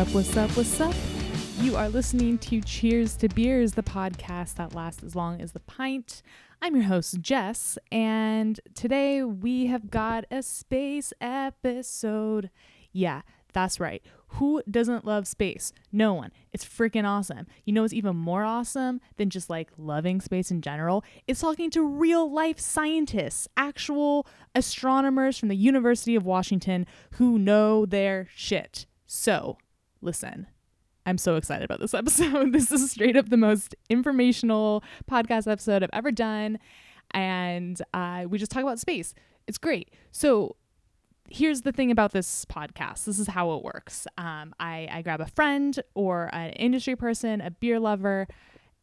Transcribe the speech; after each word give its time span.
What's 0.00 0.08
up, 0.08 0.14
what's 0.14 0.36
up, 0.38 0.56
what's 0.56 0.80
up? 0.80 0.94
You 1.60 1.76
are 1.76 1.90
listening 1.90 2.38
to 2.38 2.62
Cheers 2.62 3.16
to 3.16 3.28
Beers, 3.28 3.74
the 3.74 3.82
podcast 3.82 4.54
that 4.54 4.74
lasts 4.74 5.02
as 5.02 5.14
long 5.14 5.42
as 5.42 5.52
the 5.52 5.60
pint. 5.60 6.22
I'm 6.62 6.74
your 6.74 6.86
host, 6.86 7.20
Jess, 7.20 7.76
and 7.92 8.58
today 8.74 9.22
we 9.22 9.66
have 9.66 9.90
got 9.90 10.24
a 10.30 10.42
space 10.42 11.12
episode. 11.20 12.48
Yeah, 12.92 13.20
that's 13.52 13.78
right. 13.78 14.02
Who 14.28 14.62
doesn't 14.70 15.04
love 15.04 15.28
space? 15.28 15.70
No 15.92 16.14
one. 16.14 16.32
It's 16.50 16.64
freaking 16.64 17.06
awesome. 17.06 17.46
You 17.66 17.74
know 17.74 17.82
what's 17.82 17.92
even 17.92 18.16
more 18.16 18.42
awesome 18.42 19.02
than 19.18 19.28
just 19.28 19.50
like 19.50 19.68
loving 19.76 20.22
space 20.22 20.50
in 20.50 20.62
general? 20.62 21.04
It's 21.26 21.42
talking 21.42 21.68
to 21.72 21.86
real 21.86 22.32
life 22.32 22.58
scientists, 22.58 23.48
actual 23.54 24.26
astronomers 24.54 25.36
from 25.36 25.50
the 25.50 25.56
University 25.56 26.14
of 26.14 26.24
Washington 26.24 26.86
who 27.16 27.38
know 27.38 27.84
their 27.84 28.28
shit. 28.34 28.86
So, 29.06 29.58
listen. 30.00 30.46
I'm 31.06 31.18
so 31.18 31.36
excited 31.36 31.64
about 31.64 31.80
this 31.80 31.94
episode. 31.94 32.52
This 32.52 32.70
is 32.70 32.90
straight 32.90 33.16
up 33.16 33.30
the 33.30 33.36
most 33.36 33.74
informational 33.88 34.84
podcast 35.10 35.50
episode 35.50 35.82
I've 35.82 35.90
ever 35.92 36.10
done. 36.10 36.58
And 37.12 37.80
uh, 37.94 38.26
we 38.28 38.38
just 38.38 38.52
talk 38.52 38.62
about 38.62 38.78
space. 38.78 39.14
It's 39.46 39.58
great. 39.58 39.90
So, 40.12 40.56
here's 41.32 41.62
the 41.62 41.72
thing 41.72 41.92
about 41.92 42.10
this 42.10 42.44
podcast 42.46 43.04
this 43.04 43.20
is 43.20 43.28
how 43.28 43.52
it 43.52 43.62
works 43.62 44.04
um, 44.18 44.52
I, 44.58 44.88
I 44.90 45.02
grab 45.02 45.20
a 45.20 45.26
friend 45.26 45.80
or 45.94 46.28
an 46.32 46.50
industry 46.50 46.96
person, 46.96 47.40
a 47.40 47.52
beer 47.52 47.78
lover, 47.78 48.26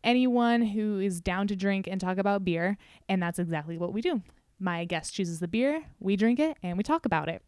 anyone 0.04 0.62
who 0.62 1.00
is 1.00 1.20
down 1.20 1.48
to 1.48 1.56
drink 1.56 1.88
and 1.88 2.00
talk 2.00 2.18
about 2.18 2.46
beer. 2.46 2.78
And 3.10 3.22
that's 3.22 3.40
exactly 3.40 3.78
what 3.78 3.94
we 3.94 4.02
do. 4.02 4.22
My 4.60 4.86
guest 4.86 5.14
chooses 5.14 5.40
the 5.40 5.48
beer, 5.48 5.84
we 6.00 6.16
drink 6.16 6.40
it, 6.40 6.58
and 6.64 6.78
we 6.78 6.84
talk 6.84 7.06
about 7.06 7.30
it. 7.30 7.44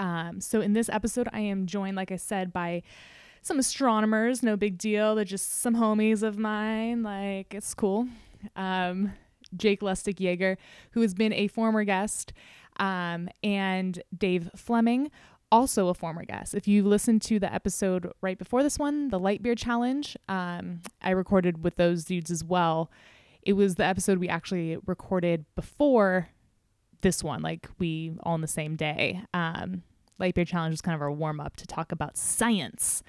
Um, 0.00 0.40
so, 0.40 0.60
in 0.60 0.72
this 0.72 0.88
episode, 0.88 1.28
I 1.32 1.40
am 1.40 1.66
joined, 1.66 1.94
like 1.94 2.10
I 2.10 2.16
said, 2.16 2.52
by 2.52 2.82
some 3.42 3.58
astronomers. 3.58 4.42
No 4.42 4.56
big 4.56 4.78
deal. 4.78 5.14
They're 5.14 5.24
just 5.24 5.60
some 5.60 5.76
homies 5.76 6.22
of 6.22 6.38
mine. 6.38 7.02
Like, 7.02 7.54
it's 7.54 7.74
cool. 7.74 8.08
Um, 8.56 9.12
Jake 9.56 9.82
Lustig-Yaeger, 9.82 10.56
who 10.92 11.02
has 11.02 11.12
been 11.12 11.34
a 11.34 11.48
former 11.48 11.84
guest, 11.84 12.32
um, 12.78 13.28
and 13.42 14.02
Dave 14.16 14.50
Fleming, 14.56 15.10
also 15.52 15.88
a 15.88 15.94
former 15.94 16.24
guest. 16.24 16.54
If 16.54 16.66
you 16.66 16.82
listened 16.82 17.20
to 17.22 17.38
the 17.38 17.52
episode 17.52 18.10
right 18.22 18.38
before 18.38 18.62
this 18.62 18.78
one, 18.78 19.08
the 19.08 19.18
Light 19.18 19.42
Beer 19.42 19.54
Challenge, 19.54 20.16
um, 20.28 20.80
I 21.02 21.10
recorded 21.10 21.62
with 21.62 21.76
those 21.76 22.04
dudes 22.04 22.30
as 22.30 22.42
well. 22.42 22.90
It 23.42 23.54
was 23.54 23.74
the 23.74 23.84
episode 23.84 24.18
we 24.18 24.28
actually 24.28 24.78
recorded 24.86 25.44
before 25.56 26.28
this 27.00 27.24
one, 27.24 27.42
like 27.42 27.68
we 27.78 28.12
all 28.22 28.34
on 28.34 28.40
the 28.40 28.46
same 28.46 28.76
day. 28.76 29.22
Um, 29.34 29.82
Light 30.20 30.34
Beer 30.34 30.44
Challenge 30.44 30.72
was 30.72 30.80
kind 30.80 30.94
of 30.94 31.02
our 31.02 31.10
warm 31.10 31.40
up 31.40 31.56
to 31.56 31.66
talk 31.66 31.92
about 31.92 32.16
science. 32.16 33.02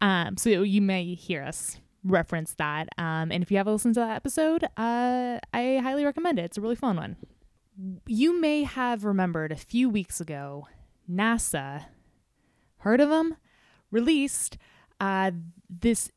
Um, 0.00 0.36
so 0.36 0.48
you 0.62 0.82
may 0.82 1.14
hear 1.14 1.42
us 1.42 1.78
reference 2.04 2.54
that. 2.54 2.88
Um, 2.98 3.30
and 3.32 3.42
if 3.42 3.50
you 3.50 3.56
haven't 3.56 3.72
listened 3.72 3.94
to 3.94 4.00
that 4.00 4.16
episode, 4.16 4.64
uh, 4.76 5.38
I 5.52 5.80
highly 5.82 6.04
recommend 6.04 6.38
it. 6.38 6.44
It's 6.44 6.58
a 6.58 6.60
really 6.60 6.76
fun 6.76 6.96
one. 6.96 7.16
You 8.06 8.40
may 8.40 8.62
have 8.62 9.04
remembered 9.04 9.52
a 9.52 9.56
few 9.56 9.90
weeks 9.90 10.20
ago, 10.20 10.66
NASA, 11.10 11.86
heard 12.78 13.00
of 13.00 13.10
them, 13.10 13.36
released 13.90 14.56
uh, 15.00 15.32
this 15.68 16.10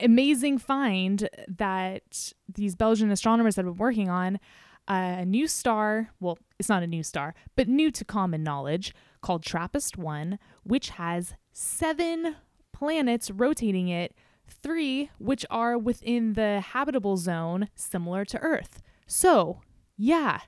amazing 0.00 0.58
find 0.58 1.28
that 1.48 2.32
these 2.52 2.76
Belgian 2.76 3.10
astronomers 3.10 3.56
had 3.56 3.64
been 3.64 3.76
working 3.76 4.08
on. 4.08 4.38
Uh, 4.86 5.16
a 5.20 5.24
new 5.24 5.48
star, 5.48 6.10
well, 6.20 6.38
it's 6.58 6.68
not 6.68 6.82
a 6.82 6.86
new 6.86 7.02
star, 7.02 7.34
but 7.56 7.68
new 7.68 7.90
to 7.90 8.04
common 8.04 8.42
knowledge, 8.42 8.94
called 9.24 9.42
TRAPPIST 9.42 9.96
1, 9.96 10.38
which 10.64 10.90
has 10.90 11.34
seven 11.50 12.36
planets 12.74 13.30
rotating 13.30 13.88
it, 13.88 14.14
three 14.46 15.10
which 15.18 15.46
are 15.50 15.78
within 15.78 16.34
the 16.34 16.60
habitable 16.60 17.16
zone 17.16 17.68
similar 17.74 18.26
to 18.26 18.38
Earth. 18.40 18.82
So, 19.06 19.62
yeah, 19.96 20.40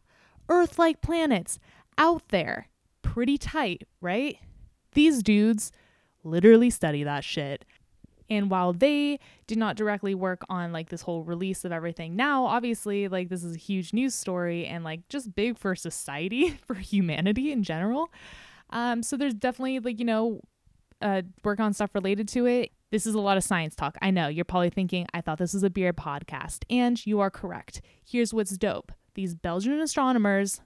Earth 0.51 0.79
like 0.79 1.01
planets 1.01 1.59
out 1.97 2.29
there. 2.29 2.69
Pretty 3.01 3.39
tight, 3.39 3.89
right? 4.03 4.37
These 4.93 5.23
dudes 5.23 5.73
literally 6.23 6.69
study 6.69 7.03
that 7.03 7.25
shit. 7.25 7.65
And 8.29 8.51
while 8.51 8.75
they 8.75 9.21
did 9.47 9.57
not 9.57 9.77
directly 9.77 10.15
work 10.15 10.43
on 10.51 10.73
like 10.73 10.91
this 10.91 11.03
whole 11.03 11.23
release 11.23 11.65
of 11.65 11.73
everything 11.73 12.15
now, 12.15 12.45
obviously, 12.45 13.09
like 13.09 13.31
this 13.31 13.43
is 13.43 13.55
a 13.55 13.59
huge 13.59 13.95
news 13.95 14.15
story 14.15 14.67
and 14.67 14.85
like 14.85 15.09
just 15.09 15.35
big 15.35 15.57
for 15.57 15.75
society, 15.75 16.59
for 16.67 16.75
humanity 16.75 17.53
in 17.53 17.63
general. 17.63 18.11
Um, 18.71 19.03
so 19.03 19.17
there's 19.17 19.35
definitely 19.35 19.79
like, 19.81 19.99
you 19.99 20.05
know, 20.05 20.41
uh, 21.01 21.23
work 21.45 21.61
on 21.61 21.73
stuff 21.73 21.95
related 21.95 22.29
to 22.29 22.47
it. 22.47 22.73
This 22.91 23.07
is 23.07 23.15
a 23.15 23.21
lot 23.21 23.37
of 23.37 23.45
science 23.45 23.75
talk. 23.75 23.97
I 24.01 24.11
know 24.11 24.29
you're 24.29 24.45
probably 24.45 24.71
thinking, 24.71 25.07
I 25.13 25.21
thought 25.21 25.39
this 25.39 25.55
was 25.55 25.63
a 25.63 25.71
beer 25.71 25.93
podcast, 25.93 26.65
and 26.71 27.05
you 27.05 27.21
are 27.21 27.31
correct. 27.31 27.83
Here's 28.05 28.33
what's 28.33 28.57
dope 28.57 28.93
these 29.15 29.35
Belgian 29.35 29.81
astronomers 29.81 30.61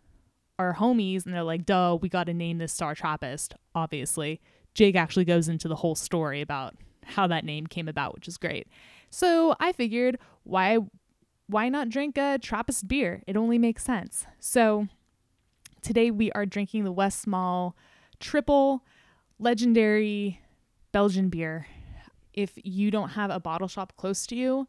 are 0.59 0.75
homies, 0.75 1.25
and 1.25 1.35
they're 1.35 1.43
like, 1.43 1.65
duh, 1.65 1.97
we 2.01 2.09
got 2.09 2.25
to 2.25 2.35
name 2.35 2.59
this 2.59 2.73
star 2.73 2.95
TRAPPIST, 2.95 3.55
obviously. 3.75 4.41
Jake 4.75 4.97
actually 4.97 5.25
goes 5.25 5.49
into 5.49 5.69
the 5.69 5.77
whole 5.77 5.95
story 5.95 6.41
about 6.41 6.75
how 7.05 7.27
that 7.27 7.45
name 7.45 7.67
came 7.67 7.89
about, 7.89 8.15
which 8.15 8.29
is 8.29 8.37
great. 8.37 8.69
So 9.09 9.57
I 9.59 9.73
figured, 9.73 10.19
why 10.45 10.79
why 11.47 11.69
not 11.69 11.89
drink 11.89 12.17
a 12.17 12.39
Trappist 12.41 12.87
beer? 12.87 13.23
It 13.27 13.37
only 13.37 13.59
makes 13.59 13.83
sense. 13.83 14.27
So 14.39 14.87
today 15.83 16.11
we 16.11 16.31
are 16.33 16.47
drinking 16.47 16.85
the 16.85 16.93
West 16.93 17.27
Westmalle 17.27 17.73
triple 18.19 18.85
legendary 19.39 20.41
Belgian 20.93 21.29
beer. 21.29 21.67
If 22.33 22.53
you 22.63 22.91
don't 22.91 23.11
have 23.11 23.31
a 23.31 23.41
bottle 23.41 23.69
shop 23.69 23.95
close 23.97 24.27
to 24.27 24.37
you, 24.37 24.69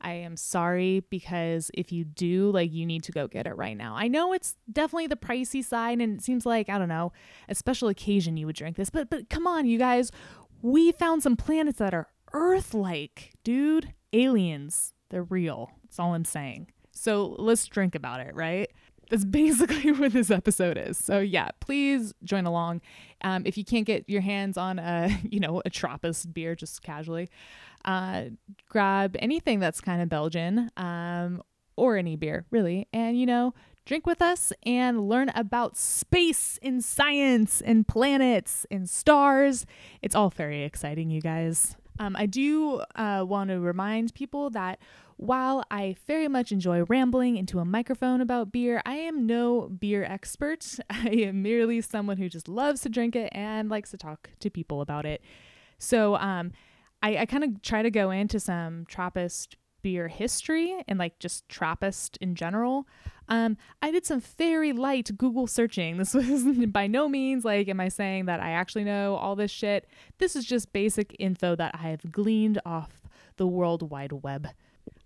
I 0.00 0.12
am 0.12 0.36
sorry 0.36 1.04
because 1.10 1.70
if 1.74 1.90
you 1.90 2.04
do, 2.04 2.50
like 2.50 2.72
you 2.72 2.86
need 2.86 3.02
to 3.04 3.12
go 3.12 3.26
get 3.26 3.46
it 3.46 3.56
right 3.56 3.76
now. 3.76 3.94
I 3.96 4.08
know 4.08 4.32
it's 4.32 4.56
definitely 4.70 5.08
the 5.08 5.16
pricey 5.16 5.64
side 5.64 6.00
and 6.00 6.18
it 6.18 6.22
seems 6.22 6.46
like, 6.46 6.68
I 6.68 6.78
don't 6.78 6.88
know, 6.88 7.12
a 7.48 7.54
special 7.54 7.88
occasion 7.88 8.36
you 8.36 8.46
would 8.46 8.56
drink 8.56 8.76
this, 8.76 8.90
but 8.90 9.10
but 9.10 9.28
come 9.28 9.46
on, 9.46 9.66
you 9.66 9.78
guys, 9.78 10.12
we 10.62 10.92
found 10.92 11.22
some 11.22 11.36
planets 11.36 11.78
that 11.78 11.94
are 11.94 12.08
Earth-like, 12.32 13.32
dude. 13.42 13.94
Aliens. 14.12 14.94
They're 15.10 15.22
real. 15.22 15.70
That's 15.82 15.98
all 15.98 16.14
I'm 16.14 16.24
saying. 16.24 16.68
So 16.92 17.36
let's 17.38 17.66
drink 17.66 17.94
about 17.94 18.20
it, 18.20 18.34
right? 18.34 18.70
That's 19.10 19.24
basically 19.24 19.92
what 19.92 20.12
this 20.12 20.30
episode 20.30 20.76
is. 20.76 20.98
So 20.98 21.18
yeah, 21.18 21.48
please 21.60 22.12
join 22.24 22.46
along. 22.46 22.82
Um, 23.22 23.42
if 23.46 23.56
you 23.56 23.64
can't 23.64 23.86
get 23.86 24.08
your 24.08 24.20
hands 24.20 24.56
on 24.56 24.78
a, 24.78 25.18
you 25.28 25.40
know, 25.40 25.62
a 25.64 25.70
Trappist 25.70 26.32
beer 26.32 26.54
just 26.54 26.82
casually, 26.82 27.28
uh, 27.84 28.24
grab 28.68 29.16
anything 29.18 29.60
that's 29.60 29.80
kind 29.80 30.02
of 30.02 30.08
Belgian, 30.08 30.70
um, 30.76 31.42
or 31.76 31.96
any 31.96 32.16
beer 32.16 32.44
really, 32.50 32.88
and 32.92 33.18
you 33.18 33.24
know, 33.24 33.54
drink 33.86 34.06
with 34.06 34.20
us 34.20 34.52
and 34.64 35.08
learn 35.08 35.30
about 35.30 35.76
space 35.76 36.58
and 36.62 36.84
science 36.84 37.60
and 37.60 37.88
planets 37.88 38.66
and 38.70 38.90
stars. 38.90 39.64
It's 40.02 40.14
all 40.14 40.28
very 40.28 40.64
exciting, 40.64 41.08
you 41.10 41.20
guys. 41.20 41.76
Um, 41.98 42.14
I 42.16 42.26
do 42.26 42.82
uh, 42.94 43.24
want 43.26 43.50
to 43.50 43.58
remind 43.58 44.14
people 44.14 44.50
that 44.50 44.78
while 45.18 45.64
I 45.68 45.96
very 46.06 46.28
much 46.28 46.52
enjoy 46.52 46.84
rambling 46.84 47.36
into 47.36 47.58
a 47.58 47.64
microphone 47.64 48.20
about 48.20 48.52
beer, 48.52 48.80
I 48.86 48.94
am 48.94 49.26
no 49.26 49.62
beer 49.68 50.04
expert. 50.04 50.78
I 50.90 51.08
am 51.08 51.42
merely 51.42 51.80
someone 51.80 52.18
who 52.18 52.28
just 52.28 52.48
loves 52.48 52.82
to 52.82 52.88
drink 52.88 53.16
it 53.16 53.28
and 53.32 53.68
likes 53.68 53.90
to 53.90 53.96
talk 53.96 54.30
to 54.38 54.48
people 54.48 54.80
about 54.80 55.04
it. 55.04 55.20
So 55.78 56.14
um, 56.16 56.52
I, 57.02 57.18
I 57.18 57.26
kind 57.26 57.42
of 57.42 57.62
try 57.62 57.82
to 57.82 57.90
go 57.90 58.12
into 58.12 58.38
some 58.38 58.86
Trappist 58.86 59.56
beer 59.82 60.06
history 60.06 60.84
and 60.86 61.00
like 61.00 61.18
just 61.18 61.48
Trappist 61.48 62.16
in 62.18 62.36
general. 62.36 62.86
Um, 63.28 63.56
I 63.82 63.90
did 63.90 64.06
some 64.06 64.20
very 64.20 64.72
light 64.72 65.10
Google 65.18 65.48
searching. 65.48 65.96
This 65.96 66.14
was 66.14 66.44
by 66.68 66.86
no 66.86 67.08
means 67.08 67.44
like, 67.44 67.68
am 67.68 67.80
I 67.80 67.88
saying 67.88 68.26
that 68.26 68.40
I 68.40 68.50
actually 68.50 68.84
know 68.84 69.16
all 69.16 69.34
this 69.34 69.50
shit? 69.50 69.88
This 70.18 70.36
is 70.36 70.44
just 70.44 70.72
basic 70.72 71.16
info 71.18 71.56
that 71.56 71.74
I 71.74 71.88
have 71.88 72.12
gleaned 72.12 72.60
off 72.64 73.02
the 73.36 73.48
World 73.48 73.90
Wide 73.90 74.12
Web. 74.12 74.48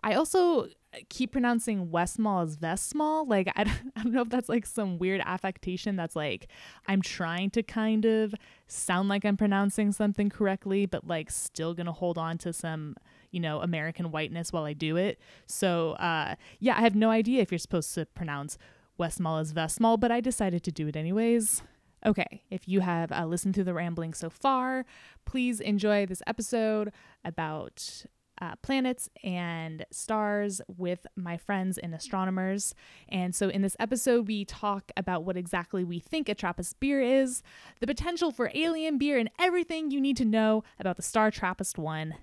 I 0.02 0.14
also 0.14 0.68
keep 1.08 1.32
pronouncing 1.32 1.88
Westmalle 1.88 2.44
as 2.44 2.56
Vestmalle. 2.56 3.28
Like, 3.28 3.50
I 3.56 3.64
don't, 3.64 3.92
I 3.96 4.02
don't 4.02 4.12
know 4.12 4.22
if 4.22 4.28
that's 4.28 4.48
like 4.48 4.66
some 4.66 4.98
weird 4.98 5.20
affectation 5.24 5.96
that's 5.96 6.16
like, 6.16 6.48
I'm 6.86 7.02
trying 7.02 7.50
to 7.50 7.62
kind 7.62 8.04
of 8.04 8.34
sound 8.66 9.08
like 9.08 9.24
I'm 9.24 9.36
pronouncing 9.36 9.92
something 9.92 10.30
correctly, 10.30 10.86
but 10.86 11.06
like 11.06 11.30
still 11.30 11.74
gonna 11.74 11.92
hold 11.92 12.18
on 12.18 12.38
to 12.38 12.52
some, 12.52 12.96
you 13.30 13.40
know, 13.40 13.60
American 13.60 14.10
whiteness 14.10 14.52
while 14.52 14.64
I 14.64 14.72
do 14.72 14.96
it. 14.96 15.18
So, 15.46 15.92
uh, 15.92 16.36
yeah, 16.58 16.76
I 16.76 16.80
have 16.82 16.94
no 16.94 17.10
idea 17.10 17.42
if 17.42 17.50
you're 17.50 17.58
supposed 17.58 17.94
to 17.94 18.06
pronounce 18.06 18.58
Westmalle 18.98 19.40
as 19.40 19.52
Vestmalle, 19.52 19.98
but 19.98 20.12
I 20.12 20.20
decided 20.20 20.62
to 20.64 20.72
do 20.72 20.86
it 20.88 20.96
anyways. 20.96 21.62
Okay, 22.04 22.42
if 22.50 22.66
you 22.66 22.80
have 22.80 23.12
uh, 23.12 23.26
listened 23.26 23.54
to 23.54 23.64
the 23.64 23.72
rambling 23.72 24.12
so 24.12 24.28
far, 24.28 24.84
please 25.24 25.60
enjoy 25.60 26.04
this 26.04 26.20
episode 26.26 26.92
about 27.24 28.04
uh, 28.42 28.56
planets 28.60 29.08
and 29.22 29.86
stars 29.92 30.60
with 30.66 31.06
my 31.14 31.36
friends 31.36 31.78
and 31.78 31.94
astronomers. 31.94 32.74
And 33.08 33.36
so, 33.36 33.48
in 33.48 33.62
this 33.62 33.76
episode, 33.78 34.26
we 34.26 34.44
talk 34.44 34.90
about 34.96 35.22
what 35.22 35.36
exactly 35.36 35.84
we 35.84 36.00
think 36.00 36.28
a 36.28 36.34
Trappist 36.34 36.80
beer 36.80 37.00
is, 37.00 37.44
the 37.78 37.86
potential 37.86 38.32
for 38.32 38.50
alien 38.52 38.98
beer, 38.98 39.16
and 39.16 39.30
everything 39.38 39.92
you 39.92 40.00
need 40.00 40.16
to 40.16 40.24
know 40.24 40.64
about 40.80 40.96
the 40.96 41.02
star 41.02 41.30
Trappist 41.30 41.78
1. 41.78 42.16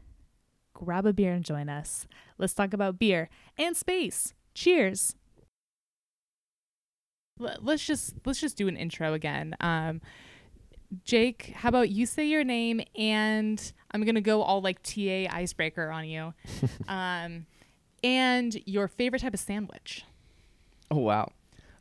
Grab 0.73 1.05
a 1.05 1.13
beer 1.13 1.31
and 1.31 1.45
join 1.45 1.69
us. 1.69 2.05
Let's 2.37 2.53
talk 2.53 2.73
about 2.73 2.99
beer 2.99 3.29
and 3.57 3.77
space. 3.77 4.33
Cheers. 4.53 5.15
Let's 7.39 7.85
just 7.85 8.15
let's 8.25 8.41
just 8.41 8.57
do 8.57 8.67
an 8.67 8.75
intro 8.75 9.13
again. 9.13 9.55
Um, 9.61 10.01
Jake, 11.03 11.53
how 11.55 11.69
about 11.69 11.89
you 11.89 12.05
say 12.05 12.25
your 12.27 12.43
name 12.43 12.81
and 12.97 13.71
I'm 13.91 14.03
gonna 14.03 14.21
go 14.21 14.41
all 14.41 14.61
like 14.61 14.81
TA 14.83 15.27
icebreaker 15.29 15.89
on 15.89 16.07
you. 16.07 16.33
um, 16.87 17.45
and 18.03 18.55
your 18.65 18.87
favorite 18.87 19.21
type 19.21 19.33
of 19.33 19.39
sandwich. 19.39 20.03
Oh 20.89 20.97
wow. 20.97 21.31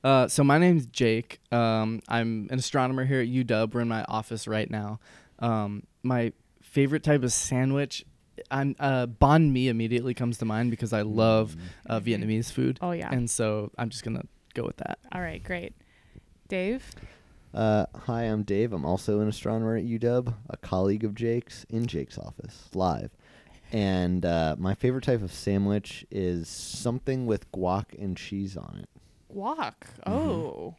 Uh, 0.05 0.29
so 0.29 0.45
my 0.45 0.59
name's 0.59 0.87
Jake. 0.87 1.41
Um, 1.51 2.01
I'm 2.09 2.49
an 2.51 2.59
astronomer 2.59 3.05
here 3.05 3.21
at 3.21 3.29
UW. 3.29 3.73
We're 3.75 3.81
in 3.81 3.89
my 3.89 4.05
office 4.05 4.47
right 4.47 4.71
now. 4.71 5.01
Um, 5.41 5.85
my 6.03 6.33
favorite 6.63 7.03
type 7.03 7.23
of 7.25 7.33
sandwich, 7.33 8.05
I'm 8.51 8.77
uh, 8.79 9.07
banh 9.07 9.51
mi 9.51 9.69
immediately 9.69 10.15
comes 10.15 10.39
to 10.39 10.45
mind 10.45 10.71
because 10.71 10.93
I 10.93 11.03
love 11.03 11.57
uh, 11.89 11.99
Mhm. 11.99 12.05
Vietnamese 12.05 12.53
food, 12.53 12.79
Oh 12.81 12.93
yeah. 12.93 13.09
and 13.11 13.29
so 13.29 13.71
I'm 13.79 13.89
just 13.89 14.05
gonna 14.05 14.25
go 14.55 14.65
with 14.65 14.77
that. 14.79 14.99
all 15.13 15.21
right, 15.21 15.43
great. 15.43 15.75
Dave. 16.49 16.85
Uh, 17.55 17.87
hi, 17.95 18.23
I'm 18.25 18.43
Dave. 18.43 18.73
I'm 18.73 18.85
also 18.85 19.21
an 19.21 19.29
astronomer 19.29 19.77
at 19.77 19.85
UW, 19.85 20.35
a 20.51 20.57
colleague 20.59 21.05
of 21.05 21.15
Jake's 21.15 21.65
in 21.71 21.87
Jake's 21.87 22.19
office, 22.19 22.69
live. 22.75 23.11
And 23.73 24.25
uh, 24.25 24.57
my 24.59 24.75
favorite 24.75 25.05
type 25.05 25.23
of 25.23 25.33
sandwich 25.33 26.07
is 26.11 26.49
something 26.49 27.27
with 27.27 27.51
guac 27.53 27.87
and 27.99 28.17
cheese 28.17 28.57
on 28.57 28.81
it. 28.83 28.89
Guac. 29.35 29.75
Oh, 30.07 30.75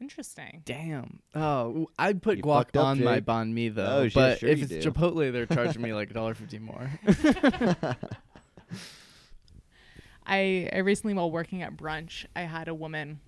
interesting. 0.00 0.62
Damn. 0.64 1.20
Oh, 1.34 1.88
I'd 1.98 2.22
put 2.22 2.38
You 2.38 2.42
guac 2.42 2.76
up, 2.76 2.84
on 2.84 3.02
my 3.04 3.16
Jake. 3.16 3.24
banh 3.26 3.52
mi 3.52 3.68
though. 3.68 3.86
Oh, 3.98 4.02
yeah, 4.02 4.10
but 4.14 4.38
sure 4.40 4.48
if 4.50 4.58
you 4.58 4.64
it's 4.70 4.84
do. 4.84 4.90
Chipotle, 4.90 5.32
they're 5.32 5.46
charging 5.46 5.80
me 5.82 5.94
like 5.94 6.10
a 6.12 6.14
dollar 6.14 6.34
fifty 6.34 6.58
more. 6.58 6.90
I, 10.26 10.68
I 10.72 10.78
recently, 10.78 11.14
while 11.14 11.30
working 11.30 11.62
at 11.62 11.76
brunch, 11.76 12.26
I 12.36 12.42
had 12.42 12.68
a 12.68 12.74
woman 12.74 13.20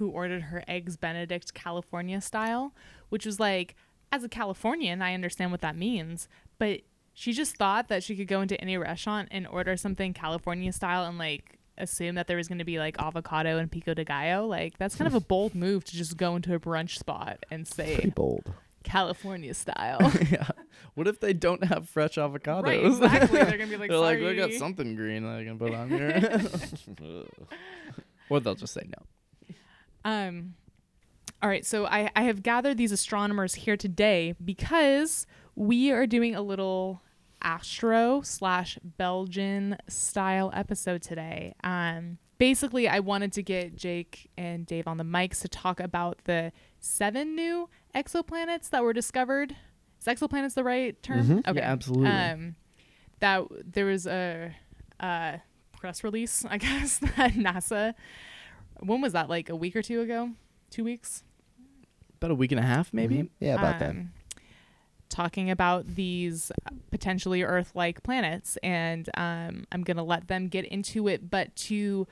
who 0.00 0.08
ordered 0.08 0.44
her 0.44 0.64
eggs 0.66 0.96
Benedict 0.96 1.52
California 1.52 2.20
style, 2.22 2.72
which 3.10 3.26
was 3.26 3.38
like, 3.38 3.76
as 4.10 4.24
a 4.24 4.28
Californian, 4.28 5.02
I 5.02 5.14
understand 5.14 5.52
what 5.52 5.60
that 5.60 5.76
means, 5.76 6.26
but 6.58 6.80
she 7.12 7.34
just 7.34 7.56
thought 7.56 7.88
that 7.88 8.02
she 8.02 8.16
could 8.16 8.26
go 8.26 8.40
into 8.40 8.58
any 8.60 8.78
restaurant 8.78 9.28
and 9.30 9.46
order 9.46 9.76
something 9.76 10.14
California 10.14 10.72
style 10.72 11.04
and 11.04 11.18
like 11.18 11.58
assume 11.76 12.14
that 12.14 12.26
there 12.28 12.38
was 12.38 12.48
going 12.48 12.58
to 12.58 12.64
be 12.64 12.78
like 12.78 12.96
avocado 12.98 13.58
and 13.58 13.70
pico 13.70 13.92
de 13.92 14.04
gallo. 14.04 14.46
Like 14.46 14.78
that's 14.78 14.96
kind 14.96 15.06
of 15.06 15.14
a 15.14 15.20
bold 15.20 15.54
move 15.54 15.84
to 15.84 15.96
just 15.96 16.16
go 16.16 16.34
into 16.34 16.54
a 16.54 16.58
brunch 16.58 16.98
spot 16.98 17.44
and 17.50 17.68
Pretty 17.68 18.02
say 18.02 18.10
bold. 18.10 18.52
California 18.84 19.52
style. 19.52 19.98
yeah. 20.30 20.48
What 20.94 21.06
if 21.06 21.20
they 21.20 21.34
don't 21.34 21.62
have 21.64 21.88
fresh 21.88 22.14
avocados? 22.16 22.64
right, 22.64 22.84
exactly. 22.84 23.38
They're 23.38 23.58
gonna 23.58 23.66
be 23.66 23.76
like, 23.76 23.90
They're 23.90 23.98
like, 23.98 24.18
we 24.18 24.34
got 24.34 24.52
something 24.52 24.96
green 24.96 25.24
that 25.24 25.40
I 25.40 25.44
can 25.44 25.58
put 25.58 25.74
on 25.74 25.90
here. 25.90 26.40
or 28.30 28.40
they'll 28.40 28.54
just 28.54 28.72
say 28.72 28.86
no. 28.86 29.02
Um, 30.04 30.54
all 31.42 31.48
right, 31.48 31.64
so 31.64 31.86
I, 31.86 32.10
I 32.14 32.22
have 32.22 32.42
gathered 32.42 32.76
these 32.76 32.92
astronomers 32.92 33.54
here 33.54 33.76
today 33.76 34.34
because 34.44 35.26
we 35.54 35.90
are 35.90 36.06
doing 36.06 36.34
a 36.34 36.42
little 36.42 37.02
Astro 37.42 38.20
slash 38.22 38.78
Belgian 38.82 39.76
style 39.88 40.50
episode 40.54 41.00
today. 41.02 41.54
Um, 41.64 42.18
basically, 42.38 42.88
I 42.88 43.00
wanted 43.00 43.32
to 43.34 43.42
get 43.42 43.76
Jake 43.76 44.30
and 44.36 44.66
Dave 44.66 44.86
on 44.86 44.98
the 44.98 45.04
mics 45.04 45.40
to 45.40 45.48
talk 45.48 45.80
about 45.80 46.18
the 46.24 46.52
seven 46.78 47.34
new 47.34 47.70
exoplanets 47.94 48.68
that 48.70 48.82
were 48.82 48.92
discovered. 48.92 49.56
Is 49.98 50.06
exoplanets 50.06 50.54
the 50.54 50.64
right 50.64 51.02
term? 51.02 51.42
Mhm. 51.42 51.56
Yeah, 51.56 51.72
absolutely. 51.72 52.08
Um, 52.10 52.56
that 53.20 53.44
there 53.72 53.86
was 53.86 54.06
a, 54.06 54.54
a 54.98 55.40
press 55.78 56.04
release, 56.04 56.44
I 56.44 56.56
guess, 56.58 56.98
that 56.98 57.32
NASA. 57.32 57.94
When 58.80 59.00
was 59.00 59.12
that? 59.12 59.28
Like 59.28 59.48
a 59.48 59.56
week 59.56 59.76
or 59.76 59.82
two 59.82 60.00
ago? 60.00 60.30
Two 60.70 60.84
weeks? 60.84 61.24
About 62.16 62.30
a 62.32 62.34
week 62.34 62.52
and 62.52 62.58
a 62.60 62.64
half, 62.64 62.92
maybe. 62.92 63.16
Mhm. 63.16 63.28
Yeah, 63.40 63.54
about 63.54 63.78
that. 63.80 63.90
um, 63.90 64.12
Talking 65.08 65.50
about 65.50 65.96
these 65.96 66.52
potentially 66.90 67.42
Earth 67.42 67.72
like 67.74 68.02
planets. 68.02 68.56
And 68.62 69.08
um, 69.16 69.66
I'm 69.72 69.82
going 69.82 69.96
to 69.96 70.02
let 70.04 70.28
them 70.28 70.48
get 70.48 70.64
into 70.66 71.08
it. 71.08 71.30
But 71.30 71.54
to 71.56 72.06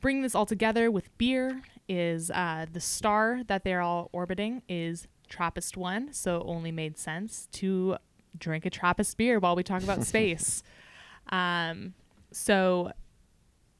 bring 0.00 0.20
this 0.22 0.34
all 0.34 0.44
together 0.46 0.90
with 0.90 1.16
beer 1.16 1.62
is 1.88 2.30
uh, 2.30 2.66
the 2.70 2.80
star 2.80 3.42
that 3.46 3.64
they're 3.64 3.80
all 3.80 4.10
orbiting 4.12 4.62
is 4.68 5.06
Trappist 5.28 5.76
1. 5.78 6.12
So 6.12 6.36
it 6.36 6.44
only 6.46 6.70
made 6.72 6.98
sense 6.98 7.48
to 7.52 7.96
drink 8.36 8.66
a 8.66 8.70
Trappist 8.70 9.16
beer 9.16 9.38
while 9.38 9.56
we 9.56 9.62
talk 9.62 9.82
about 9.82 10.02
space. 10.06 10.62
Um, 11.30 11.94
so 12.32 12.92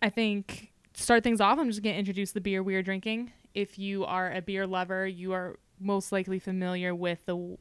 I 0.00 0.08
think 0.08 0.70
to 0.70 0.73
start 0.94 1.22
things 1.22 1.40
off, 1.40 1.58
I'm 1.58 1.68
just 1.68 1.82
going 1.82 1.94
to 1.94 1.98
introduce 1.98 2.32
the 2.32 2.40
beer 2.40 2.62
we 2.62 2.74
are 2.74 2.82
drinking. 2.82 3.32
If 3.54 3.78
you 3.78 4.04
are 4.04 4.32
a 4.32 4.40
beer 4.40 4.66
lover, 4.66 5.06
you 5.06 5.32
are 5.32 5.58
most 5.80 6.12
likely 6.12 6.38
familiar 6.38 6.94
with 6.94 7.26
the 7.26 7.56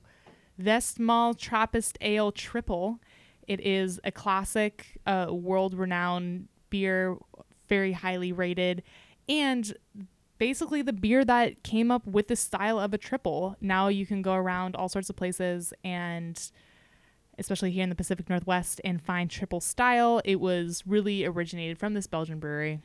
Vestmalle 0.62 1.38
Trappist 1.38 1.98
Ale 2.02 2.32
Triple. 2.32 3.00
It 3.48 3.60
is 3.60 4.00
a 4.04 4.12
classic, 4.12 5.00
uh, 5.06 5.28
world 5.30 5.74
renowned 5.74 6.48
beer, 6.70 7.18
very 7.68 7.92
highly 7.92 8.32
rated, 8.32 8.84
and 9.28 9.74
basically 10.38 10.82
the 10.82 10.94
beer 10.94 11.24
that 11.26 11.64
came 11.64 11.92
up 11.92 12.06
with 12.06 12.28
the 12.28 12.36
style 12.36 12.80
of 12.80 12.94
a 12.94 12.98
triple. 12.98 13.56
Now 13.62 13.88
you 13.88 14.06
can 14.06 14.22
go 14.22 14.34
around 14.34 14.76
all 14.76 14.90
sorts 14.90 15.10
of 15.10 15.16
places 15.16 15.74
and 15.84 16.52
especially 17.40 17.72
here 17.72 17.84
in 17.84 17.90
the 17.90 17.96
Pacific 17.96 18.30
Northwest 18.30 18.80
and 18.84 19.02
find 19.02 19.30
triple 19.30 19.60
style. 19.60 20.22
It 20.24 20.40
was 20.40 20.84
really 20.86 21.26
originated 21.26 21.80
from 21.80 21.94
this 21.94 22.08
Belgian 22.08 22.40
brewery. 22.40 22.80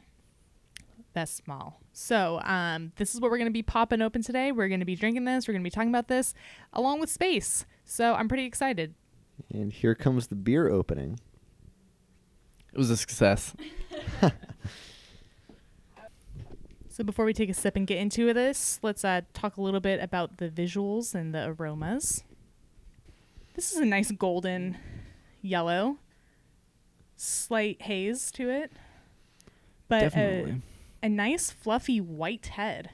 Vestmalle. 1.18 1.74
So, 1.92 2.40
um, 2.44 2.92
this 2.96 3.14
is 3.14 3.20
what 3.20 3.30
we're 3.30 3.38
going 3.38 3.50
to 3.50 3.52
be 3.52 3.62
popping 3.62 4.00
open 4.02 4.22
today. 4.22 4.52
We're 4.52 4.68
going 4.68 4.80
to 4.80 4.86
be 4.86 4.96
drinking 4.96 5.24
this. 5.24 5.48
We're 5.48 5.54
going 5.54 5.62
to 5.62 5.66
be 5.66 5.70
talking 5.70 5.90
about 5.90 6.08
this 6.08 6.32
along 6.72 7.00
with 7.00 7.10
space. 7.10 7.66
So, 7.84 8.14
I'm 8.14 8.28
pretty 8.28 8.44
excited. 8.44 8.94
And 9.52 9.72
here 9.72 9.94
comes 9.94 10.28
the 10.28 10.36
beer 10.36 10.68
opening. 10.68 11.18
It 12.72 12.78
was 12.78 12.90
a 12.90 12.96
success. 12.96 13.54
So, 16.90 17.04
before 17.04 17.24
we 17.24 17.32
take 17.32 17.48
a 17.48 17.54
sip 17.54 17.76
and 17.76 17.86
get 17.86 17.98
into 17.98 18.34
this, 18.34 18.80
let's 18.82 19.04
uh, 19.04 19.20
talk 19.32 19.56
a 19.56 19.62
little 19.62 19.78
bit 19.78 20.02
about 20.02 20.38
the 20.38 20.48
visuals 20.48 21.14
and 21.14 21.32
the 21.32 21.54
aromas. 21.56 22.24
This 23.54 23.70
is 23.70 23.78
a 23.78 23.84
nice 23.84 24.10
golden 24.10 24.76
yellow, 25.40 25.98
slight 27.14 27.82
haze 27.82 28.32
to 28.32 28.50
it, 28.50 28.72
but 29.86 30.02
a, 30.02 30.10
Definitely. 30.10 30.62
A 31.02 31.08
nice 31.08 31.50
fluffy 31.50 32.00
white 32.00 32.46
head. 32.46 32.90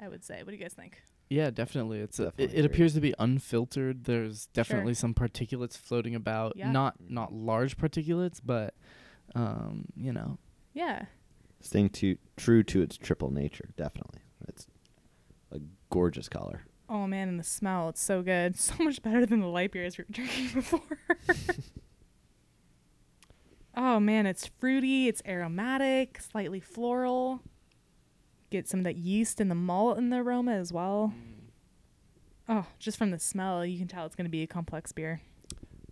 I 0.00 0.08
would 0.08 0.24
say. 0.24 0.38
What 0.42 0.48
do 0.48 0.52
you 0.52 0.62
guys 0.62 0.74
think? 0.74 1.02
Yeah, 1.30 1.50
definitely. 1.50 2.00
It's 2.00 2.18
a, 2.18 2.26
Definitely 2.26 2.58
it, 2.58 2.64
it 2.64 2.66
appears 2.66 2.94
to 2.94 3.00
be 3.00 3.14
unfiltered. 3.18 4.04
There's 4.04 4.46
definitely 4.46 4.94
some 4.94 5.14
particulates 5.14 5.78
floating 5.78 6.14
about. 6.14 6.54
Yeah. 6.56 6.70
Not 6.70 6.96
not 7.00 7.32
large 7.32 7.76
particulates, 7.76 8.40
but 8.44 8.74
um, 9.34 9.86
you 9.96 10.12
know. 10.12 10.38
Yeah. 10.74 11.06
Staying 11.60 11.90
to, 11.90 12.16
true 12.36 12.62
to 12.64 12.82
its 12.82 12.96
triple 12.96 13.30
nature, 13.30 13.70
definitely. 13.76 14.20
It's 14.48 14.66
a 15.52 15.60
gorgeous 15.90 16.28
color. 16.28 16.62
Oh 16.88 17.06
man, 17.06 17.28
and 17.28 17.38
the 17.38 17.44
smell, 17.44 17.88
it's 17.88 18.02
so 18.02 18.22
good. 18.22 18.56
So 18.58 18.74
much 18.80 19.00
better 19.02 19.24
than 19.24 19.40
the 19.40 19.46
light 19.46 19.72
beers 19.72 19.96
we 19.96 20.04
were 20.04 20.12
drinking 20.12 20.50
before. 20.54 20.80
oh 23.76 24.00
man, 24.00 24.26
it's 24.26 24.46
fruity, 24.46 25.08
it's 25.08 25.22
aromatic, 25.26 26.20
slightly 26.20 26.60
floral. 26.60 27.40
Get 28.50 28.68
some 28.68 28.80
of 28.80 28.84
that 28.84 28.96
yeast 28.96 29.40
and 29.40 29.50
the 29.50 29.54
malt 29.54 29.98
in 29.98 30.10
the 30.10 30.18
aroma 30.18 30.52
as 30.52 30.72
well. 30.72 31.14
Oh, 32.48 32.66
just 32.78 32.98
from 32.98 33.10
the 33.10 33.18
smell, 33.18 33.64
you 33.64 33.78
can 33.78 33.88
tell 33.88 34.04
it's 34.04 34.14
going 34.14 34.26
to 34.26 34.30
be 34.30 34.42
a 34.42 34.46
complex 34.46 34.92
beer. 34.92 35.20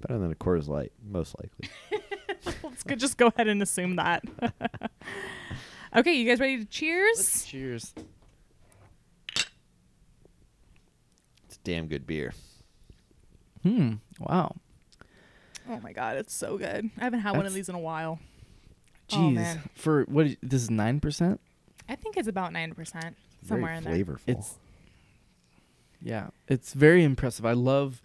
Better 0.00 0.18
than 0.18 0.32
a 0.32 0.34
Coors 0.34 0.68
Light, 0.68 0.92
most 1.02 1.34
likely. 1.38 1.70
Let's 2.62 2.82
go, 2.82 2.94
just 2.94 3.16
go 3.16 3.28
ahead 3.28 3.48
and 3.48 3.62
assume 3.62 3.96
that. 3.96 4.24
okay, 5.96 6.12
you 6.14 6.28
guys 6.28 6.40
ready 6.40 6.58
to 6.58 6.64
cheers? 6.64 7.44
Cheers. 7.44 7.94
It's 11.46 11.58
damn 11.64 11.86
good 11.86 12.06
beer. 12.06 12.32
Hmm. 13.62 13.94
Wow. 14.18 14.56
Oh 15.70 15.80
my 15.80 15.92
god, 15.92 16.16
it's 16.16 16.34
so 16.34 16.58
good. 16.58 16.90
I 16.98 17.04
haven't 17.04 17.20
had 17.20 17.30
one 17.30 17.40
of 17.40 17.44
That's- 17.44 17.54
these 17.54 17.68
in 17.68 17.74
a 17.74 17.78
while. 17.80 18.18
Jeez. 19.08 19.16
Oh, 19.18 19.30
man. 19.30 19.60
For 19.74 20.04
what? 20.04 20.26
is- 20.26 20.36
This 20.42 20.62
is 20.62 20.70
nine 20.70 21.00
percent. 21.00 21.40
I 21.88 21.96
think 21.96 22.16
it's 22.16 22.28
about 22.28 22.52
9%, 22.52 23.14
somewhere 23.46 23.72
in 23.74 23.82
there. 23.84 23.92
Very 23.92 24.04
flavorful. 24.04 24.20
It's 24.28 24.54
yeah. 26.02 26.28
It's 26.48 26.72
very 26.72 27.02
impressive. 27.04 27.44
I 27.46 27.52
love. 27.52 28.02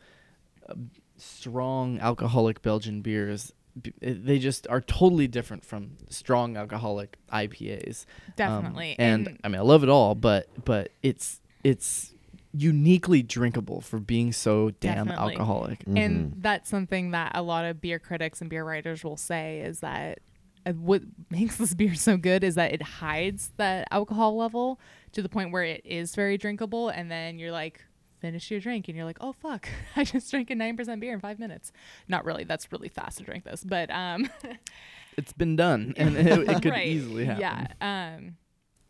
Uh, 0.68 0.74
strong 1.18 1.98
alcoholic 2.00 2.62
Belgian 2.62 3.02
beers, 3.02 3.54
b- 3.82 3.94
they 4.02 4.38
just 4.40 4.68
are 4.68 4.82
totally 4.82 5.28
different 5.28 5.64
from 5.64 5.92
strong 6.10 6.58
alcoholic 6.58 7.18
IPAs. 7.32 8.06
Um, 8.28 8.34
Definitely. 8.36 8.96
and, 9.00 9.40
I 9.44 9.48
mean, 9.48 9.60
I 9.60 9.64
love 9.64 9.84
it 9.84 9.90
all, 9.90 10.14
but 10.16 10.48
but 10.66 10.90
it's 11.04 11.40
it's 11.64 12.14
uniquely 12.56 13.22
drinkable 13.22 13.82
for 13.82 14.00
being 14.00 14.32
so 14.32 14.72
damn 14.80 15.08
Definitely. 15.08 15.34
alcoholic. 15.34 15.84
and 15.88 16.32
Mhm. 16.34 16.42
that's 16.42 16.70
something 16.70 17.12
that 17.12 17.32
a 17.36 17.42
lot 17.42 17.66
of 17.66 17.82
beer 17.82 18.00
critics 18.00 18.42
and 18.42 18.50
beer 18.50 18.64
writers 18.64 19.04
will 19.04 19.18
say 19.18 19.60
is 19.60 19.80
that 19.82 20.20
uh, 20.66 20.72
what 20.74 21.02
makes 21.30 21.58
this 21.58 21.74
beer 21.82 21.94
so 21.96 22.18
good 22.18 22.44
is 22.44 22.56
that 22.56 22.72
it 22.74 22.82
hides 22.82 23.52
that 23.58 23.88
alcohol 23.92 24.36
level 24.36 24.80
to 25.12 25.22
the 25.22 25.30
point 25.30 25.52
where 25.52 25.64
it 25.64 25.82
is 25.86 26.16
very 26.16 26.38
drinkable 26.38 26.90
and 26.90 27.12
then 27.12 27.38
you're 27.38 27.52
like 27.52 27.84
finish 28.20 28.50
your 28.50 28.60
drink 28.60 28.88
and 28.88 28.96
you're 28.96 29.06
like 29.06 29.18
oh 29.22 29.34
fuck 29.34 29.68
i 29.96 30.04
just 30.04 30.32
drank 30.32 30.50
a 30.50 30.56
9% 30.56 31.00
beer 31.00 31.14
in 31.14 31.20
five 31.20 31.38
minutes 31.38 31.72
not 32.08 32.26
really 32.26 32.44
that's 32.44 32.72
really 32.72 32.90
fast 32.90 33.18
to 33.20 33.24
drink 33.24 33.44
this 33.44 33.64
but 33.64 33.90
um 33.92 34.28
It's 35.18 35.32
been 35.32 35.56
done, 35.56 35.94
and 35.96 36.18
it, 36.18 36.28
it 36.50 36.62
could 36.62 36.72
Right. 36.72 36.88
easily 36.88 37.24
happen. 37.24 37.40
Yeah. 37.42 38.16
Um 38.16 38.36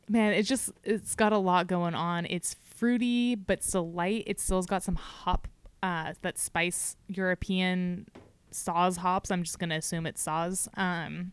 man, 0.09 0.33
it 0.33 0.41
just 0.43 0.71
it's 0.83 1.13
got 1.13 1.33
a 1.33 1.37
lot 1.37 1.67
going 1.67 1.93
on. 1.93 2.25
It's 2.25 2.55
fruity 2.75 3.35
but 3.35 3.63
still 3.63 3.91
light. 3.91 4.23
It 4.27 4.39
still's 4.39 4.65
got 4.65 4.83
some 4.83 4.95
hop 4.95 5.47
uh 5.83 6.13
that 6.21 6.37
spice 6.37 6.95
European 7.07 8.07
Saaz 8.51 8.97
hops. 8.97 9.31
I'm 9.31 9.43
just 9.43 9.59
gonna 9.59 9.75
assume 9.77 10.05
it's 10.05 10.25
Saaz. 10.25 10.67
Um 10.77 11.31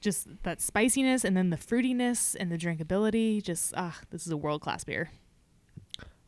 just 0.00 0.28
that 0.42 0.60
spiciness 0.60 1.24
and 1.24 1.36
then 1.36 1.50
the 1.50 1.56
fruitiness 1.56 2.36
and 2.38 2.52
the 2.52 2.58
drinkability. 2.58 3.42
Just 3.42 3.72
ah, 3.76 3.98
this 4.10 4.26
is 4.26 4.32
a 4.32 4.36
world 4.36 4.60
class 4.60 4.84
beer. 4.84 5.10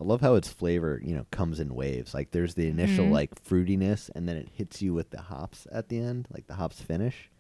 I 0.01 0.05
love 0.05 0.21
how 0.21 0.35
its 0.37 0.49
flavor, 0.49 1.01
you 1.05 1.15
know, 1.15 1.27
comes 1.33 1.59
in 1.61 1.75
waves. 1.75 2.15
Like 2.15 2.31
there's 2.31 2.55
the 2.55 2.69
initial 2.69 3.07
Mhm. 3.07 3.11
like 3.13 3.43
fruitiness, 3.45 4.11
and 4.15 4.29
then 4.29 4.37
it 4.37 4.49
hits 4.55 4.81
you 4.81 4.95
with 4.95 5.11
the 5.11 5.21
hops 5.23 5.67
at 5.73 5.89
the 5.89 5.99
end, 5.99 6.29
like 6.33 6.47
the 6.47 6.55
hops 6.55 6.81
finish. 6.81 7.31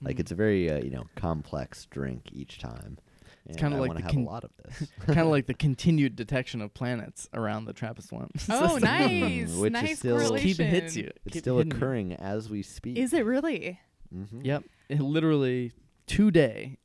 Like 0.00 0.16
Mm. 0.16 0.20
it's 0.20 0.32
a 0.32 0.34
very 0.36 0.70
uh, 0.70 0.78
you 0.78 0.90
know 0.90 1.04
complex 1.16 1.86
drink 1.86 2.28
each 2.32 2.58
time. 2.58 2.98
It's 3.46 3.56
kinda 3.60 3.78
like 3.78 3.94
the 3.94 4.02
have 4.02 4.10
con- 4.10 4.22
a 4.22 4.26
lot 4.26 4.44
of 4.44 4.50
this. 4.64 4.88
kind 5.06 5.20
of 5.20 5.26
like 5.26 5.46
the 5.46 5.54
continued 5.54 6.16
detection 6.16 6.60
of 6.62 6.72
planets 6.74 7.28
around 7.34 7.66
the 7.66 7.72
Trappist 7.72 8.10
one. 8.12 8.30
Oh, 8.48 8.78
just 8.78 8.82
like- 8.82 8.82
nice. 8.82 9.50
which 9.56 9.72
is 9.74 9.82
nice 9.82 9.98
still- 9.98 10.16
correlation. 10.16 10.48
Keep 10.48 10.60
it 10.60 10.64
hits 10.70 10.96
you. 10.96 11.10
It's 11.26 11.34
Keep 11.34 11.42
still 11.42 11.58
hitting 11.58 11.72
occurring 11.72 12.12
as 12.14 12.48
we 12.48 12.62
speak. 12.62 12.96
Is 12.98 13.12
it 13.12 13.24
really? 13.24 13.78
Mm-hmm. 14.14 14.42
Yep. 14.44 14.64
It 14.88 15.00
literally 15.00 15.72
today 16.06 16.78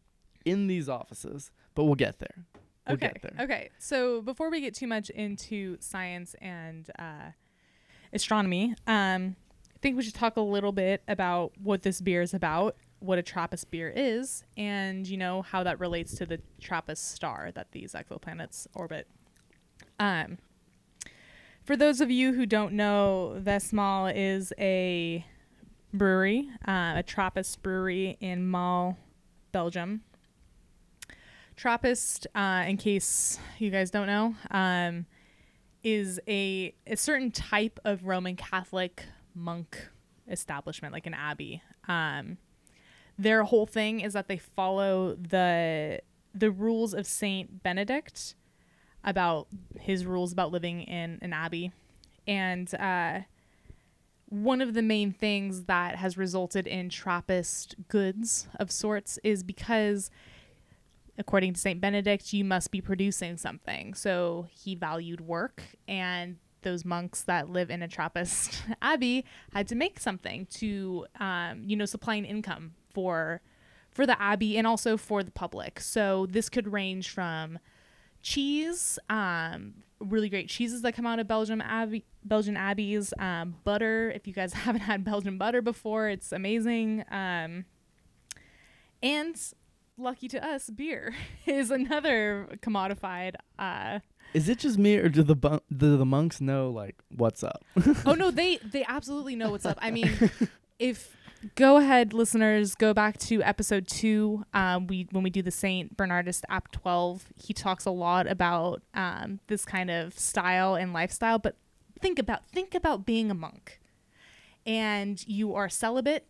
in 0.46 0.68
these 0.68 0.90
offices, 0.90 1.52
but 1.76 1.84
we'll 1.86 1.96
get 1.96 2.20
there. 2.20 2.46
We'll 2.88 2.96
okay. 2.96 3.12
get 3.14 3.22
there. 3.22 3.46
Okay. 3.46 3.70
So 3.78 4.22
before 4.22 4.50
we 4.50 4.62
get 4.62 4.74
too 4.74 4.88
much 4.88 5.10
into 5.12 5.78
science 5.80 6.36
and 6.42 6.90
uh, 6.98 7.32
astronomy, 8.14 8.76
um, 8.88 9.36
I 9.76 9.80
think 9.82 9.96
we 9.98 10.04
should 10.04 10.16
talk 10.16 10.38
a 10.38 10.42
little 10.42 10.72
bit 10.72 11.04
about 11.08 11.52
what 11.62 11.84
this 11.84 12.02
beer 12.02 12.22
is 12.22 12.34
about, 12.34 12.76
what 13.00 13.18
a 13.18 13.24
TRAPPIST 13.24 13.72
beer 13.72 13.92
is, 13.96 14.44
and 14.58 15.08
you 15.08 15.18
know 15.18 15.42
how 15.42 15.64
that 15.64 15.80
relates 15.80 16.16
to 16.16 16.26
the 16.26 16.40
TRAPPIST 16.62 17.14
star 17.14 17.52
that 17.54 17.72
these 17.72 17.94
exoplanets 17.94 18.68
orbit. 18.74 19.08
Um, 20.00 20.38
for 21.64 21.76
those 21.76 22.02
of 22.02 22.10
you 22.10 22.34
who 22.34 22.46
don't 22.46 22.74
know, 22.74 23.40
Vestmalle 23.44 24.14
is 24.16 24.54
a 24.58 25.26
brewery, 25.94 26.50
uh, 26.68 26.94
a 26.98 27.04
Trappist 27.06 27.62
brewery 27.62 28.18
in 28.20 28.50
Malle, 28.50 28.98
Belgium. 29.52 30.02
Trappist, 31.56 32.26
uh, 32.36 32.64
in 32.68 32.78
case 32.78 33.38
you 33.58 33.70
guys 33.70 33.92
don't 33.92 34.08
know, 34.08 34.36
um, 34.52 35.06
is 35.84 36.20
a 36.28 36.74
a 36.88 36.96
certain 36.96 37.32
type 37.32 37.80
of 37.86 38.06
Roman 38.06 38.36
Catholic 38.36 39.06
monk 39.36 39.90
establishment, 40.28 40.94
like 40.94 41.06
an 41.06 41.14
abbey. 41.14 41.62
Um, 41.88 42.38
their 43.20 43.44
whole 43.44 43.66
thing 43.66 44.00
is 44.00 44.14
that 44.14 44.28
they 44.28 44.38
follow 44.38 45.16
the 45.16 46.00
the 46.34 46.50
rules 46.50 46.94
of 46.94 47.06
Saint 47.06 47.62
Benedict 47.62 48.36
about 49.04 49.48
his 49.80 50.06
rules 50.06 50.32
about 50.32 50.52
living 50.52 50.82
in 50.84 51.20
an 51.22 51.34
abbey, 51.34 51.74
and 52.26 52.74
uh, 52.76 53.20
one 54.30 54.62
of 54.62 54.74
the 54.74 54.82
main 54.82 55.12
things 55.12 55.66
that 55.66 55.98
has 55.98 56.18
resulted 56.18 56.66
in 56.66 56.90
Trappist 56.90 57.76
goods 57.90 58.48
of 58.60 58.72
sorts 58.72 59.20
is 59.24 59.44
because 59.44 60.10
according 61.18 61.54
to 61.54 61.60
St. 61.60 61.82
Benedict, 61.82 62.32
you 62.32 62.46
must 62.46 62.72
be 62.72 62.80
producing 62.80 63.36
something. 63.36 63.94
So 63.94 64.48
he 64.50 64.76
valued 64.76 65.20
work, 65.20 65.64
and 65.88 66.38
those 66.62 66.86
monks 66.86 67.24
that 67.24 67.50
live 67.50 67.70
in 67.70 67.82
a 67.82 67.88
Trappist 67.90 68.64
abbey 68.82 69.26
had 69.52 69.68
to 69.68 69.76
make 69.76 70.00
something 70.00 70.46
to, 70.52 71.06
um, 71.20 71.64
you 71.66 71.76
know, 71.76 71.86
supply 71.86 72.16
an 72.16 72.24
income 72.24 72.76
for 72.94 73.42
for 73.92 74.06
the 74.06 74.20
abbey 74.22 74.58
and 74.58 74.68
also 74.68 74.98
for 74.98 75.24
the 75.24 75.32
public. 75.32 75.80
So 75.80 76.28
this 76.30 76.48
could 76.50 76.72
range 76.72 77.10
from 77.10 77.58
cheese, 78.22 79.00
um, 79.10 79.74
really 80.00 80.30
great 80.30 80.48
cheeses 80.48 80.82
that 80.84 80.94
come 80.94 81.06
out 81.08 81.20
of 81.20 81.28
Belgium 81.28 81.60
abbey, 81.62 82.06
Belgian 82.24 82.56
abbeys, 82.56 83.14
um, 83.20 83.56
butter. 83.64 84.12
If 84.12 84.28
you 84.28 84.34
guys 84.34 84.54
haven't 84.66 84.82
had 84.82 85.04
Belgian 85.04 85.38
butter 85.38 85.62
before, 85.62 86.08
it's 86.10 86.32
amazing. 86.32 87.04
Um, 87.12 87.66
and 89.02 89.36
lucky 89.98 90.28
to 90.30 90.46
us, 90.46 90.70
beer 90.70 91.14
is 91.46 91.72
another 91.72 92.48
commodified. 92.62 93.36
Uh, 93.58 94.00
Is 94.34 94.50
it 94.50 94.60
just 94.60 94.78
me, 94.78 94.98
or 94.98 95.10
do 95.10 95.24
the 95.24 95.36
bu- 95.36 95.60
do 95.76 95.98
the 95.98 96.06
monks 96.06 96.40
know 96.42 96.70
like 96.70 96.96
what's 97.10 97.44
up? 97.44 97.66
oh 98.06 98.14
no, 98.14 98.32
they 98.40 98.58
they 98.58 98.86
absolutely 98.88 99.36
know 99.36 99.52
what's 99.52 99.66
up. 99.66 99.78
I 99.82 99.92
mean, 99.92 100.12
if 100.78 101.16
go 101.56 101.78
ahead, 101.78 102.14
listeners, 102.14 102.76
go 102.76 102.94
back 102.94 103.18
to 103.20 103.42
episode 103.44 103.88
two. 103.88 104.46
Um, 104.54 104.88
we 104.88 105.08
when 105.12 105.24
we 105.24 105.30
do 105.30 105.42
the 105.42 105.52
Saint 105.52 105.96
Bernardus 105.98 106.42
Abt 106.50 106.72
twelve, 106.72 107.26
he 107.36 107.54
talks 107.54 107.86
a 107.86 107.92
lot 107.92 108.28
about 108.28 108.82
um, 108.94 109.40
this 109.48 109.66
kind 109.66 109.90
of 109.90 110.18
style 110.18 110.76
and 110.76 110.94
lifestyle. 110.94 111.40
But 111.40 111.56
think 112.00 112.20
about 112.20 112.48
think 112.50 112.76
about 112.76 113.06
being 113.06 113.32
a 113.32 113.36
monk, 113.36 113.80
and 114.66 115.26
you 115.28 115.56
are 115.56 115.70
celibate, 115.70 116.28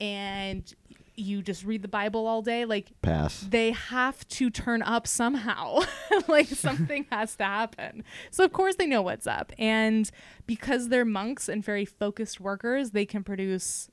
and 0.00 0.72
you 1.20 1.42
just 1.42 1.64
read 1.64 1.82
the 1.82 1.88
Bible 1.88 2.26
all 2.26 2.42
day, 2.42 2.64
like 2.64 2.92
Pass. 3.02 3.40
they 3.40 3.72
have 3.72 4.26
to 4.28 4.50
turn 4.50 4.82
up 4.82 5.06
somehow. 5.06 5.80
like 6.28 6.46
something 6.48 7.06
has 7.12 7.36
to 7.36 7.44
happen. 7.44 8.04
So 8.30 8.44
of 8.44 8.52
course 8.52 8.76
they 8.76 8.86
know 8.86 9.02
what's 9.02 9.26
up. 9.26 9.52
And 9.58 10.10
because 10.46 10.88
they're 10.88 11.04
monks 11.04 11.48
and 11.48 11.64
very 11.64 11.84
focused 11.84 12.40
workers, 12.40 12.92
they 12.92 13.04
can 13.04 13.22
produce 13.22 13.90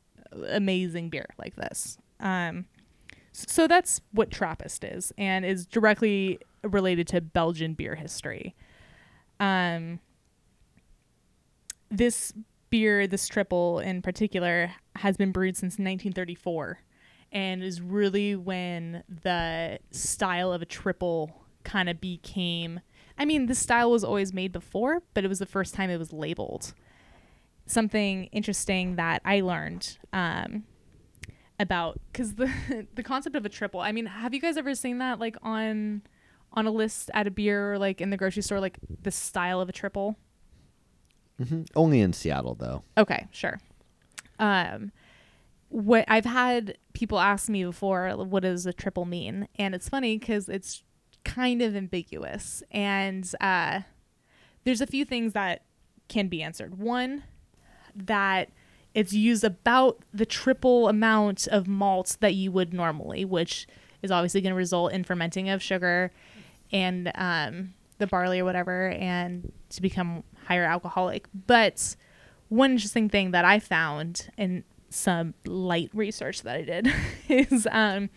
amazing 0.48 1.10
beer 1.10 1.28
like 1.38 1.56
this. 1.56 1.98
Um 2.20 2.66
so 3.32 3.68
that's 3.68 4.02
what 4.12 4.32
Trappist 4.32 4.84
is 4.84 5.14
and 5.18 5.46
is 5.46 5.66
directly 5.68 6.40
related 6.64 7.08
to 7.10 7.22
Belgian 7.22 7.74
beer 7.74 7.96
history. 7.96 8.56
Um 9.40 10.00
this 11.90 12.34
beer, 12.70 13.08
this 13.08 13.28
triple 13.28 13.80
in 13.80 14.02
particular, 14.02 14.72
has 14.98 15.16
been 15.16 15.32
brewed 15.32 15.56
since 15.56 15.74
1934 15.74 16.80
and 17.32 17.64
is 17.64 17.82
really 17.82 18.36
when 18.36 19.04
the 19.08 19.80
style 19.92 20.52
of 20.52 20.62
a 20.62 20.66
triple 20.66 21.44
kind 21.64 21.90
of 21.90 22.00
became 22.00 22.80
I 23.18 23.26
mean, 23.26 23.48
this 23.48 23.60
style 23.60 23.90
was 23.90 24.04
always 24.04 24.32
made 24.32 24.52
before, 24.52 25.02
but 25.14 25.26
it 25.26 25.28
was 25.28 25.40
the 25.40 25.48
first 25.48 25.74
time 25.74 25.90
it 25.90 25.98
was 25.98 26.14
labeled. 26.14 26.74
Something 27.68 28.26
interesting 28.26 28.96
that 28.96 29.22
I 29.26 29.42
learned 29.42 29.98
um, 30.14 30.64
about 31.60 32.00
because 32.12 32.36
the 32.36 32.50
the 32.96 33.04
concept 33.04 33.36
of 33.36 33.46
a 33.46 33.50
triple. 33.50 33.80
I 33.80 33.92
mean, 33.92 34.06
have 34.06 34.34
you 34.34 34.40
guys 34.42 34.58
ever 34.58 34.74
seen 34.74 34.98
that 35.00 35.20
like 35.20 35.36
on 35.44 36.02
on 36.54 36.66
a 36.66 36.72
list 36.72 37.12
at 37.14 37.28
a 37.28 37.32
beer 37.32 37.74
or 37.74 37.78
like 37.78 38.02
in 38.02 38.10
the 38.10 38.18
grocery 38.18 38.42
store, 38.42 38.60
like 38.60 38.80
the 39.04 39.12
style 39.12 39.62
of 39.62 39.70
a 39.70 39.74
triple? 39.74 40.18
hmm 41.38 41.64
Only 41.76 42.00
in 42.02 42.14
Seattle 42.14 42.56
though. 42.56 42.84
Okay, 42.98 43.28
sure. 43.32 43.60
Um, 44.40 44.92
what 45.70 46.06
I've 46.08 46.26
had 46.26 46.78
people 46.94 47.20
ask 47.20 47.50
me 47.50 47.64
before, 47.64 48.10
what 48.12 48.44
does 48.44 48.66
a 48.66 48.74
triple 48.74 49.06
mean? 49.06 49.48
And 49.60 49.76
it's 49.76 49.90
funny 49.90 50.18
because 50.18 50.48
it's 50.48 50.84
kind 51.26 51.62
of 51.62 51.76
ambiguous, 51.76 52.64
and 52.72 53.30
uh, 53.42 53.82
there's 54.64 54.80
a 54.82 54.88
few 54.88 55.04
things 55.04 55.34
that 55.34 55.64
can 56.08 56.28
be 56.30 56.42
answered. 56.42 56.78
One, 56.80 57.24
that 58.06 58.50
it's 58.94 59.14
used 59.14 59.44
about 59.44 60.00
the 60.14 60.26
triple 60.26 60.88
amount 60.88 61.48
of 61.48 61.68
malt 61.68 62.18
that 62.20 62.34
you 62.34 62.52
would 62.52 62.74
normally, 62.74 63.26
which 63.26 63.68
is 64.02 64.12
obviously 64.12 64.42
going 64.42 64.52
to 64.52 64.58
result 64.58 64.92
in 64.92 65.04
fermenting 65.04 65.50
of 65.50 65.62
sugar 65.62 66.12
and 66.72 67.12
um, 67.16 67.74
the 67.98 68.08
barley 68.08 68.40
or 68.40 68.46
whatever, 68.46 68.90
and 68.90 69.52
to 69.70 69.82
become 69.82 70.24
higher 70.46 70.64
alcoholic. 70.64 71.28
But 71.46 71.96
one 72.50 72.72
interesting 72.72 73.10
thing 73.10 73.32
that 73.32 73.46
I 73.46 73.60
found 73.60 74.30
in 74.38 74.64
some 74.90 75.34
light 75.46 75.90
research 75.94 76.42
that 76.44 76.56
I 76.56 76.62
did 76.62 76.88
is 77.30 77.68
um, 77.72 78.10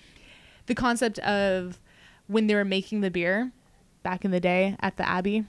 the 0.67 0.75
concept 0.75 1.19
of 1.21 1.81
when 2.27 2.47
they 2.47 2.55
were 2.55 2.65
making 2.65 3.01
the 3.01 3.11
beer 3.11 3.53
back 4.03 4.25
in 4.25 4.31
the 4.31 4.41
day 4.41 4.77
at 4.81 4.97
the 4.97 5.09
Abbey, 5.09 5.45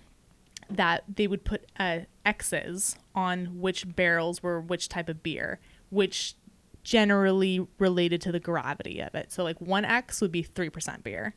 that 0.70 1.04
they 1.14 1.28
would 1.28 1.44
put 1.44 1.66
uh, 1.80 2.00
X's 2.26 2.98
on 3.16 3.60
which 3.60 3.96
barrels 3.96 4.42
were 4.42 4.60
which 4.62 4.88
type 4.90 5.10
of 5.10 5.22
beer, 5.24 5.60
which 5.90 6.36
generally 6.84 7.66
related 7.78 8.22
to 8.22 8.32
the 8.32 8.40
gravity 8.40 9.00
of 9.00 9.14
it. 9.16 9.32
So 9.32 9.44
like 9.44 9.60
one 9.62 9.86
X 9.86 10.22
would 10.22 10.32
be 10.32 10.44
three 10.44 10.70
percent 10.70 11.04
beer, 11.04 11.34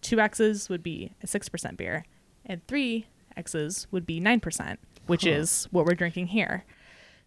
two 0.00 0.20
X's 0.20 0.68
would 0.68 0.82
be 0.82 1.12
a 1.22 1.26
six 1.26 1.48
percent 1.48 1.76
beer, 1.76 2.04
and 2.44 2.66
three 2.66 3.06
X's 3.36 3.86
would 3.90 4.06
be 4.06 4.18
nine 4.20 4.40
percent, 4.40 4.80
which 5.06 5.24
Huh. 5.24 5.30
is 5.30 5.68
what 5.70 5.84
we're 5.86 5.94
drinking 5.94 6.28
here. 6.28 6.64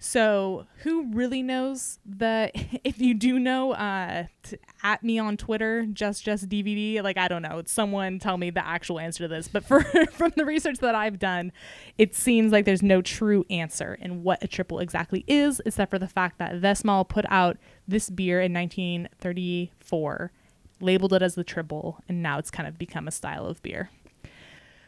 So 0.04 0.66
who 0.78 1.14
really 1.14 1.44
knows 1.44 2.00
the? 2.06 2.52
If 2.84 3.00
you 3.00 3.14
do 3.14 3.38
know, 3.38 3.74
uh, 3.74 4.26
t- 4.42 4.58
at 4.82 5.04
me 5.04 5.20
on 5.20 5.38
Twitter, 5.38 5.86
just 5.86 6.26
just 6.26 6.50
DVD. 6.50 7.04
Like 7.04 7.18
I 7.18 7.28
don't 7.28 7.44
know, 7.44 7.62
someone 7.68 8.18
tell 8.18 8.36
me 8.38 8.50
the 8.50 8.66
actual 8.66 9.00
answer 9.00 9.24
to 9.24 9.28
this. 9.28 9.48
But 9.48 9.64
for 9.64 9.84
from 10.12 10.34
the 10.36 10.44
research 10.44 10.80
that 10.80 10.96
I've 10.96 11.20
done, 11.20 11.52
it 12.00 12.16
seems 12.16 12.52
like 12.52 12.66
there's 12.66 12.82
no 12.82 13.04
true 13.04 13.46
answer 13.52 13.94
in 14.02 14.24
what 14.24 14.44
a 14.44 14.48
triple 14.48 14.80
exactly 14.80 15.24
is, 15.28 15.62
except 15.68 15.92
for 15.92 16.00
the 16.00 16.08
fact 16.08 16.40
that 16.40 16.56
Vestmalle 16.56 17.08
put 17.08 17.26
out 17.30 17.58
this 17.88 18.10
beer 18.10 18.42
in 18.42 18.52
1934, 18.54 20.32
labeled 20.80 21.14
it 21.14 21.22
as 21.22 21.36
the 21.36 21.44
triple, 21.44 22.00
and 22.10 22.24
now 22.24 22.40
it's 22.40 22.50
kind 22.50 22.68
of 22.68 22.80
become 22.80 23.08
a 23.08 23.12
style 23.12 23.46
of 23.46 23.62
beer. 23.62 23.92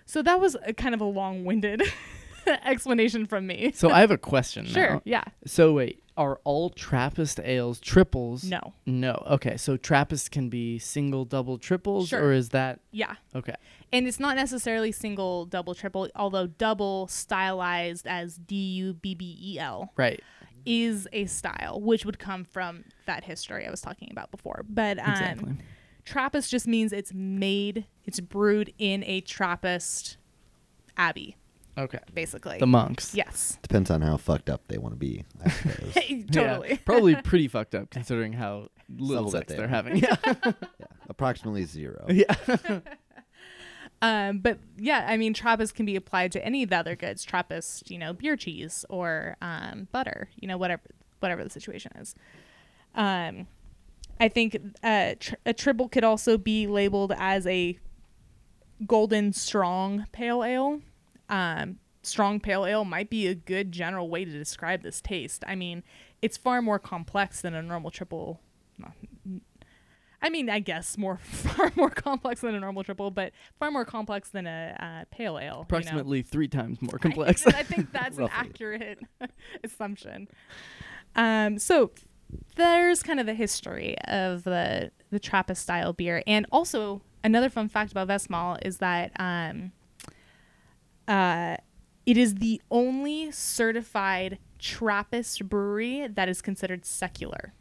So 0.07 0.23
that 0.23 0.39
was 0.39 0.57
a 0.65 0.73
kind 0.73 0.95
of 0.95 1.01
a 1.01 1.05
long-winded 1.05 1.83
explanation 2.65 3.25
from 3.25 3.47
me. 3.47 3.71
So 3.73 3.89
I 3.89 3.99
have 4.01 4.11
a 4.11 4.17
question 4.17 4.65
Sure. 4.65 4.89
now. 4.95 5.01
Yeah. 5.05 5.23
So 5.45 5.73
wait, 5.73 6.03
are 6.17 6.39
all 6.43 6.69
Trappist 6.69 7.39
ales 7.43 7.79
triples? 7.79 8.43
No. 8.43 8.73
No. 8.85 9.23
Okay. 9.31 9.57
So 9.57 9.77
Trappist 9.77 10.31
can 10.31 10.49
be 10.49 10.77
single, 10.79 11.25
double, 11.25 11.57
triples, 11.57 12.09
Sure. 12.09 12.23
or 12.25 12.33
is 12.33 12.49
that 12.49 12.79
Yeah. 12.91 13.15
okay? 13.35 13.55
And 13.91 14.07
it's 14.07 14.19
not 14.19 14.35
necessarily 14.35 14.91
single, 14.91 15.45
double, 15.45 15.73
triple, 15.75 16.09
although 16.15 16.47
double 16.47 17.07
stylized 17.07 18.05
as 18.07 18.35
D 18.37 18.55
U 18.55 18.93
B 18.93 19.15
B 19.15 19.37
E 19.41 19.59
L 19.59 19.91
Right. 19.95 20.21
is 20.65 21.07
a 21.13 21.25
style, 21.25 21.81
which 21.81 22.05
would 22.05 22.19
come 22.19 22.43
from 22.43 22.85
that 23.05 23.23
history 23.23 23.65
I 23.67 23.71
was 23.71 23.81
talking 23.81 24.09
about 24.11 24.31
before. 24.31 24.63
But 24.69 24.99
um, 24.99 25.11
Exactly. 25.11 25.53
Trappist 26.05 26.51
just 26.51 26.67
means 26.67 26.91
it's 26.91 27.13
made, 27.13 27.85
it's 28.03 28.19
brewed 28.19 28.73
in 28.77 29.03
a 29.05 29.21
Trappist 29.21 30.17
abbey, 30.97 31.37
Okay. 31.77 31.99
basically. 32.13 32.59
The 32.59 32.67
monks. 32.67 33.15
yes. 33.15 33.57
Depends 33.61 33.89
on 33.89 34.01
how 34.01 34.17
fucked 34.17 34.49
up 34.49 34.61
they 34.67 34.77
want 34.77 34.93
to 34.93 34.99
be. 34.99 35.23
I 35.43 35.49
suppose. 35.51 35.93
Yeah, 36.09 36.23
totally. 36.31 36.77
probably 36.85 37.15
pretty 37.15 37.47
fucked 37.47 37.73
up 37.75 37.89
considering 37.89 38.33
how 38.33 38.69
little 38.89 39.31
Some 39.31 39.39
sex 39.39 39.51
they 39.51 39.55
they're 39.57 39.65
are. 39.65 39.67
having. 39.69 39.95
Yeah. 40.03 40.15
yeah. 40.25 40.51
Approximately 41.09 41.63
zero. 41.65 42.05
yeah. 42.09 42.35
Um, 44.01 44.39
but 44.39 44.59
yeah, 44.77 45.05
I 45.07 45.15
mean, 45.17 45.33
Trappist 45.33 45.75
can 45.75 45.85
be 45.85 45.95
applied 45.95 46.31
to 46.33 46.45
any 46.45 46.61
of 46.63 46.69
the 46.69 46.75
other 46.77 46.95
goods. 46.95 47.23
Trappist, 47.23 47.89
you 47.89 47.97
know, 47.97 48.11
beer 48.13 48.35
cheese 48.35 48.83
or 48.89 49.37
um, 49.41 49.87
butter, 49.93 50.27
you 50.39 50.47
know, 50.47 50.57
whatever 50.57 50.81
whatever 51.21 51.41
the 51.43 51.49
situation 51.49 51.91
is. 51.97 52.13
Um, 52.95 53.47
I 54.19 54.27
think 54.27 54.57
uh, 54.83 55.15
tr- 55.19 55.35
a 55.45 55.53
triple 55.53 55.87
could 55.87 56.03
also 56.03 56.37
be 56.37 56.67
labeled 56.67 57.13
as 57.17 57.47
a 57.47 57.79
golden 58.85 59.31
strong 59.31 60.05
pale 60.11 60.43
ale. 60.43 60.81
Um, 61.29 61.79
strong 62.01 62.39
pale 62.39 62.65
ale 62.65 62.85
might 62.85 63.09
be 63.09 63.27
a 63.27 63.35
good 63.35 63.71
general 63.71 64.09
way 64.09 64.25
to 64.25 64.31
describe 64.31 64.83
this 64.83 65.01
taste. 65.01 65.43
I 65.47 65.55
mean, 65.55 65.83
it's 66.21 66.37
far 66.37 66.61
more 66.61 66.79
complex 66.79 67.41
than 67.41 67.53
a 67.53 67.61
normal 67.61 67.91
triple. 67.91 68.41
I 70.21 70.29
mean, 70.29 70.49
I 70.49 70.59
guess 70.59 70.97
more 70.97 71.17
far 71.21 71.71
more 71.75 71.89
complex 71.89 72.41
than 72.41 72.55
a 72.55 72.59
normal 72.59 72.83
triple, 72.83 73.11
but 73.11 73.33
far 73.59 73.71
more 73.71 73.85
complex 73.85 74.29
than 74.29 74.47
a 74.47 74.75
uh, 74.79 75.05
pale 75.11 75.37
ale. 75.37 75.41
you 75.41 75.49
know? 75.49 75.61
Approximately 75.61 76.21
three 76.21 76.47
times 76.47 76.81
more 76.81 76.97
complex. 76.99 77.45
I, 77.45 77.63
think 77.63 77.91
that's 77.91 78.17
an 78.17 78.29
accurate 78.31 78.99
assumption. 79.63 80.29
Um, 81.15 81.59
so 81.59 81.91
there's 82.55 83.03
kind 83.03 83.19
of 83.19 83.25
the 83.25 83.33
history 83.33 83.97
of 84.07 84.43
the 84.43 84.91
the 85.11 85.19
Trappist 85.19 85.61
style 85.61 85.93
beer, 85.93 86.23
and 86.25 86.47
also 86.51 87.01
another 87.23 87.49
fun 87.49 87.67
fact 87.69 87.91
about 87.91 88.07
Vestmalle 88.07 88.65
is 88.65 88.77
that 88.77 89.11
um, 89.19 89.71
uh, 91.07 91.57
it 92.05 92.17
is 92.17 92.35
the 92.35 92.61
only 92.71 93.31
certified 93.31 94.39
Trappist 94.59 95.49
brewery 95.49 96.07
that 96.07 96.29
is 96.29 96.41
considered 96.41 96.85
secular. 96.85 97.53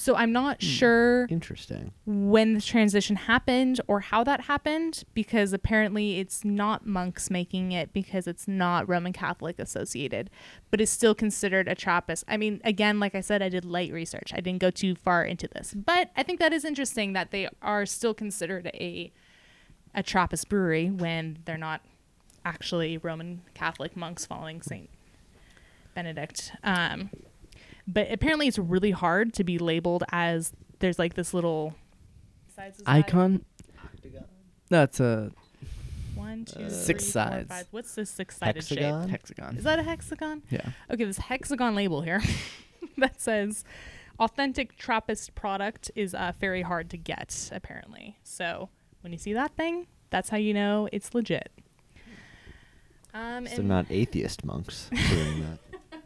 So 0.00 0.16
I'm 0.16 0.32
not 0.32 0.62
sure 0.62 1.26
Interesting. 1.28 1.92
when 2.06 2.54
the 2.54 2.62
transition 2.62 3.16
happened 3.16 3.82
or 3.86 4.00
how 4.00 4.24
that 4.24 4.42
happened 4.42 5.04
because 5.12 5.52
apparently 5.52 6.18
it's 6.18 6.42
not 6.42 6.86
monks 6.86 7.28
making 7.28 7.72
it 7.72 7.92
because 7.92 8.26
it's 8.26 8.48
not 8.48 8.88
Roman 8.88 9.12
Catholic 9.12 9.58
associated, 9.58 10.30
but 10.70 10.80
it's 10.80 10.90
still 10.90 11.14
considered 11.14 11.68
a 11.68 11.74
Trappist. 11.74 12.24
I 12.26 12.38
mean, 12.38 12.62
again, 12.64 12.98
like 12.98 13.14
I 13.14 13.20
said, 13.20 13.42
I 13.42 13.50
did 13.50 13.66
light 13.66 13.92
research. 13.92 14.32
I 14.34 14.40
didn't 14.40 14.60
go 14.60 14.70
too 14.70 14.94
far 14.94 15.22
into 15.22 15.48
this, 15.48 15.74
but 15.74 16.10
I 16.16 16.22
think 16.22 16.40
that 16.40 16.54
is 16.54 16.64
interesting 16.64 17.12
that 17.12 17.30
they 17.30 17.50
are 17.60 17.84
still 17.84 18.14
considered 18.14 18.70
a 18.72 19.12
a 19.94 20.02
Trappist 20.02 20.48
brewery 20.48 20.88
when 20.88 21.40
they're 21.44 21.58
not 21.58 21.82
actually 22.44 22.98
Roman 22.98 23.42
Catholic 23.54 23.96
monks 23.96 24.26
following 24.26 24.62
Saint 24.62 24.90
Benedict. 25.94 26.52
Um, 26.62 27.10
but 27.86 28.10
apparently, 28.10 28.46
it's 28.48 28.58
really 28.58 28.90
hard 28.92 29.32
to 29.34 29.44
be 29.44 29.58
labeled 29.58 30.04
as 30.12 30.52
there's 30.78 30.98
like 30.98 31.14
this 31.14 31.34
little 31.34 31.74
sides 32.54 32.78
is 32.78 32.84
that? 32.84 32.90
Icon. 32.90 33.44
That's 34.68 35.00
a 35.00 35.32
One, 36.14 36.44
two, 36.44 36.60
Uh, 36.60 36.68
Six 36.70 37.04
three, 37.04 37.12
four, 37.12 37.30
sides. 37.30 37.48
five. 37.48 37.66
What's 37.72 37.94
this 37.96 38.08
six-sided 38.10 38.62
shape? 38.62 38.78
Hexagon? 38.78 39.08
hexagon. 39.08 39.56
Is 39.56 39.64
that 39.64 39.78
a 39.80 39.82
hexagon? 39.82 40.42
Yeah. 40.50 40.70
Okay, 40.90 41.04
this 41.04 41.18
hexagon 41.18 41.74
label 41.74 42.02
here 42.02 42.22
that 42.98 43.20
says 43.20 43.64
authentic 44.20 44.76
Trappist 44.76 45.34
product 45.34 45.90
is 45.96 46.14
uh, 46.14 46.32
very 46.38 46.62
hard 46.62 46.88
to 46.90 46.96
get, 46.96 47.50
apparently. 47.52 48.16
So 48.22 48.68
when 49.00 49.12
you 49.12 49.18
see 49.18 49.32
that 49.32 49.56
thing, 49.56 49.86
that's 50.10 50.28
how 50.28 50.36
you 50.36 50.54
know 50.54 50.88
it's 50.92 51.14
legit. 51.14 51.50
Um, 53.14 53.46
So 53.46 53.62
not 53.62 53.86
atheist 53.90 54.44
monks 54.44 54.88
doing 55.08 55.40
that. 55.40 55.58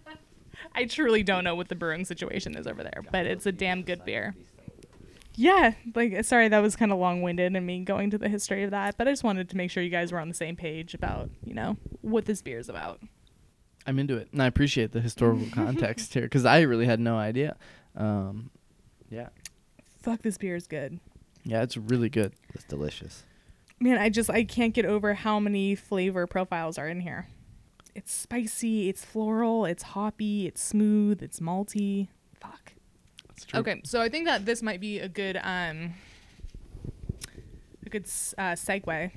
I 0.74 0.86
truly 0.86 1.22
don't 1.22 1.44
know 1.44 1.54
what 1.54 1.68
the 1.68 1.74
brewing 1.74 2.04
situation 2.04 2.56
is 2.56 2.66
over 2.66 2.82
there, 2.82 3.02
but 3.12 3.26
it's 3.26 3.46
a 3.46 3.52
damn 3.52 3.82
good 3.82 4.04
beer. 4.04 4.34
Yeah, 5.36 5.74
like 5.94 6.24
sorry 6.24 6.48
that 6.48 6.60
was 6.60 6.76
kind 6.76 6.92
of 6.92 6.98
long-winded 6.98 7.54
and 7.56 7.66
me 7.66 7.80
going 7.80 8.10
to 8.10 8.18
the 8.18 8.28
history 8.28 8.62
of 8.62 8.70
that, 8.70 8.96
but 8.96 9.08
I 9.08 9.12
just 9.12 9.24
wanted 9.24 9.48
to 9.50 9.56
make 9.56 9.70
sure 9.70 9.82
you 9.82 9.90
guys 9.90 10.12
were 10.12 10.20
on 10.20 10.28
the 10.28 10.34
same 10.34 10.54
page 10.56 10.94
about, 10.94 11.28
you 11.44 11.54
know, 11.54 11.76
what 12.02 12.24
this 12.26 12.40
beer 12.40 12.58
is 12.58 12.68
about. 12.68 13.00
I'm 13.86 13.98
into 13.98 14.16
it, 14.16 14.28
and 14.32 14.42
I 14.42 14.46
appreciate 14.46 14.92
the 14.92 15.00
historical 15.00 15.46
context 15.52 16.14
here 16.14 16.22
because 16.22 16.44
I 16.44 16.60
really 16.62 16.86
had 16.86 17.00
no 17.00 17.16
idea. 17.16 17.56
Um, 17.96 18.50
yeah. 19.10 19.28
Fuck 20.02 20.22
this 20.22 20.38
beer 20.38 20.54
is 20.56 20.66
good. 20.66 21.00
Yeah, 21.44 21.62
it's 21.62 21.76
really 21.76 22.08
good. 22.08 22.32
It's 22.54 22.64
delicious. 22.64 23.24
Man, 23.84 23.98
I 23.98 24.08
just 24.08 24.30
I 24.30 24.44
can't 24.44 24.72
get 24.72 24.86
over 24.86 25.12
how 25.12 25.38
many 25.38 25.74
flavor 25.74 26.26
profiles 26.26 26.78
are 26.78 26.88
in 26.88 27.00
here. 27.00 27.28
It's 27.94 28.14
spicy, 28.14 28.88
it's 28.88 29.04
floral, 29.04 29.66
it's 29.66 29.82
hoppy, 29.82 30.46
it's 30.46 30.62
smooth, 30.62 31.22
it's 31.22 31.38
malty. 31.38 32.08
Fuck. 32.40 32.72
It's 33.28 33.44
true. 33.44 33.60
Okay, 33.60 33.82
so 33.84 34.00
I 34.00 34.08
think 34.08 34.24
that 34.24 34.46
this 34.46 34.62
might 34.62 34.80
be 34.80 35.00
a 35.00 35.08
good 35.10 35.36
um 35.36 35.92
a 37.84 37.90
good 37.90 38.06
uh, 38.38 38.52
segue 38.52 39.10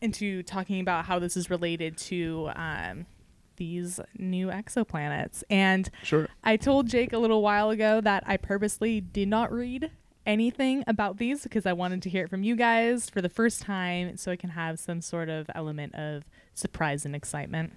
into 0.00 0.42
talking 0.42 0.80
about 0.80 1.04
how 1.04 1.20
this 1.20 1.36
is 1.36 1.48
related 1.48 1.96
to 1.98 2.50
um 2.56 3.06
these 3.54 4.00
new 4.18 4.48
exoplanets. 4.48 5.44
And 5.48 5.88
Sure. 6.02 6.28
I 6.42 6.56
told 6.56 6.88
Jake 6.88 7.12
a 7.12 7.18
little 7.18 7.40
while 7.40 7.70
ago 7.70 8.00
that 8.00 8.24
I 8.26 8.36
purposely 8.36 9.00
did 9.00 9.28
not 9.28 9.52
read 9.52 9.92
anything 10.26 10.84
about 10.86 11.16
these 11.18 11.42
because 11.42 11.66
I 11.66 11.72
wanted 11.72 12.02
to 12.02 12.10
hear 12.10 12.24
it 12.24 12.30
from 12.30 12.42
you 12.42 12.56
guys 12.56 13.08
for 13.10 13.20
the 13.22 13.28
first 13.28 13.62
time 13.62 14.16
so 14.16 14.30
I 14.30 14.36
can 14.36 14.50
have 14.50 14.78
some 14.78 15.00
sort 15.00 15.28
of 15.28 15.50
element 15.54 15.94
of 15.94 16.24
surprise 16.54 17.04
and 17.06 17.14
excitement. 17.16 17.72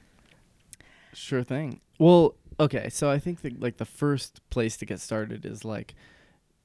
Sure 1.14 1.44
thing. 1.44 1.80
Well, 2.00 2.36
okay, 2.60 2.90
so 2.90 3.10
I 3.10 3.20
think 3.20 3.42
that 3.42 3.60
like 3.62 3.78
the 3.78 3.86
first 3.86 4.42
place 4.50 4.78
to 4.78 4.86
get 4.86 5.00
started 5.00 5.46
is 5.46 5.64
like 5.64 5.94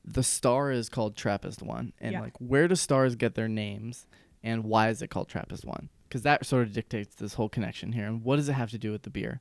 the 0.05 0.23
star 0.23 0.71
is 0.71 0.89
called 0.89 1.17
Trappist 1.17 1.63
One, 1.63 1.93
and 2.01 2.13
Yeah. 2.13 2.21
like 2.21 2.37
where 2.39 2.67
do 2.67 2.75
stars 2.75 3.15
get 3.15 3.35
their 3.35 3.49
names, 3.49 4.07
and 4.43 4.65
why 4.65 4.89
is 4.89 5.03
it 5.03 5.09
called 5.09 5.29
Trappist 5.29 5.65
One? 5.65 5.91
Because 6.09 6.23
that 6.23 6.47
sort 6.47 6.63
of 6.67 6.73
dictates 6.73 7.15
this 7.17 7.35
whole 7.35 7.51
connection 7.51 7.93
here, 7.93 8.07
and 8.07 8.25
what 8.25 8.37
does 8.37 8.49
it 8.49 8.55
have 8.55 8.71
to 8.71 8.79
do 8.79 8.91
with 8.91 9.03
the 9.03 9.11
beer? 9.11 9.41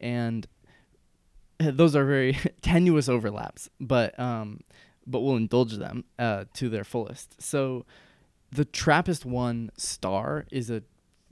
And 0.00 0.46
those 1.58 1.96
are 1.96 2.04
very 2.04 2.38
tenuous 2.62 3.08
overlaps, 3.08 3.68
but 3.80 4.16
um, 4.18 4.60
but 5.10 5.20
we'll 5.20 5.36
indulge 5.36 5.76
them 5.76 6.04
uh, 6.18 6.44
to 6.54 6.68
their 6.68 6.84
fullest. 6.84 7.40
So, 7.42 7.84
the 8.52 8.64
Trappist 8.64 9.24
One 9.24 9.70
star 9.76 10.46
is 10.50 10.70
a 10.70 10.82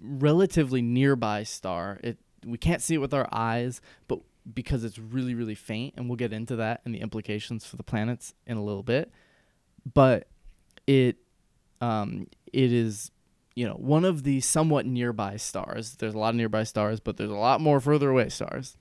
relatively 0.01 0.83
nearby 0.83 1.43
star. 1.43 1.99
It 2.03 2.19
we 2.47 2.59
can't 2.59 2.83
see 2.83 2.95
it 2.95 2.99
with 2.99 3.15
our 3.15 3.29
eyes, 3.33 3.81
but 4.07 4.21
because 4.55 4.85
it's 4.85 4.99
really 4.99 5.35
really 5.35 5.55
faint, 5.55 5.95
and 5.97 6.09
we'll 6.09 6.17
get 6.17 6.33
into 6.33 6.57
that 6.57 6.81
and 6.85 6.95
the 6.95 7.01
implications 7.01 7.65
for 7.65 7.77
the 7.77 7.83
planets 7.83 8.35
in 8.47 8.57
a 8.57 8.63
little 8.63 8.83
bit. 8.83 9.11
But 9.93 10.29
it 10.87 11.17
um, 11.81 12.27
it 12.53 12.73
is 12.73 13.11
you 13.59 13.67
know, 13.67 13.75
one 13.75 14.05
of 14.05 14.23
the 14.23 14.39
somewhat 14.39 14.87
nearby 14.87 15.37
stars. 15.37 15.97
There's 15.97 16.15
a 16.15 16.19
lot 16.19 16.29
of 16.29 16.37
nearby 16.37 16.63
stars, 16.63 17.01
but 17.01 17.17
there's 17.17 17.29
a 17.29 17.35
lot 17.35 17.61
more 17.61 17.81
further 17.81 18.09
away 18.09 18.29
stars. 18.29 18.77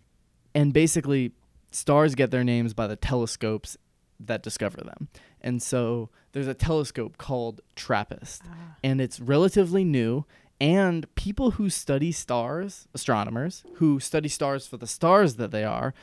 And 0.53 0.71
basically, 0.71 1.31
stars 1.71 2.13
get 2.13 2.29
their 2.29 2.43
names 2.43 2.75
by 2.75 2.85
the 2.85 2.95
telescopes 2.95 3.75
that 4.19 4.43
discover 4.43 4.77
them. 4.81 5.07
And 5.41 5.61
so 5.61 6.09
there's 6.31 6.47
a 6.47 6.53
telescope 6.53 7.17
called 7.17 7.61
TRAPPIST, 7.75 8.41
Ah. 8.47 8.75
and 8.83 8.99
it's 9.01 9.19
relatively 9.19 9.83
new. 9.83 10.25
And 10.59 11.13
people 11.15 11.51
who 11.51 11.69
study 11.69 12.11
stars, 12.11 12.87
astronomers 12.93 13.63
who 13.75 13.99
study 13.99 14.27
stars 14.29 14.65
for 14.65 14.77
the 14.77 14.87
stars 14.87 15.35
that 15.35 15.51
they 15.51 15.63
are, 15.63 15.93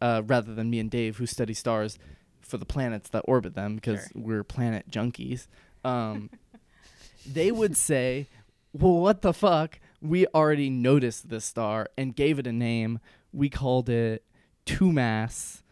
uh, 0.00 0.22
rather 0.24 0.54
than 0.54 0.70
me 0.70 0.78
and 0.80 0.90
Dave 0.90 1.18
who 1.18 1.26
study 1.26 1.52
stars 1.52 1.98
for 2.40 2.56
the 2.56 2.64
planets 2.64 3.10
that 3.10 3.20
orbit 3.26 3.54
them 3.54 3.74
because 3.74 4.00
Sure. 4.00 4.22
we're 4.22 4.44
planet 4.44 4.90
junkies, 4.90 5.46
um, 5.84 6.30
they 7.26 7.52
would 7.52 7.76
say, 7.76 8.28
well, 8.72 8.98
what 9.00 9.20
the 9.22 9.34
fuck? 9.34 9.78
We 10.00 10.26
already 10.28 10.70
noticed 10.70 11.28
this 11.28 11.44
star 11.44 11.88
and 11.98 12.16
gave 12.16 12.38
it 12.38 12.46
a 12.46 12.52
name. 12.52 13.00
We 13.32 13.50
called 13.50 13.90
it 13.90 14.24
2MASS 14.64 15.62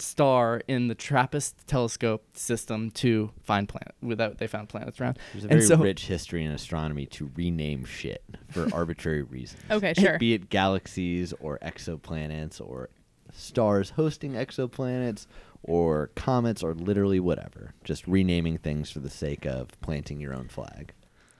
star 0.00 0.60
in 0.68 0.86
the 0.86 0.94
trappist 0.94 1.66
telescope 1.66 2.24
system 2.36 2.88
to 2.92 3.30
find 3.42 3.68
planet 3.68 3.94
without 4.00 4.38
they 4.38 4.46
found 4.46 4.68
planets 4.68 5.00
around 5.00 5.18
There's 5.32 5.44
a 5.44 5.48
And 5.48 5.54
very 5.58 5.62
so- 5.66 5.76
rich 5.76 6.06
history 6.06 6.44
in 6.44 6.52
astronomy 6.52 7.06
to 7.06 7.30
rename 7.34 7.84
shit 7.84 8.22
for 8.48 8.68
arbitrary 8.72 9.22
reasons. 9.22 9.60
Okay, 9.70 9.94
sure. 9.94 10.16
Be 10.18 10.34
it 10.34 10.50
galaxies 10.50 11.32
or 11.40 11.58
exoplanets 11.58 12.60
or 12.60 12.90
stars 13.32 13.90
hosting 13.90 14.32
exoplanets 14.34 15.26
or 15.64 16.10
comets 16.14 16.62
or 16.62 16.74
literally 16.74 17.18
whatever. 17.18 17.74
Just 17.82 18.06
renaming 18.06 18.58
things 18.58 18.90
for 18.92 19.00
the 19.00 19.10
sake 19.10 19.44
of 19.46 19.68
planting 19.80 20.20
your 20.20 20.32
own 20.32 20.46
flag. 20.46 20.92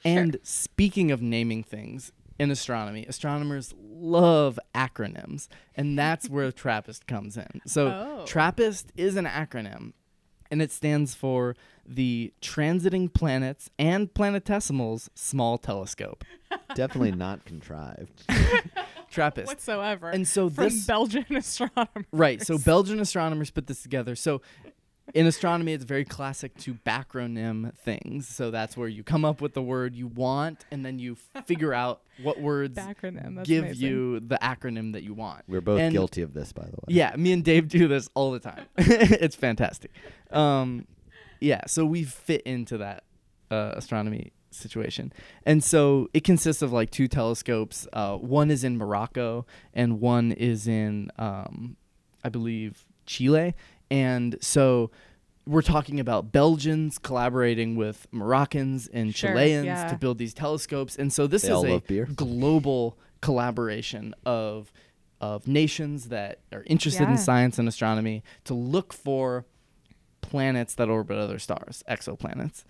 And 0.05 0.37
speaking 0.42 1.12
of 1.12 1.22
naming 1.22 1.62
things 1.62 2.11
in 2.38 2.51
astronomy, 2.51 3.05
astronomers 3.09 3.74
love 3.79 4.59
acronyms, 4.74 5.48
and 5.74 5.98
that's 5.98 6.29
where 6.31 6.51
TRAPPIST 6.53 7.07
comes 7.07 7.37
in. 7.37 7.61
So, 7.66 7.88
Oh. 7.88 8.24
TRAPPIST 8.27 8.90
is 8.96 9.16
an 9.16 9.24
acronym, 9.27 9.92
and 10.51 10.62
it 10.62 10.70
stands 10.72 11.14
for 11.14 11.57
the 11.87 12.33
Transiting 12.40 13.12
Planets 13.12 13.70
and 13.79 14.12
Planetesimals 14.12 15.09
Small 15.14 15.59
Telescope. 15.59 16.24
Definitely 16.74 17.12
not 17.12 17.44
contrived. 17.44 18.24
TRAPPIST. 19.11 19.46
Whatsoever. 19.46 20.11
And 20.11 20.29
so 20.29 20.48
from 20.51 20.64
this 20.64 20.87
Belgian 20.87 21.24
astronomers. 21.35 22.05
Right. 22.12 22.42
So 22.42 22.59
Belgian 22.59 23.01
astronomers 23.01 23.51
put 23.51 23.66
this 23.66 23.83
together. 23.83 24.14
So 24.14 24.42
in 25.14 25.27
astronomy, 25.27 25.73
it's 25.73 25.85
very 25.85 26.05
classic 26.05 26.57
to 26.59 26.75
backronym 26.75 27.75
things. 27.77 28.29
So 28.29 28.51
that's 28.51 28.77
where 28.77 28.88
you 28.88 29.03
come 29.03 29.25
up 29.25 29.40
with 29.40 29.55
the 29.55 29.62
word 29.62 29.94
you 29.97 30.07
want, 30.07 30.64
and 30.71 30.85
then 30.85 30.99
you 30.99 31.16
figure 31.47 31.73
out 31.73 32.03
what 32.23 32.40
words 32.40 32.77
Backronym. 32.79 33.42
Give 33.44 33.64
amazing. 33.64 33.88
you 33.88 34.21
the 34.21 34.38
acronym 34.42 34.92
that 34.92 35.03
you 35.03 35.14
want. 35.14 35.44
We're 35.49 35.61
both 35.61 35.81
And- 35.81 35.92
guilty 35.92 36.23
of 36.23 36.35
this, 36.35 36.53
by 36.53 36.64
the 36.64 36.73
way. 36.73 36.85
Yeah, 36.88 37.14
me 37.16 37.33
and 37.33 37.44
Dave 37.44 37.68
do 37.68 37.88
this 37.88 38.09
all 38.14 38.33
the 38.33 38.40
time. 38.40 38.64
it's 38.77 39.37
fantastic. 39.37 39.92
Um, 40.31 40.87
yeah, 41.40 41.62
so 41.66 41.87
we 41.87 42.05
fit 42.05 42.42
into 42.42 42.79
that 42.79 43.05
uh, 43.51 43.73
astronomy 43.77 44.33
situation, 44.51 45.12
and 45.47 45.62
so 45.62 46.09
it 46.12 46.25
consists 46.25 46.62
of 46.62 46.73
like 46.73 46.90
two 46.90 47.07
telescopes. 47.09 47.87
Uh, 47.92 48.16
one 48.16 48.51
is 48.51 48.64
in 48.64 48.77
Morocco, 48.77 49.47
and 49.73 50.01
one 50.01 50.33
is 50.33 50.66
in, 50.66 51.11
um, 51.18 51.77
I 52.25 52.29
believe, 52.29 52.85
Chile. 53.07 53.55
And 53.90 54.37
so 54.40 54.90
we're 55.46 55.62
talking 55.62 55.98
about 55.98 56.31
Belgians 56.31 56.98
collaborating 56.98 57.74
with 57.77 58.07
Moroccans 58.12 58.87
and 58.88 59.14
Sure, 59.14 59.31
Chileans 59.31 59.64
yeah. 59.66 59.88
to 59.88 59.96
build 59.96 60.18
these 60.18 60.35
telescopes, 60.35 60.96
and 60.96 61.12
so 61.12 61.27
this 61.27 61.42
They 61.42 61.53
is 61.55 61.64
a 61.64 61.81
beer. 61.87 62.07
global 62.14 62.98
collaboration 63.20 64.14
of 64.27 64.72
of 65.20 65.48
nations 65.48 66.11
that 66.11 66.38
are 66.53 66.62
interested 66.66 67.03
Yeah. 67.03 67.11
in 67.11 67.18
science 67.18 67.59
and 67.59 67.66
astronomy 67.66 68.22
to 68.44 68.55
look 68.55 68.92
for 68.92 69.46
planets 70.20 70.74
that 70.77 70.88
orbit 70.88 71.18
other 71.18 71.40
stars, 71.40 71.83
exoplanets. 71.90 72.62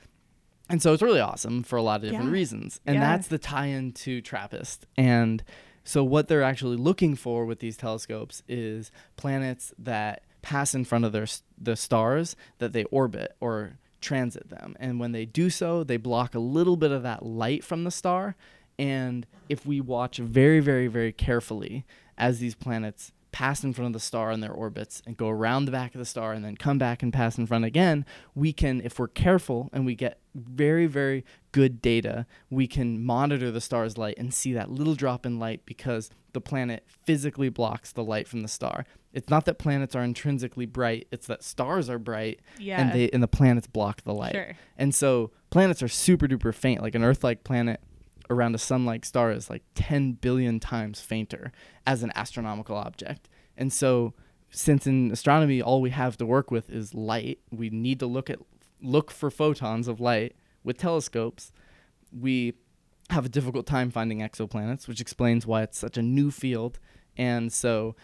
And 0.70 0.80
so 0.80 0.94
it's 0.94 1.02
really 1.02 1.20
awesome 1.20 1.62
for 1.62 1.76
a 1.76 1.82
lot 1.82 1.96
of 1.96 2.02
different 2.04 2.26
Yeah. 2.26 2.32
reasons. 2.32 2.80
And 2.86 2.94
Yeah. 2.96 3.00
that's 3.00 3.28
the 3.28 3.36
tie-in 3.36 3.92
to 3.92 4.22
TRAPPIST. 4.22 4.86
And 4.96 5.42
so 5.84 6.02
what 6.02 6.28
they're 6.28 6.42
actually 6.42 6.78
looking 6.78 7.16
for 7.16 7.44
with 7.44 7.58
these 7.58 7.76
telescopes 7.76 8.42
is 8.48 8.90
planets 9.16 9.74
that 9.78 10.22
pass 10.42 10.74
in 10.74 10.84
front 10.84 11.04
of 11.04 11.12
their 11.12 11.26
the 11.60 11.76
stars 11.76 12.36
that 12.58 12.72
they 12.72 12.84
orbit 12.84 13.36
or 13.40 13.78
transit 14.00 14.48
them. 14.48 14.76
And 14.78 15.00
when 15.00 15.12
they 15.12 15.24
do 15.24 15.50
so, 15.50 15.84
they 15.84 15.96
block 15.96 16.34
a 16.34 16.40
little 16.40 16.76
bit 16.76 16.92
of 16.92 17.02
that 17.02 17.24
light 17.24 17.64
from 17.64 17.84
the 17.84 17.90
star. 17.90 18.36
And 18.78 19.26
if 19.48 19.66
we 19.66 19.80
watch 19.80 20.18
very, 20.18 20.60
very, 20.60 20.86
very 20.86 21.12
carefully 21.12 21.84
as 22.16 22.38
these 22.38 22.54
planets 22.54 23.12
pass 23.32 23.62
in 23.62 23.72
front 23.72 23.86
of 23.88 23.92
the 23.92 24.00
star 24.00 24.32
in 24.32 24.40
their 24.40 24.52
orbits 24.52 25.02
and 25.06 25.16
go 25.16 25.28
around 25.28 25.64
the 25.64 25.72
back 25.72 25.94
of 25.94 25.98
the 25.98 26.04
star 26.04 26.32
and 26.32 26.44
then 26.44 26.56
come 26.56 26.78
back 26.78 27.02
and 27.02 27.12
pass 27.12 27.36
in 27.36 27.46
front 27.46 27.64
again, 27.64 28.04
we 28.34 28.52
can, 28.52 28.80
if 28.82 28.98
we're 28.98 29.08
careful 29.08 29.68
and 29.72 29.84
we 29.84 29.94
get 29.94 30.18
very, 30.34 30.86
very 30.86 31.24
good 31.52 31.82
data, 31.82 32.26
we 32.50 32.66
can 32.66 33.04
monitor 33.04 33.50
the 33.50 33.60
star's 33.60 33.98
light 33.98 34.14
and 34.16 34.32
see 34.32 34.52
that 34.52 34.70
little 34.70 34.94
drop 34.94 35.26
in 35.26 35.38
light 35.38 35.60
because 35.66 36.10
the 36.32 36.40
planet 36.40 36.84
physically 37.04 37.48
blocks 37.48 37.92
the 37.92 38.04
light 38.04 38.26
from 38.26 38.40
the 38.40 38.48
star. 38.48 38.84
It's 39.18 39.28
not 39.30 39.44
that 39.46 39.58
planets 39.58 39.96
are 39.96 40.02
intrinsically 40.04 40.64
bright, 40.64 41.08
it's 41.10 41.26
that 41.26 41.42
stars 41.42 41.90
are 41.90 41.98
bright 41.98 42.40
Yeah. 42.58 42.80
and 42.80 42.92
they 42.92 43.10
and 43.10 43.22
the 43.22 43.28
planets 43.28 43.66
block 43.66 44.02
the 44.04 44.14
light. 44.14 44.32
Sure. 44.32 44.56
And 44.76 44.94
so 44.94 45.32
planets 45.50 45.82
are 45.82 45.88
super 45.88 46.28
duper 46.28 46.54
faint. 46.54 46.82
Like 46.82 46.94
an 46.94 47.02
Earth 47.02 47.24
like 47.24 47.42
planet 47.42 47.80
around 48.30 48.54
a 48.54 48.58
sun 48.58 48.84
like 48.84 49.04
star 49.04 49.32
is 49.32 49.50
like 49.50 49.62
10 49.74 50.12
billion 50.12 50.60
times 50.60 51.00
fainter 51.00 51.50
as 51.86 52.02
an 52.02 52.12
astronomical 52.14 52.76
object. 52.76 53.28
And 53.56 53.72
so 53.72 54.14
since 54.50 54.86
in 54.86 55.10
astronomy 55.10 55.60
all 55.60 55.80
we 55.80 55.90
have 55.90 56.16
to 56.18 56.26
work 56.26 56.50
with 56.50 56.70
is 56.70 56.94
light, 56.94 57.40
we 57.50 57.70
need 57.70 57.98
to 58.00 58.06
look 58.06 58.30
at 58.30 58.38
look 58.80 59.10
for 59.10 59.30
photons 59.30 59.88
of 59.88 59.98
light 60.00 60.36
with 60.62 60.78
telescopes. 60.78 61.50
We 62.12 62.54
have 63.10 63.24
a 63.26 63.28
difficult 63.28 63.66
time 63.66 63.90
finding 63.90 64.20
exoplanets, 64.20 64.86
which 64.86 65.00
explains 65.00 65.44
why 65.46 65.62
it's 65.64 65.78
such 65.78 65.96
a 65.98 66.02
new 66.02 66.30
field. 66.30 66.78
And 67.16 67.52
so 67.52 67.96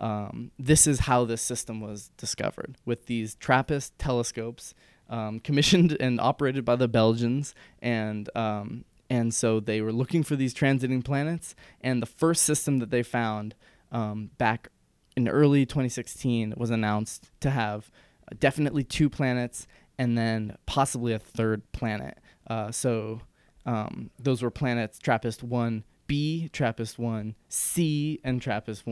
um, 0.00 0.50
this 0.58 0.86
is 0.86 1.00
how 1.00 1.24
this 1.24 1.42
system 1.42 1.80
was 1.80 2.10
discovered 2.16 2.76
with 2.84 3.06
these 3.06 3.34
TRAPPIST 3.36 3.92
telescopes, 3.98 4.74
um, 5.08 5.40
commissioned 5.44 5.96
and 5.98 6.20
operated 6.20 6.64
by 6.64 6.76
the 6.76 6.88
Belgians, 6.88 7.54
and 7.80 8.28
um, 8.36 8.84
and 9.10 9.32
so 9.32 9.58
they 9.58 9.80
were 9.80 9.92
looking 9.92 10.22
for 10.22 10.36
these 10.36 10.54
transiting 10.54 11.02
planets. 11.02 11.54
And 11.80 12.02
the 12.02 12.06
first 12.06 12.44
system 12.44 12.78
that 12.78 12.90
they 12.90 13.02
found 13.02 13.54
um, 13.90 14.30
back 14.36 14.68
in 15.16 15.28
early 15.28 15.64
2016 15.64 16.54
was 16.56 16.70
announced 16.70 17.30
to 17.40 17.50
have 17.50 17.90
definitely 18.38 18.84
two 18.84 19.08
planets, 19.08 19.66
and 19.98 20.16
then 20.16 20.56
possibly 20.66 21.12
a 21.12 21.18
third 21.18 21.72
planet. 21.72 22.18
Uh, 22.46 22.70
so 22.70 23.22
um, 23.66 24.10
those 24.18 24.42
were 24.42 24.50
planets 24.50 24.98
TRAPPIST 24.98 25.48
1b, 25.48 26.52
TRAPPIST 26.52 26.98
1c, 26.98 28.20
and 28.22 28.42
TRAPPIST 28.42 28.84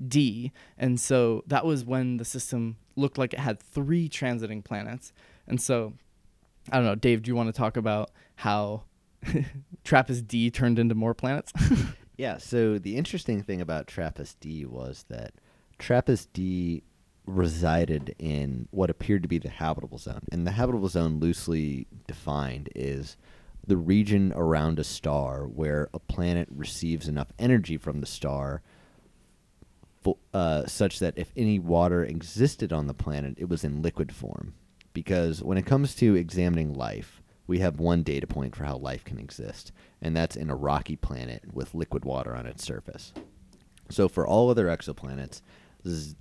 1d. 0.00 0.50
And 0.78 1.00
so 1.00 1.42
that 1.46 1.64
was 1.64 1.84
when 1.84 2.16
the 2.16 2.24
system 2.24 2.76
looked 2.96 3.18
like 3.18 3.32
it 3.32 3.40
had 3.40 3.60
three 3.60 4.08
transiting 4.08 4.64
planets. 4.64 5.12
And 5.46 5.60
so, 5.60 5.94
I 6.70 6.76
don't 6.76 6.86
know, 6.86 6.94
Dave, 6.94 7.22
do 7.22 7.30
you 7.30 7.36
want 7.36 7.48
to 7.48 7.58
talk 7.58 7.76
about 7.76 8.10
how 8.36 8.84
TRAPPIST 9.84 10.26
D 10.26 10.50
turned 10.50 10.78
into 10.78 10.94
more 10.94 11.14
planets? 11.14 11.52
Yeah, 12.16 12.38
so 12.38 12.78
the 12.78 12.96
interesting 12.96 13.42
thing 13.42 13.60
about 13.60 13.86
TRAPPIST 13.86 14.40
D 14.40 14.64
was 14.64 15.04
that 15.08 15.34
TRAPPIST 15.78 16.32
D 16.32 16.82
resided 17.26 18.14
in 18.18 18.68
what 18.70 18.88
appeared 18.88 19.22
to 19.22 19.28
be 19.28 19.38
the 19.38 19.50
habitable 19.50 19.98
zone. 19.98 20.22
And 20.32 20.46
the 20.46 20.52
habitable 20.52 20.88
zone, 20.88 21.18
loosely 21.18 21.86
defined, 22.06 22.70
is 22.74 23.16
the 23.66 23.76
region 23.76 24.32
around 24.34 24.78
a 24.78 24.84
star 24.84 25.46
where 25.46 25.88
a 25.92 25.98
planet 25.98 26.48
receives 26.50 27.08
enough 27.08 27.32
energy 27.38 27.76
from 27.76 28.00
the 28.00 28.06
star 28.06 28.62
uh, 30.32 30.66
such 30.66 30.98
that 30.98 31.14
if 31.16 31.32
any 31.36 31.58
water 31.58 32.04
existed 32.04 32.72
on 32.72 32.86
the 32.86 32.94
planet, 32.94 33.34
it 33.38 33.48
was 33.48 33.64
in 33.64 33.82
liquid 33.82 34.12
form. 34.14 34.54
Because 34.92 35.42
when 35.42 35.58
it 35.58 35.66
comes 35.66 35.94
to 35.96 36.14
examining 36.14 36.72
life, 36.72 37.22
we 37.46 37.58
have 37.60 37.78
one 37.78 38.02
data 38.02 38.26
point 38.26 38.56
for 38.56 38.64
how 38.64 38.76
life 38.76 39.04
can 39.04 39.18
exist, 39.18 39.72
and 40.02 40.16
that's 40.16 40.36
in 40.36 40.50
a 40.50 40.56
rocky 40.56 40.96
planet 40.96 41.44
with 41.52 41.74
liquid 41.74 42.04
water 42.04 42.34
on 42.34 42.46
its 42.46 42.64
surface. 42.64 43.12
So 43.90 44.08
for 44.08 44.26
all 44.26 44.50
other 44.50 44.66
exoplanets, 44.66 45.42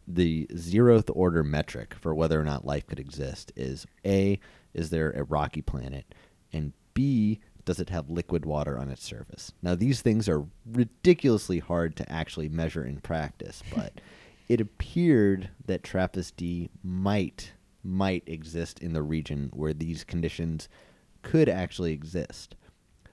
the 0.08 0.45
zeroth 0.52 1.10
order 1.13 1.43
metric 1.43 1.95
for 2.00 2.13
whether 2.13 2.39
or 2.39 2.43
not 2.43 2.65
life 2.65 2.86
could 2.86 3.00
exist 3.00 3.52
is 3.56 3.88
A, 4.06 4.39
is 4.74 4.91
there 4.91 5.12
a 5.12 5.24
rocky 5.24 5.62
planet? 5.62 6.06
And 6.54 6.74
B, 6.93 7.39
does 7.65 7.80
it 7.80 7.89
have 7.89 8.10
liquid 8.10 8.45
water 8.45 8.78
on 8.78 8.89
its 8.89 9.04
surface? 9.04 9.51
Now, 9.62 9.75
these 9.75 10.01
things 10.01 10.30
are 10.30 10.45
ridiculously 10.71 11.60
hard 11.60 11.95
to 11.97 12.12
actually 12.12 12.49
measure 12.49 12.86
in 12.86 13.01
practice, 13.01 13.63
but 13.75 13.93
it 14.47 14.62
appeared 14.62 15.49
that 15.65 15.84
TRAPPIST 15.84 16.38
D 16.38 16.69
might 16.84 17.51
might 17.84 18.23
exist 18.25 18.80
in 18.80 18.93
the 18.93 19.04
region 19.04 19.51
where 19.54 19.73
these 19.73 20.04
conditions 20.04 20.67
could 21.21 21.47
actually 21.47 21.93
exist. 21.93 22.56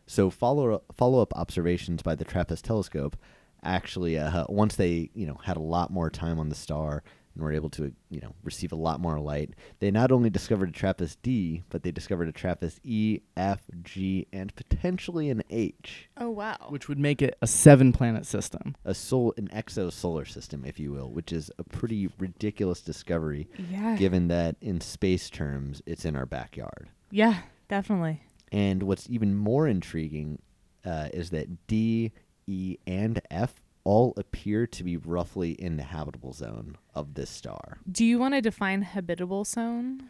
So 0.07 0.31
follow 0.31 0.83
follow 0.95 1.21
up 1.21 1.35
observations 1.37 2.03
by 2.03 2.15
the 2.15 2.25
TRAPPIST 2.25 2.65
telescope 2.65 3.17
actually 3.65 4.19
uh, 4.19 4.45
once 4.49 4.77
they 4.77 5.11
you 5.15 5.27
know 5.27 5.39
had 5.45 5.57
a 5.57 5.61
lot 5.61 5.91
more 5.91 6.11
time 6.11 6.39
on 6.39 6.49
the 6.49 6.55
star 6.55 7.03
and 7.35 7.43
were 7.43 7.53
able 7.53 7.71
to 7.71 7.93
you 8.11 8.21
know 8.21 8.35
receive 8.43 8.73
a 8.73 8.77
lot 8.77 9.01
more 9.01 9.19
light, 9.19 9.51
they 9.81 9.91
not 9.91 10.13
only 10.13 10.31
discovered 10.31 10.69
a 10.69 10.73
TRAPPIST 10.73 11.23
D, 11.23 11.63
but 11.71 11.83
they 11.83 11.91
discovered 11.91 12.29
a 12.29 12.33
TRAPPIST 12.33 12.81
E, 12.85 13.21
F, 13.37 13.61
G, 13.83 14.27
and 14.33 14.55
potentially 14.55 15.31
an 15.31 15.43
H, 15.51 16.09
Oh 16.17 16.31
wow. 16.31 16.57
Which 16.69 16.89
would 16.89 16.99
make 16.99 17.23
it 17.23 17.37
a 17.43 17.47
seven 17.47 17.93
planet 17.93 18.27
system. 18.27 18.77
a 18.85 18.95
sol 18.95 19.35
an 19.37 19.49
exosolar 19.49 20.29
system, 20.29 20.65
if 20.65 20.79
you 20.79 20.93
will, 20.93 21.11
which 21.11 21.33
is 21.33 21.51
a 21.59 21.65
pretty 21.65 22.09
ridiculous 22.19 22.81
discovery 22.81 23.49
yeah. 23.71 23.97
given 23.97 24.29
that 24.29 24.57
in 24.61 24.81
space 24.81 25.31
terms 25.31 25.83
it's 25.87 26.05
in 26.05 26.17
our 26.17 26.27
backyard. 26.27 26.89
yeah, 27.11 27.39
definitely. 27.69 28.23
And 28.51 28.83
what's 28.83 29.09
even 29.09 29.35
more 29.35 29.67
intriguing 29.67 30.41
uh, 30.85 31.09
is 31.15 31.31
that 31.31 31.67
D, 31.67 32.13
E, 32.47 32.77
and 32.87 33.21
F 33.31 33.63
all 33.85 34.15
appear 34.17 34.67
to 34.67 34.85
be 34.85 34.97
roughly 34.97 35.53
in 35.53 35.77
the 35.77 35.83
habitable 35.83 36.33
zone 36.33 36.77
of 36.95 37.15
this 37.15 37.31
star. 37.31 37.79
Do 37.91 38.05
you 38.05 38.19
want 38.19 38.35
to 38.35 38.41
define 38.41 38.83
habitable 38.83 39.45
zone? 39.45 40.03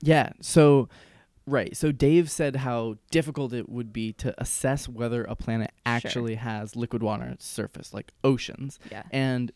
Yeah. 0.00 0.30
So, 0.40 0.88
right. 1.46 1.76
So 1.76 1.92
Dave 1.92 2.30
said 2.30 2.56
how 2.56 2.96
difficult 3.10 3.52
it 3.52 3.68
would 3.68 3.92
be 3.92 4.12
to 4.14 4.34
assess 4.40 4.88
whether 4.88 5.24
a 5.24 5.36
planet 5.36 5.70
actually 5.84 6.36
has 6.36 6.76
liquid 6.76 7.02
water 7.02 7.24
on 7.24 7.30
its 7.30 7.46
surface, 7.46 7.92
like 7.92 8.12
oceans. 8.22 8.78
Yeah. 8.90 9.02
And 9.10 9.52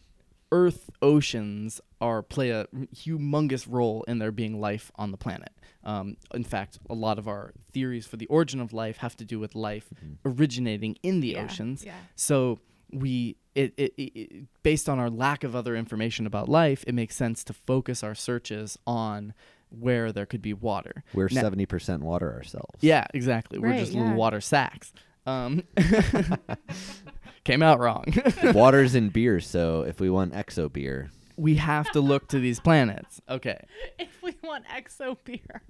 Earth 0.50 0.88
oceans 1.02 1.78
are 2.00 2.22
play 2.22 2.50
a 2.50 2.66
humongous 2.94 3.66
role 3.68 4.02
in 4.04 4.18
there 4.18 4.32
being 4.32 4.58
life 4.60 4.90
on 4.96 5.10
the 5.10 5.18
planet. 5.18 5.50
Um, 5.84 6.16
in 6.32 6.44
fact, 6.44 6.78
a 6.88 6.94
lot 6.94 7.18
of 7.18 7.28
our 7.28 7.52
theories 7.72 8.06
for 8.06 8.16
the 8.16 8.26
origin 8.26 8.58
of 8.60 8.72
life 8.72 8.96
have 8.98 9.14
to 9.18 9.26
do 9.26 9.38
with 9.38 9.54
life 9.54 9.90
originating 10.24 10.96
in 11.02 11.20
the 11.20 11.28
Yeah, 11.32 11.44
oceans. 11.44 11.84
Yeah. 11.84 11.92
So 12.16 12.60
we 12.92 13.36
it, 13.54 13.74
it, 13.76 13.94
it, 13.96 14.02
it 14.14 14.46
based 14.62 14.88
on 14.88 14.98
our 14.98 15.10
lack 15.10 15.44
of 15.44 15.56
other 15.56 15.74
information 15.74 16.26
about 16.26 16.48
life, 16.48 16.84
it 16.86 16.94
makes 16.94 17.16
sense 17.16 17.42
to 17.44 17.52
focus 17.52 18.02
our 18.04 18.14
searches 18.14 18.78
on 18.86 19.34
where 19.70 20.12
there 20.12 20.26
could 20.26 20.42
be 20.42 20.54
water. 20.54 21.04
We're 21.12 21.28
seventy 21.28 21.66
percent 21.66 22.02
water 22.02 22.32
ourselves. 22.32 22.78
Yeah, 22.80 23.06
exactly. 23.12 23.58
We're 23.58 23.78
just 23.78 23.92
yeah. 23.92 24.00
little 24.02 24.16
water 24.16 24.40
sacks. 24.40 24.92
Um, 25.26 25.64
came 27.44 27.62
out 27.62 27.80
wrong. 27.80 28.04
Water's 28.44 28.94
in 28.94 29.10
beer, 29.10 29.40
so 29.40 29.82
if 29.82 30.00
we 30.00 30.08
want 30.08 30.32
exo 30.32 30.72
beer, 30.72 31.10
we 31.36 31.56
have 31.56 31.90
to 31.92 32.00
look 32.00 32.28
to 32.28 32.38
these 32.38 32.60
planets. 32.60 33.20
Okay, 33.28 33.58
If 33.98 34.22
we 34.22 34.36
want 34.42 34.64
exo 34.66 35.16
beer. 35.24 35.62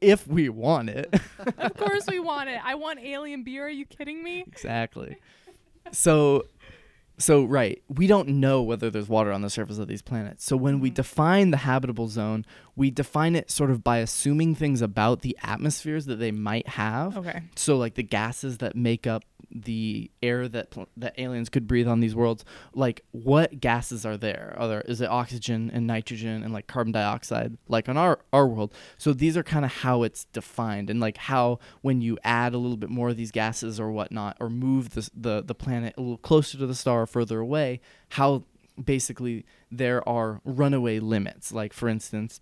if 0.00 0.26
we 0.26 0.48
want 0.48 0.88
it. 0.88 1.14
of 1.58 1.74
course 1.74 2.06
we 2.08 2.20
want 2.20 2.48
it. 2.48 2.58
I 2.64 2.74
want 2.74 3.00
alien 3.00 3.44
beer. 3.44 3.66
Are 3.66 3.70
you 3.70 3.84
kidding 3.84 4.22
me? 4.22 4.44
exactly. 4.46 5.16
So 5.92 6.44
so 7.18 7.44
right, 7.46 7.82
we 7.88 8.06
don't 8.06 8.28
know 8.28 8.62
whether 8.62 8.90
there's 8.90 9.08
water 9.08 9.32
on 9.32 9.40
the 9.40 9.48
surface 9.48 9.78
of 9.78 9.88
these 9.88 10.02
planets. 10.02 10.44
So 10.44 10.54
when 10.54 10.80
we 10.80 10.90
Mhm. 10.90 10.94
define 10.94 11.50
the 11.50 11.56
habitable 11.58 12.08
zone, 12.08 12.44
we 12.74 12.90
define 12.90 13.34
it 13.34 13.50
sort 13.50 13.70
of 13.70 13.82
by 13.82 13.98
assuming 13.98 14.54
things 14.54 14.82
about 14.82 15.22
the 15.22 15.34
atmospheres 15.42 16.04
that 16.06 16.16
they 16.16 16.30
might 16.30 16.68
have. 16.68 17.16
Okay. 17.16 17.40
So 17.54 17.78
like 17.78 17.94
the 17.94 18.02
gases 18.02 18.58
that 18.58 18.76
make 18.76 19.06
up 19.06 19.24
the 19.50 20.10
air 20.22 20.48
that 20.48 20.74
that 20.96 21.14
aliens 21.18 21.48
could 21.48 21.66
breathe 21.66 21.88
on 21.88 22.00
these 22.00 22.14
worlds, 22.14 22.44
like 22.74 23.02
what 23.12 23.60
gases 23.60 24.04
are 24.04 24.16
there? 24.16 24.54
Are 24.58 24.68
there 24.68 24.80
is 24.82 25.00
it 25.00 25.08
oxygen 25.08 25.70
and 25.72 25.86
nitrogen 25.86 26.42
and 26.42 26.52
like 26.52 26.66
carbon 26.66 26.92
dioxide 26.92 27.56
like 27.68 27.88
on 27.88 27.96
our 27.96 28.20
our 28.32 28.46
world? 28.46 28.74
So 28.98 29.12
these 29.12 29.36
are 29.36 29.42
kind 29.42 29.64
of 29.64 29.72
how 29.72 30.02
it's 30.02 30.24
defined 30.26 30.90
and 30.90 31.00
like 31.00 31.16
how 31.16 31.58
when 31.82 32.00
you 32.00 32.18
add 32.24 32.54
a 32.54 32.58
little 32.58 32.76
bit 32.76 32.90
more 32.90 33.10
of 33.10 33.16
these 33.16 33.30
gases 33.30 33.78
or 33.78 33.90
whatnot 33.90 34.36
or 34.40 34.50
move 34.50 34.90
the 34.90 35.08
the 35.14 35.42
the 35.42 35.54
planet 35.54 35.94
a 35.96 36.00
little 36.00 36.18
closer 36.18 36.58
to 36.58 36.66
the 36.66 36.74
star 36.74 37.02
or 37.02 37.06
further 37.06 37.40
away, 37.40 37.80
how 38.10 38.44
basically 38.82 39.44
there 39.70 40.06
are 40.08 40.40
runaway 40.44 40.98
limits. 40.98 41.52
Like 41.52 41.72
for 41.72 41.88
instance, 41.88 42.40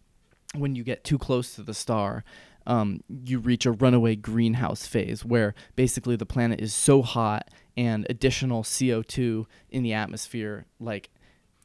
when 0.54 0.74
you 0.74 0.84
get 0.84 1.04
too 1.04 1.18
close 1.18 1.54
to 1.54 1.62
the 1.62 1.74
star, 1.74 2.24
um, 2.66 3.00
you 3.24 3.38
reach 3.38 3.66
a 3.66 3.72
runaway 3.72 4.16
greenhouse 4.16 4.87
phase 4.87 5.24
where 5.24 5.55
basically 5.77 6.16
the 6.16 6.27
planet 6.27 6.61
is 6.61 6.74
so 6.74 7.03
hot 7.03 7.48
and 7.77 8.07
additional 8.09 8.62
CO2 8.62 9.46
in 9.70 9.83
the 9.83 9.92
atmosphere 9.92 10.66
like 10.79 11.11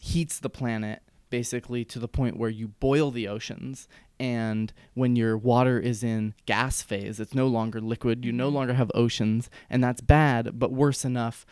heats 0.02 0.40
the 0.40 0.50
planet 0.50 1.02
basically 1.30 1.86
to 1.86 2.00
the 2.00 2.08
point 2.08 2.38
where 2.38 2.50
you 2.50 2.68
boil 2.68 3.12
the 3.12 3.28
oceans. 3.28 3.88
And 4.20 4.74
when 4.96 5.16
your 5.16 5.38
water 5.38 5.80
is 5.80 6.04
in 6.04 6.34
gas 6.46 6.82
phase 6.82 7.20
it's 7.20 7.36
no 7.36 7.48
longer 7.48 7.80
liquid. 7.80 8.26
You 8.26 8.32
no 8.32 8.50
Mhm. 8.50 8.54
longer 8.54 8.74
have 8.74 8.92
oceans 8.96 9.50
and 9.70 9.84
that's 9.84 10.02
bad. 10.02 10.58
But 10.60 10.72
worse 10.74 11.06
enough 11.06 11.46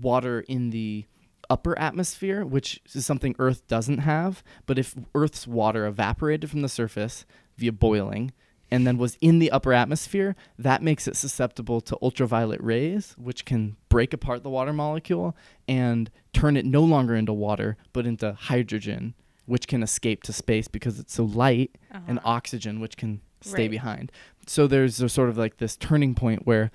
water 0.00 0.40
in 0.48 0.70
the 0.70 1.04
upper 1.50 1.78
atmosphere 1.78 2.42
which 2.44 2.80
is 2.94 3.04
something 3.04 3.36
earth 3.38 3.66
doesn't 3.68 3.98
have 3.98 4.42
but 4.64 4.78
if 4.78 4.94
earth's 5.14 5.46
water 5.46 5.84
evaporated 5.86 6.48
from 6.50 6.62
the 6.62 6.68
surface 6.70 7.26
via 7.58 7.70
boiling 7.70 8.32
and 8.74 8.86
then 8.86 8.98
was 8.98 9.16
in 9.20 9.38
the 9.38 9.50
upper 9.52 9.72
atmosphere, 9.72 10.34
that 10.58 10.82
makes 10.82 11.06
it 11.06 11.16
susceptible 11.16 11.80
to 11.80 11.96
ultraviolet 12.02 12.60
rays, 12.60 13.14
which 13.16 13.44
can 13.44 13.76
break 13.88 14.12
apart 14.12 14.42
the 14.42 14.50
water 14.50 14.72
molecule 14.72 15.36
and 15.68 16.10
turn 16.32 16.56
it 16.56 16.64
no 16.66 16.82
longer 16.82 17.14
into 17.14 17.32
water, 17.32 17.76
but 17.92 18.04
into 18.06 18.32
hydrogen, 18.32 19.14
which 19.46 19.68
can 19.68 19.82
escape 19.82 20.22
to 20.24 20.32
space 20.32 20.66
because 20.66 20.98
it's 20.98 21.14
so 21.14 21.24
light, 21.24 21.70
and 22.08 22.18
Uh-huh. 22.18 22.28
oxygen, 22.30 22.80
which 22.80 22.96
can 22.96 23.20
stay 23.40 23.62
Right. 23.64 23.70
behind. 23.70 24.10
So 24.46 24.66
there's 24.66 25.00
a 25.00 25.08
sort 25.08 25.28
of 25.28 25.38
like 25.38 25.58
this 25.58 25.76
turning 25.76 26.14
point 26.14 26.44
where 26.46 26.70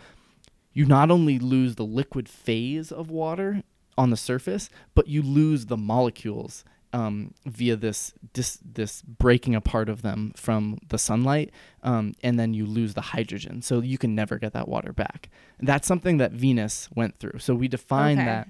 you 0.72 0.86
not 0.86 1.12
only 1.12 1.38
lose 1.38 1.76
the 1.76 1.86
liquid 1.86 2.30
phase 2.30 2.92
of 2.92 3.10
water 3.10 3.64
on 3.98 4.10
the 4.12 4.18
surface, 4.18 4.70
but 4.96 5.08
you 5.08 5.22
lose 5.22 5.66
the 5.66 5.76
molecules 5.78 6.64
um, 6.94 7.34
via 7.46 7.76
this, 7.76 8.14
this 8.34 8.58
this 8.64 9.02
breaking 9.04 9.54
apart 9.56 9.90
of 9.90 10.02
them 10.02 10.34
from 10.36 10.80
the 10.90 10.98
sunlight, 10.98 11.52
um, 11.84 12.14
and 12.24 12.40
then 12.40 12.54
you 12.54 12.66
lose 12.66 12.94
the 12.96 13.02
hydrogen. 13.02 13.62
So 13.62 13.82
you 13.82 13.98
can 13.98 14.16
never 14.16 14.40
get 14.40 14.54
that 14.54 14.68
water 14.68 14.92
back. 14.94 15.30
That's 15.60 15.88
something 15.88 16.18
that 16.18 16.32
Venus 16.32 16.90
went 16.96 17.20
through. 17.20 17.40
So 17.40 17.54
we 17.56 17.68
define 17.68 18.18
Okay. 18.18 18.26
that 18.26 18.50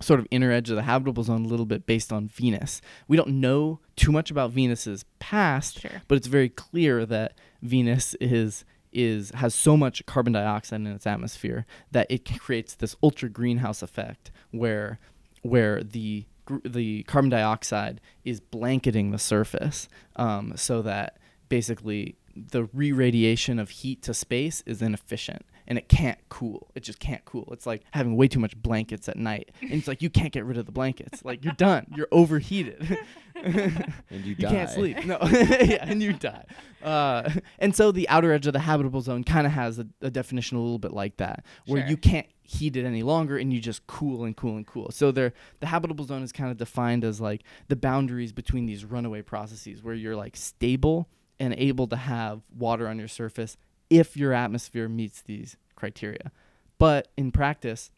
sort 0.00 0.18
of 0.20 0.26
inner 0.30 0.50
edge 0.50 0.68
of 0.70 0.76
the 0.76 0.82
habitable 0.82 1.22
zone 1.22 1.44
a 1.44 1.48
little 1.48 1.66
bit 1.66 1.86
based 1.86 2.12
on 2.12 2.28
Venus. 2.28 2.80
We 3.08 3.16
don't 3.16 3.40
know 3.40 3.80
too 3.96 4.10
much 4.12 4.30
about 4.30 4.50
Venus's 4.50 5.04
past, 5.20 5.80
Sure. 5.80 6.02
but 6.08 6.16
it's 6.16 6.26
very 6.26 6.48
clear 6.48 7.04
that 7.06 7.38
Venus 7.62 8.14
is 8.20 8.64
is 8.92 9.30
has 9.36 9.54
so 9.54 9.74
much 9.76 10.04
carbon 10.04 10.34
dioxide 10.34 10.80
in 10.80 10.86
its 10.86 11.06
atmosphere 11.06 11.64
that 11.92 12.06
it 12.10 12.28
creates 12.38 12.74
this 12.74 12.94
ultra 13.02 13.28
greenhouse 13.28 13.82
effect 13.82 14.30
where 14.50 14.98
where 15.42 15.82
the 15.82 16.26
the 16.64 17.02
carbon 17.04 17.30
dioxide 17.30 18.00
is 18.24 18.40
blanketing 18.40 19.10
the 19.10 19.18
surface, 19.18 19.88
um, 20.16 20.52
so 20.56 20.82
that 20.82 21.16
basically 21.52 22.16
the 22.34 22.64
re-radiation 22.72 23.58
of 23.58 23.68
heat 23.68 24.00
to 24.00 24.14
space 24.14 24.62
is 24.64 24.80
inefficient 24.80 25.44
and 25.68 25.76
it 25.76 25.86
can't 25.86 26.18
cool. 26.30 26.70
It 26.74 26.82
just 26.82 26.98
can't 26.98 27.22
cool. 27.26 27.46
It's 27.52 27.66
like 27.66 27.82
having 27.90 28.16
way 28.16 28.26
too 28.26 28.40
much 28.40 28.56
blankets 28.56 29.06
at 29.06 29.16
night, 29.18 29.50
and 29.60 29.72
it's 29.72 29.86
like 29.86 30.00
you 30.00 30.08
can't 30.08 30.32
get 30.32 30.44
rid 30.46 30.56
of 30.56 30.64
the 30.64 30.72
blankets. 30.72 31.24
Like 31.24 31.44
you're 31.44 31.52
done. 31.54 31.86
You're 31.94 32.08
overheated. 32.10 32.98
And 33.44 34.24
you, 34.24 34.34
die. 34.36 34.50
you 34.50 34.56
can't 34.56 34.70
sleep. 34.70 35.04
No, 35.04 35.18
yeah, 35.22 35.78
and 35.80 36.00
you 36.00 36.12
die. 36.12 36.44
Uh, 36.82 37.28
and 37.58 37.74
so 37.74 37.90
the 37.90 38.08
outer 38.08 38.32
edge 38.32 38.46
of 38.46 38.52
the 38.52 38.60
habitable 38.60 39.00
zone 39.00 39.24
kind 39.24 39.46
of 39.48 39.52
has 39.52 39.80
a, 39.80 39.86
a 40.00 40.10
definition 40.10 40.58
a 40.58 40.60
little 40.60 40.78
bit 40.78 40.92
like 40.92 41.16
that, 41.16 41.44
where 41.66 41.80
Sure. 41.80 41.90
you 41.90 41.96
can't 41.96 42.26
heat 42.44 42.76
it 42.76 42.84
any 42.84 43.02
longer, 43.02 43.36
and 43.38 43.52
you 43.52 43.58
just 43.58 43.84
cool 43.88 44.24
and 44.24 44.36
cool 44.36 44.56
and 44.56 44.66
cool. 44.66 44.90
So 44.92 45.10
there, 45.10 45.32
the 45.58 45.66
habitable 45.66 46.04
zone 46.04 46.22
is 46.22 46.30
kind 46.30 46.52
of 46.52 46.56
defined 46.56 47.02
as 47.04 47.20
like 47.20 47.42
the 47.66 47.74
boundaries 47.74 48.32
between 48.32 48.66
these 48.66 48.84
runaway 48.84 49.22
processes, 49.22 49.82
where 49.82 49.94
you're 49.94 50.14
like 50.14 50.36
stable 50.36 51.08
and 51.42 51.54
able 51.58 51.88
to 51.88 51.96
have 51.96 52.40
water 52.56 52.86
on 52.86 53.00
your 53.00 53.08
surface 53.08 53.56
if 53.90 54.16
your 54.16 54.32
atmosphere 54.32 54.88
meets 54.88 55.22
these 55.22 55.56
criteria. 55.74 56.30
But 56.78 57.08
in 57.16 57.32
practice, 57.32 57.90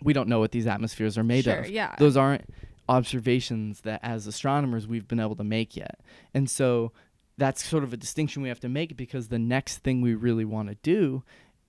we 0.00 0.12
don't 0.12 0.28
know 0.28 0.38
what 0.38 0.52
these 0.52 0.68
atmospheres 0.68 1.18
are 1.18 1.24
made 1.24 1.44
sure, 1.44 1.60
of 1.60 1.68
yeah. 1.68 1.96
those 1.98 2.16
aren't 2.16 2.48
observations 2.88 3.80
that 3.80 3.98
as 4.04 4.28
astronomers 4.28 4.86
we've 4.86 5.08
been 5.08 5.18
able 5.18 5.34
to 5.34 5.42
make 5.42 5.76
yet. 5.76 5.98
And 6.32 6.48
so 6.48 6.92
that's 7.36 7.64
sort 7.64 7.82
of 7.82 7.92
a 7.92 7.96
distinction 7.96 8.40
we 8.40 8.48
have 8.48 8.60
to 8.60 8.68
make 8.68 8.96
because 8.96 9.28
the 9.28 9.38
next 9.38 9.78
thing 9.78 10.00
we 10.00 10.14
really 10.14 10.44
want 10.44 10.68
to 10.68 10.76
do 10.76 11.24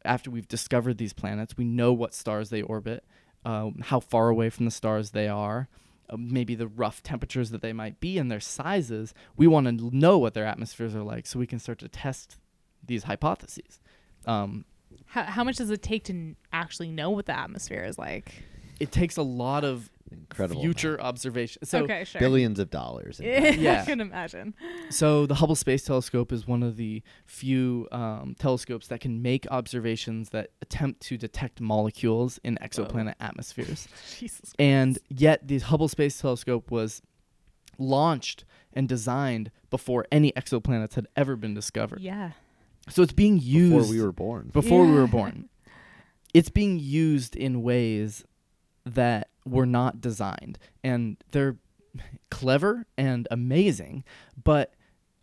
after 0.05 0.29
we've 0.29 0.47
discovered 0.47 0.99
these 0.99 1.13
planets, 1.13 1.57
we 1.57 1.65
know 1.65 1.91
what 1.93 2.13
stars 2.13 2.51
they 2.51 2.61
orbit, 2.61 3.03
um, 3.43 3.79
how 3.85 3.99
far 3.99 4.29
away 4.29 4.51
from 4.51 4.65
the 4.65 4.71
stars 4.71 5.11
they 5.11 5.27
are, 5.27 5.67
maybe 6.15 6.55
the 6.55 6.67
rough 6.67 7.03
temperatures 7.03 7.49
that 7.49 7.61
they 7.61 7.73
might 7.73 7.99
be 7.99 8.17
and 8.17 8.31
their 8.31 8.39
sizes. 8.39 9.13
We 9.35 9.47
want 9.47 9.67
to 9.67 9.95
know 9.95 10.17
what 10.17 10.33
their 10.33 10.45
atmospheres 10.45 10.95
are 10.95 11.03
like 11.03 11.25
so 11.25 11.39
we 11.39 11.47
can 11.47 11.59
start 11.59 11.79
to 11.79 11.89
test 11.89 12.37
these 12.85 13.03
hypotheses. 13.03 13.79
Um, 14.25 14.65
how, 15.05 15.23
how 15.23 15.43
much 15.43 15.57
does 15.57 15.69
it 15.69 15.81
take 15.81 16.03
to 16.05 16.35
actually 16.53 16.91
know 16.91 17.09
what 17.09 17.25
the 17.25 17.37
atmosphere 17.37 17.83
is 17.83 17.97
like? 17.97 18.43
It 18.79 18.91
takes 18.91 19.17
a 19.17 19.21
lot 19.23 19.63
of 19.63 19.89
Incredible. 20.11 20.61
future 20.61 20.99
observation. 21.01 21.65
So 21.65 21.83
okay, 21.83 22.03
sure. 22.05 22.19
Billions 22.19 22.59
of 22.59 22.69
dollars. 22.69 23.19
in 23.19 23.25
Yeah, 23.43 23.49
Yeah. 23.51 23.81
I 23.81 23.85
can 23.85 23.99
imagine. 23.99 24.53
So 24.89 25.25
the 25.25 25.35
Hubble 25.35 25.55
Space 25.55 25.83
Telescope 25.83 26.31
is 26.31 26.47
one 26.47 26.63
of 26.63 26.77
the 26.77 27.03
few 27.25 27.87
um, 27.91 28.35
telescopes 28.39 28.87
that 28.87 29.01
can 29.01 29.21
make 29.21 29.45
observations 29.51 30.29
that 30.29 30.51
attempt 30.61 31.01
to 31.03 31.17
detect 31.17 31.59
molecules 31.59 32.39
in 32.43 32.57
exoplanet 32.61 33.15
atmospheres. 33.19 33.87
Jesus. 34.17 34.53
And 34.57 34.97
yet, 35.09 35.47
the 35.47 35.59
Hubble 35.59 35.89
Space 35.89 36.19
Telescope 36.21 36.71
was 36.71 37.01
launched 37.77 38.45
and 38.73 38.87
designed 38.87 39.51
before 39.69 40.05
any 40.11 40.31
exoplanets 40.33 40.93
had 40.93 41.07
ever 41.15 41.35
been 41.35 41.53
discovered. 41.53 41.99
Yeah. 41.99 42.31
So 42.89 43.01
it's 43.01 43.11
being 43.13 43.39
used 43.39 43.73
Before 43.75 43.89
we 43.91 44.01
were 44.01 44.11
born. 44.13 44.49
before 44.53 44.85
we 44.85 44.93
were 44.93 45.07
born. 45.07 45.49
It's 46.33 46.49
being 46.49 46.79
used 46.79 47.35
in 47.35 47.61
ways 47.61 48.23
that 48.95 49.29
were 49.45 49.65
not 49.65 50.01
designed. 50.01 50.57
And 50.83 51.17
they're 51.31 51.57
clever 52.31 52.85
and 52.97 53.27
amazing, 53.31 54.03
but 54.43 54.73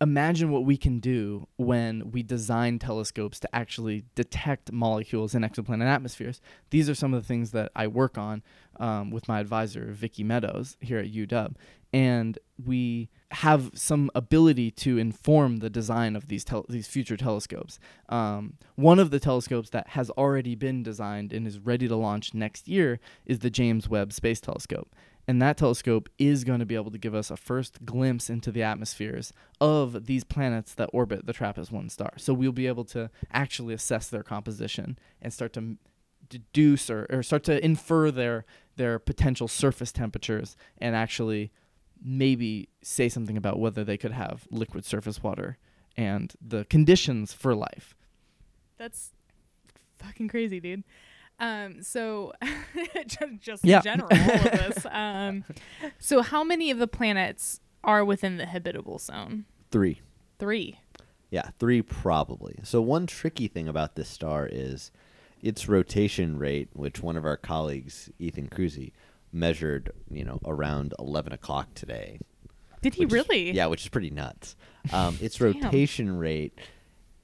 imagine 0.01 0.51
what 0.51 0.65
we 0.65 0.77
can 0.77 0.99
do 0.99 1.47
when 1.57 2.11
we 2.11 2.21
design 2.21 2.79
telescopes 2.79 3.39
to 3.39 3.55
actually 3.55 4.03
detect 4.13 4.71
molecules 4.71 5.33
in 5.33 5.41
exoplanet 5.43 5.85
atmospheres. 5.85 6.41
These 6.69 6.89
are 6.89 6.95
some 6.95 7.13
of 7.13 7.21
the 7.21 7.27
things 7.27 7.51
that 7.51 7.71
I 7.75 7.87
work 7.87 8.17
on 8.17 8.43
um, 8.79 9.09
with 9.11 9.27
my 9.27 9.39
advisor, 9.39 9.91
Vicky 9.91 10.23
Meadows, 10.23 10.75
here 10.81 10.99
at 10.99 11.11
UW. 11.11 11.55
And 11.93 12.37
we 12.63 13.09
have 13.31 13.71
some 13.73 14.11
ability 14.13 14.69
to 14.69 14.97
inform 14.97 15.57
the 15.57 15.69
design 15.69 16.17
of 16.17 16.27
these 16.27 16.45
these 16.67 16.87
future 16.87 17.15
telescopes. 17.15 17.79
Um, 18.09 18.55
one 18.75 18.99
of 18.99 19.11
the 19.11 19.19
telescopes 19.19 19.69
that 19.69 19.89
has 19.89 20.09
already 20.11 20.55
been 20.55 20.83
designed 20.83 21.31
and 21.31 21.47
is 21.47 21.59
ready 21.59 21.87
to 21.87 21.95
launch 21.95 22.33
next 22.33 22.67
year 22.67 22.99
is 23.25 23.39
the 23.39 23.49
James 23.49 23.87
Webb 23.87 24.11
Space 24.11 24.41
Telescope. 24.41 24.93
And 25.27 25.41
that 25.41 25.57
telescope 25.57 26.09
is 26.19 26.43
going 26.43 26.59
to 26.59 26.65
be 26.65 26.75
able 26.75 26.91
to 26.91 26.97
give 26.97 27.15
us 27.15 27.31
a 27.31 27.37
first 27.37 27.83
glimpse 27.83 28.29
into 28.29 28.51
the 28.51 28.61
atmospheres 28.63 29.33
of 29.59 30.05
these 30.05 30.23
planets 30.23 30.73
that 30.75 30.89
orbit 30.93 31.25
the 31.25 31.33
TRAPPIST 31.33 31.71
1 31.71 31.89
star. 31.89 32.13
So 32.17 32.33
we'll 32.33 32.51
be 32.51 32.67
able 32.67 32.85
to 32.85 33.09
actually 33.31 33.73
assess 33.73 34.07
their 34.07 34.23
composition 34.23 34.99
and 35.21 35.33
start 35.33 35.53
to 35.53 35.77
deduce 36.29 36.89
or, 36.89 37.07
or 37.09 37.23
start 37.23 37.43
to 37.43 37.63
infer 37.63 38.11
their 38.11 38.45
their 38.77 38.99
potential 38.99 39.47
surface 39.47 39.91
temperatures 39.91 40.57
and 40.79 40.95
actually 40.95 41.51
maybe 42.03 42.67
say 42.81 43.07
something 43.07 43.37
about 43.37 43.59
whether 43.59 43.83
they 43.83 43.97
could 43.97 44.11
have 44.11 44.47
liquid 44.51 44.83
surface 44.83 45.23
water 45.23 45.57
and 45.95 46.33
the 46.45 46.65
conditions 46.65 47.31
for 47.31 47.55
life. 47.55 47.95
That's 48.77 49.11
fucking 49.97 50.27
crazy, 50.27 50.59
dude. 50.59 50.83
Um, 51.39 51.81
so 51.83 52.33
just, 53.07 53.19
just 53.41 53.65
Yeah. 53.65 53.77
in 53.77 53.83
general, 53.83 54.09
all 54.11 54.35
of 54.35 54.43
this. 54.51 54.85
Um, 54.91 55.43
so 55.99 56.21
how 56.21 56.43
many 56.43 56.71
of 56.71 56.77
the 56.77 56.87
planets 56.87 57.59
are 57.83 58.03
within 58.05 58.37
the 58.37 58.45
habitable 58.45 58.97
zone? 58.99 59.45
Three. 59.71 60.01
Three. 60.39 60.79
Yeah, 61.29 61.49
three 61.59 61.81
probably. 61.81 62.59
So 62.63 62.81
one 62.81 63.07
tricky 63.07 63.47
thing 63.47 63.67
about 63.67 63.95
this 63.95 64.07
star 64.07 64.47
is 64.49 64.91
its 65.41 65.67
rotation 65.67 66.37
rate, 66.39 66.69
which 66.73 67.01
one 67.03 67.17
of 67.17 67.25
our 67.25 67.37
colleagues, 67.37 68.09
Ethan 68.19 68.47
Kruse, 68.47 68.91
measured, 69.33 69.91
you 70.09 70.23
know, 70.23 70.39
around 70.45 70.93
eleven 70.97 71.33
o'clock 71.33 71.73
today. 71.75 72.19
Did 72.81 72.93
he 72.95 73.05
which 73.05 73.13
is- 73.13 73.27
really? 73.27 73.51
yeah, 73.51 73.65
which 73.65 73.81
is 73.83 73.89
pretty 73.89 74.11
nuts. 74.11 74.55
Um, 74.93 75.17
its 75.21 75.41
rotation 75.41 76.17
rate 76.17 76.57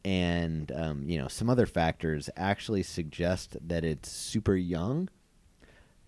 and 0.04 0.72
um, 0.76 1.08
you 1.08 1.18
know 1.18 1.28
some 1.28 1.50
other 1.50 1.66
factors 1.66 2.30
actually 2.36 2.84
suggest 2.84 3.58
that 3.68 3.84
it's 3.84 4.10
super 4.10 4.56
young. 4.56 5.10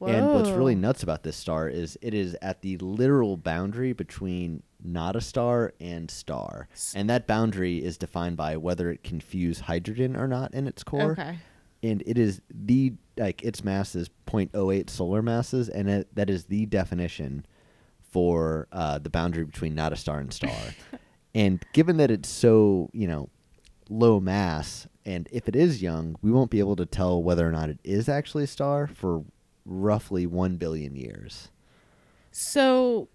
And 0.06 0.34
what's 0.34 0.50
really 0.50 0.76
nuts 0.76 1.02
about 1.02 1.24
this 1.24 1.38
star 1.38 1.70
is 1.70 1.98
it 2.02 2.14
is 2.14 2.36
at 2.42 2.62
the 2.62 2.78
literal 2.80 3.38
boundary 3.38 3.94
between 3.94 4.62
not 4.84 5.16
a 5.16 5.22
star 5.22 5.74
and 5.80 6.12
star. 6.12 6.68
And 6.94 7.10
that 7.10 7.26
boundary 7.26 7.84
is 7.84 7.98
defined 7.98 8.36
by 8.36 8.58
whether 8.58 8.92
it 8.92 9.04
can 9.04 9.22
fuse 9.22 9.62
hydrogen 9.62 10.18
or 10.18 10.28
not 10.28 10.54
in 10.54 10.68
its 10.68 10.84
core. 10.84 11.14
Okay. 11.14 11.38
And 11.82 12.04
it 12.06 12.18
is 12.18 12.42
the 12.50 12.94
like 13.18 13.44
its 13.44 13.64
mass 13.64 13.96
is 13.96 14.10
0.08 14.28 14.90
solar 14.90 15.22
masses 15.22 15.70
and 15.70 15.90
it, 15.90 16.16
that 16.16 16.30
is 16.30 16.46
the 16.46 16.66
definition 16.66 17.46
for 18.12 18.68
uh, 18.72 19.00
the 19.00 19.10
boundary 19.10 19.44
between 19.44 19.76
not 19.76 19.94
a 19.94 19.96
star 19.96 20.20
and 20.20 20.34
star. 20.34 20.56
and 21.36 21.64
given 21.74 21.98
that 21.98 22.12
it's 22.12 22.30
so, 22.30 22.90
you 22.94 23.08
know, 23.08 23.30
low 23.90 24.20
mass 24.20 24.88
and 25.06 25.28
if 25.32 25.48
it 25.48 25.56
is 25.56 25.82
young, 25.82 26.16
we 26.22 26.32
won't 26.32 26.50
be 26.50 26.60
able 26.60 26.76
to 26.78 26.86
tell 26.86 27.22
whether 27.22 27.48
or 27.48 27.52
not 27.52 27.70
it 27.70 27.80
is 27.84 28.08
actually 28.08 28.46
a 28.46 28.48
star 28.48 28.88
for 28.88 29.24
roughly 29.66 30.26
1 30.26 30.56
billion 30.58 30.96
years. 30.96 31.50
So, 32.32 33.10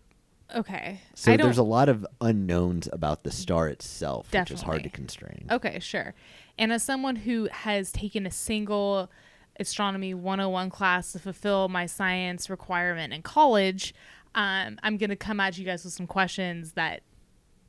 okay. 0.54 1.00
So 1.14 1.32
I 1.32 1.36
there's 1.36 1.58
a 1.58 1.62
lot 1.62 1.88
of 1.88 2.06
unknowns 2.20 2.88
about 2.92 3.24
the 3.24 3.30
star 3.30 3.68
itself, 3.68 4.32
which 4.32 4.50
is 4.50 4.62
hard 4.62 4.82
to 4.82 4.90
constrain. 4.90 5.46
Okay, 5.50 5.78
sure. 5.78 6.14
And 6.58 6.72
as 6.72 6.82
someone 6.82 7.16
who 7.16 7.48
has 7.50 7.90
taken 7.90 8.26
a 8.26 8.30
single 8.30 9.10
astronomy 9.58 10.14
101 10.14 10.70
class 10.70 11.12
to 11.12 11.18
fulfill 11.18 11.68
my 11.68 11.86
science 11.86 12.50
requirement 12.50 13.12
in 13.12 13.22
college, 13.22 13.94
um, 14.34 14.78
I'm 14.82 14.98
going 14.98 15.10
to 15.10 15.16
come 15.16 15.40
at 15.40 15.56
you 15.56 15.64
guys 15.64 15.84
with 15.84 15.94
some 15.94 16.06
questions 16.06 16.72
that 16.72 17.02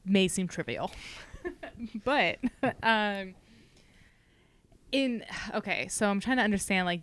may 0.05 0.27
seem 0.27 0.47
trivial. 0.47 0.91
but 2.03 2.37
um, 2.83 3.35
in 4.91 5.23
okay, 5.53 5.87
so 5.87 6.09
I'm 6.09 6.19
trying 6.19 6.37
to 6.37 6.43
understand 6.43 6.85
like 6.85 7.01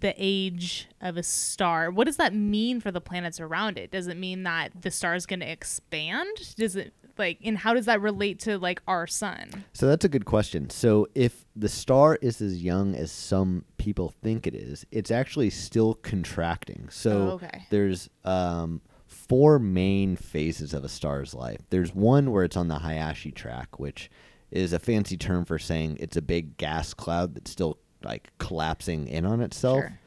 the 0.00 0.14
age 0.18 0.88
of 1.00 1.16
a 1.16 1.22
star. 1.22 1.90
What 1.90 2.04
does 2.04 2.16
that 2.18 2.34
mean 2.34 2.80
for 2.80 2.90
the 2.90 3.00
planets 3.00 3.40
around 3.40 3.78
it? 3.78 3.90
Does 3.90 4.06
it 4.06 4.16
mean 4.16 4.42
that 4.42 4.70
the 4.82 4.90
star 4.90 5.14
is 5.14 5.24
going 5.26 5.40
to 5.40 5.50
expand? 5.50 6.28
Does 6.56 6.76
it 6.76 6.92
like 7.16 7.38
and 7.44 7.56
how 7.56 7.74
does 7.74 7.86
that 7.86 8.00
relate 8.00 8.40
to 8.40 8.58
like 8.58 8.82
our 8.86 9.06
sun? 9.06 9.64
So 9.72 9.86
that's 9.86 10.04
a 10.04 10.08
good 10.08 10.24
question. 10.26 10.68
So 10.68 11.06
if 11.14 11.46
the 11.56 11.68
star 11.68 12.16
is 12.20 12.40
as 12.42 12.62
young 12.62 12.94
as 12.94 13.10
some 13.12 13.64
people 13.78 14.12
think 14.22 14.46
it 14.46 14.54
is, 14.54 14.84
it's 14.90 15.10
actually 15.10 15.50
still 15.50 15.94
contracting. 15.94 16.88
So 16.90 17.12
Oh, 17.12 17.30
okay. 17.34 17.66
there's 17.70 18.10
um, 18.24 18.80
four 19.28 19.58
main 19.58 20.16
phases 20.16 20.74
of 20.74 20.84
a 20.84 20.88
star's 20.88 21.34
life. 21.34 21.60
There's 21.70 21.94
one 21.94 22.30
where 22.30 22.44
it's 22.44 22.56
on 22.56 22.68
the 22.68 22.78
Hayashi 22.78 23.32
track, 23.32 23.78
which 23.78 24.10
is 24.50 24.72
a 24.72 24.78
fancy 24.78 25.16
term 25.16 25.44
for 25.44 25.58
saying 25.58 25.96
it's 26.00 26.16
a 26.16 26.22
big 26.22 26.56
gas 26.56 26.94
cloud 26.94 27.34
that's 27.34 27.50
still 27.50 27.78
like 28.02 28.30
collapsing 28.38 29.08
in 29.08 29.24
on 29.26 29.40
itself. 29.40 29.80
Sure. 29.80 29.98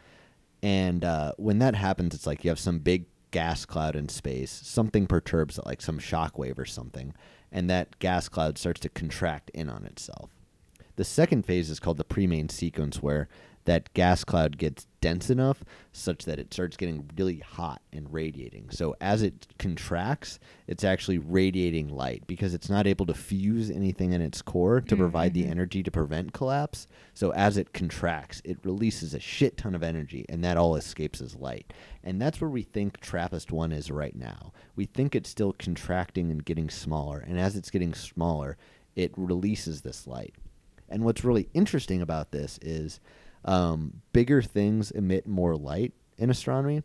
And 0.63 1.03
uh, 1.03 1.33
when 1.37 1.59
that 1.59 1.75
happens, 1.75 2.15
it's 2.15 2.27
like 2.27 2.43
you 2.43 2.49
have 2.49 2.59
some 2.59 2.79
big 2.79 3.05
gas 3.31 3.65
cloud 3.65 3.95
in 3.95 4.09
space. 4.09 4.51
Something 4.51 5.07
perturbs 5.07 5.57
it, 5.57 5.65
like 5.65 5.81
some 5.81 5.99
shock 5.99 6.37
wave 6.37 6.57
or 6.57 6.65
something, 6.65 7.13
and 7.51 7.69
that 7.69 7.99
gas 7.99 8.29
cloud 8.29 8.57
starts 8.57 8.79
to 8.81 8.89
contract 8.89 9.51
in 9.53 9.69
on 9.69 9.85
itself. 9.85 10.29
The 10.95 11.03
second 11.03 11.45
phase 11.45 11.69
is 11.69 11.79
called 11.79 11.97
the 11.97 12.03
pre-main 12.03 12.49
sequence, 12.49 13.03
where 13.03 13.27
that 13.67 13.93
gas 13.93 14.23
cloud 14.23 14.57
gets 14.57 14.87
dense 15.01 15.29
enough 15.29 15.61
such 15.91 16.23
that 16.23 16.39
it 16.39 16.53
starts 16.53 16.77
getting 16.77 17.09
really 17.17 17.39
hot 17.39 17.81
and 17.91 18.11
radiating. 18.13 18.69
So 18.69 18.95
as 19.01 19.21
it 19.21 19.45
contracts, 19.59 20.39
it's 20.67 20.85
actually 20.85 21.17
radiating 21.17 21.89
light 21.89 22.23
because 22.27 22.53
it's 22.53 22.69
not 22.69 22.87
able 22.87 23.05
to 23.07 23.13
fuse 23.13 23.69
anything 23.69 24.13
in 24.13 24.21
its 24.21 24.41
core 24.41 24.79
to 24.79 24.95
provide 24.95 25.33
the 25.33 25.43
Mhm. 25.43 25.51
energy 25.51 25.83
to 25.83 25.91
prevent 25.91 26.31
collapse. 26.31 26.87
So 27.13 27.31
as 27.33 27.57
it 27.57 27.73
contracts, 27.73 28.41
it 28.45 28.57
releases 28.63 29.13
a 29.13 29.19
shit 29.19 29.57
ton 29.57 29.75
of 29.75 29.83
energy 29.83 30.25
and 30.29 30.41
that 30.45 30.55
all 30.55 30.77
escapes 30.77 31.19
as 31.19 31.35
light. 31.35 31.73
And 32.05 32.21
that's 32.21 32.39
where 32.39 32.49
we 32.49 32.63
think 32.63 33.01
TRAPPIST 33.01 33.51
1 33.51 33.73
is 33.73 33.91
right 33.91 34.15
now. 34.15 34.53
We 34.77 34.85
think 34.85 35.13
it's 35.13 35.29
still 35.29 35.51
contracting 35.51 36.31
and 36.31 36.45
getting 36.45 36.69
smaller, 36.69 37.19
and 37.19 37.37
as 37.37 37.57
it's 37.57 37.69
getting 37.69 37.93
smaller, 37.93 38.55
it 38.95 39.11
releases 39.17 39.81
this 39.81 40.07
light. 40.07 40.35
And 40.87 41.03
what's 41.03 41.25
really 41.25 41.49
interesting 41.53 42.01
about 42.01 42.31
this 42.31 42.57
is 42.61 43.01
um, 43.45 44.01
bigger 44.13 44.41
things 44.41 44.91
emit 44.91 45.27
more 45.27 45.55
light 45.55 45.93
in 46.17 46.29
astronomy. 46.29 46.83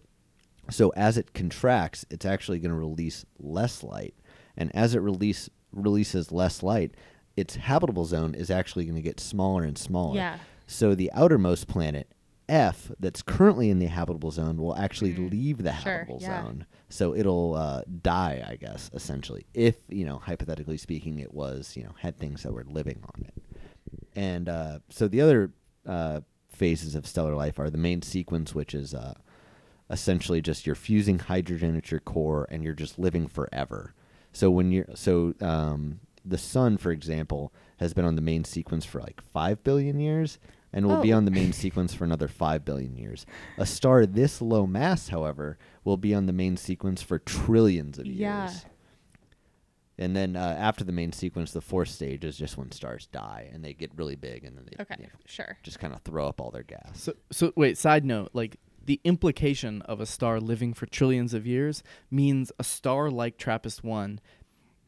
So 0.70 0.90
as 0.90 1.18
it 1.18 1.34
contracts, 1.34 2.05
it's 2.11 2.24
actually 2.24 2.59
going 2.61 2.70
to 2.72 2.78
release 2.78 3.24
less 3.38 3.82
light, 3.82 4.14
and 4.57 4.74
as 4.74 4.94
it 4.94 5.00
release 5.00 5.48
releases 5.72 6.30
less 6.30 6.62
light, 6.62 6.94
its 7.36 7.57
habitable 7.57 8.05
zone 8.05 8.34
is 8.34 8.50
actually 8.50 8.84
going 8.84 8.94
to 8.96 9.03
get 9.03 9.18
smaller 9.18 9.64
and 9.64 9.76
smaller. 9.76 10.16
Yeah. 10.16 10.38
So 10.66 10.94
the 10.94 11.11
outermost 11.14 11.66
planet 11.66 12.12
F 12.48 12.92
that's 13.00 13.22
currently 13.22 13.70
in 13.70 13.78
the 13.78 13.86
habitable 13.86 14.30
zone 14.30 14.59
will 14.59 14.76
actually 14.76 15.14
Mhm. 15.14 15.30
leave 15.30 15.59
the 15.62 15.72
Sure, 15.72 15.92
habitable 15.92 16.18
yeah. 16.20 16.42
zone. 16.42 16.66
So 16.90 17.14
it'll 17.14 17.55
uh, 17.55 17.82
die, 18.03 18.44
I 18.46 18.57
guess, 18.57 18.90
essentially. 18.92 19.46
If 19.55 19.76
you 19.88 20.05
know, 20.05 20.18
hypothetically 20.18 20.76
speaking, 20.76 21.18
it 21.18 21.32
was 21.32 21.76
you 21.76 21.82
know 21.84 21.94
had 21.98 22.18
things 22.18 22.42
that 22.42 22.53
were 22.53 22.64
living 22.64 23.00
on 23.14 23.24
it. 23.24 23.34
And 24.14 24.48
uh, 24.48 24.78
so 24.90 25.09
the 25.09 25.22
other 25.22 25.53
uh, 25.86 26.20
phases 26.63 26.95
of 26.95 27.07
stellar 27.09 27.35
life 27.35 27.59
are 27.59 27.71
the 27.71 27.77
main 27.89 28.03
sequence, 28.03 28.55
which 28.55 28.73
is 28.73 28.95
uh, 28.95 29.15
essentially 29.91 30.41
just 30.41 30.65
you're 30.65 30.77
fusing 30.77 31.19
hydrogen 31.19 31.77
at 31.77 31.91
your 31.91 31.99
core 32.01 32.47
and 32.53 32.63
you're 32.63 32.73
just 32.85 32.99
living 33.01 33.27
forever. 33.27 33.95
So 34.33 34.49
when 34.51 34.71
you're 34.71 34.87
so 34.95 35.35
um, 35.41 35.99
the 36.25 36.39
sun, 36.39 36.77
for 36.79 36.93
example, 36.93 37.53
has 37.79 37.93
been 37.95 38.05
on 38.05 38.15
the 38.15 38.23
main 38.23 38.45
sequence 38.45 38.85
for 38.85 39.01
like 39.01 39.21
five 39.21 39.65
billion 39.65 39.99
years, 39.99 40.39
and 40.73 40.87
will 40.87 41.03
be 41.03 41.13
Oh. 41.13 41.17
on 41.17 41.25
the 41.25 41.31
main 41.33 41.53
sequence 41.65 41.93
for 41.95 42.05
another 42.05 42.29
five 42.29 42.65
billion 42.65 42.97
years. 42.97 43.27
A 43.59 43.67
star 43.67 44.07
this 44.07 44.41
low 44.41 44.65
mass, 44.67 45.09
however, 45.09 45.59
will 45.85 45.97
be 45.99 46.15
on 46.15 46.27
the 46.27 46.33
main 46.33 46.57
sequence 46.57 47.03
for 47.03 47.19
trillions 47.19 47.99
of 47.99 48.07
years. 48.07 48.19
Yeah. 48.21 48.51
Years. 50.03 50.07
And 50.07 50.16
then 50.16 50.36
uh, 50.36 50.57
after 50.59 50.84
the 50.84 50.92
main 50.92 51.12
sequence, 51.12 51.53
the 51.53 51.61
fourth 51.61 51.88
stage 51.88 52.24
is 52.24 52.36
just 52.36 52.57
when 52.59 52.70
stars 52.72 53.07
die 53.07 53.50
and 53.53 53.64
they 53.64 53.72
get 53.74 53.90
really 53.96 54.16
big, 54.16 54.44
and 54.44 54.57
then 54.57 54.64
they 54.70 54.82
Okay. 54.82 54.96
you 54.98 55.05
know, 55.07 55.12
Sure. 55.26 55.57
just 55.62 55.78
kind 55.78 55.94
of 55.94 56.03
throw 56.03 56.26
up 56.28 56.40
all 56.40 56.50
their 56.50 56.62
gas. 56.62 56.90
So, 57.00 57.14
so 57.30 57.53
wait. 57.57 57.78
Side 57.78 58.05
note: 58.05 58.30
like 58.32 58.57
the 58.84 59.00
implication 59.05 59.80
of 59.82 60.00
a 60.00 60.07
star 60.07 60.40
living 60.40 60.74
for 60.74 60.86
trillions 60.86 61.34
of 61.34 61.46
years 61.46 61.82
means 62.11 62.50
a 62.59 62.64
star 62.64 63.11
like 63.11 63.38
TRAPPIST 63.38 63.84
one, 63.84 64.18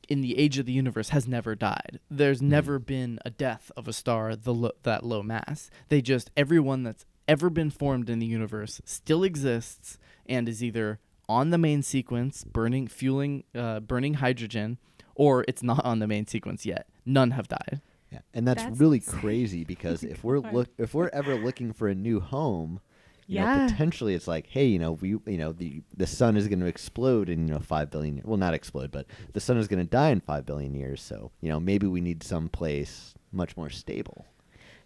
in 0.08 0.20
the 0.20 0.36
age 0.36 0.58
of 0.58 0.66
the 0.66 0.72
universe, 0.72 1.10
has 1.10 1.28
never 1.28 1.54
died. 1.54 2.00
There's 2.10 2.42
never 2.42 2.78
been 2.80 3.18
a 3.24 3.30
death 3.30 3.70
of 3.76 3.86
a 3.88 3.92
star 3.92 4.34
the 4.36 4.52
lo- 4.52 4.72
that 4.82 5.04
low 5.04 5.22
mass. 5.22 5.70
They 5.90 6.02
just 6.02 6.30
everyone 6.36 6.82
that's 6.82 7.06
ever 7.28 7.48
been 7.48 7.70
formed 7.70 8.10
in 8.10 8.18
the 8.18 8.26
universe 8.26 8.82
still 8.84 9.22
exists 9.24 9.98
and 10.26 10.46
is 10.48 10.62
either 10.62 10.98
on 11.26 11.48
the 11.50 11.56
main 11.56 11.82
sequence, 11.82 12.44
burning, 12.44 12.86
fueling, 12.86 13.44
uh, 13.54 13.80
burning 13.80 14.14
hydrogen, 14.14 14.76
or 15.14 15.44
it's 15.48 15.62
not 15.62 15.84
on 15.84 15.98
the 15.98 16.06
main 16.06 16.26
sequence 16.26 16.64
yet. 16.66 16.86
None 17.06 17.32
have 17.32 17.48
died. 17.48 17.80
Yeah, 18.10 18.20
and 18.32 18.46
that's, 18.46 18.62
That's 18.64 18.78
really 18.80 18.98
insane. 18.98 19.20
crazy 19.20 19.64
because 19.64 20.04
if 20.04 20.22
we're 20.22 20.38
look 20.52 20.68
if 20.78 20.94
we're 20.94 21.10
ever 21.12 21.34
looking 21.36 21.72
for 21.72 21.88
a 21.88 21.94
new 21.94 22.20
home, 22.20 22.80
you 23.26 23.36
Yeah. 23.40 23.54
know, 23.56 23.66
potentially 23.68 24.14
it's 24.14 24.28
like, 24.28 24.46
hey, 24.48 24.66
you 24.66 24.78
know, 24.78 24.92
we 24.92 25.10
you 25.26 25.38
know 25.38 25.52
the 25.52 25.82
the 25.96 26.06
sun 26.06 26.36
is 26.36 26.46
going 26.46 26.60
to 26.60 26.66
explode 26.66 27.28
in 27.28 27.48
you 27.48 27.54
know 27.54 27.60
five 27.60 27.90
billion. 27.90 28.20
Well, 28.24 28.36
not 28.36 28.54
explode, 28.54 28.92
but 28.92 29.06
the 29.32 29.40
sun 29.40 29.56
is 29.56 29.66
going 29.68 29.84
to 29.84 29.88
die 29.90 30.10
in 30.10 30.20
five 30.20 30.46
billion 30.46 30.74
years. 30.74 31.02
So 31.02 31.32
you 31.40 31.48
know 31.48 31.58
maybe 31.58 31.86
we 31.86 32.00
need 32.00 32.22
some 32.22 32.48
place 32.48 33.14
much 33.32 33.56
more 33.56 33.70
stable. 33.70 34.26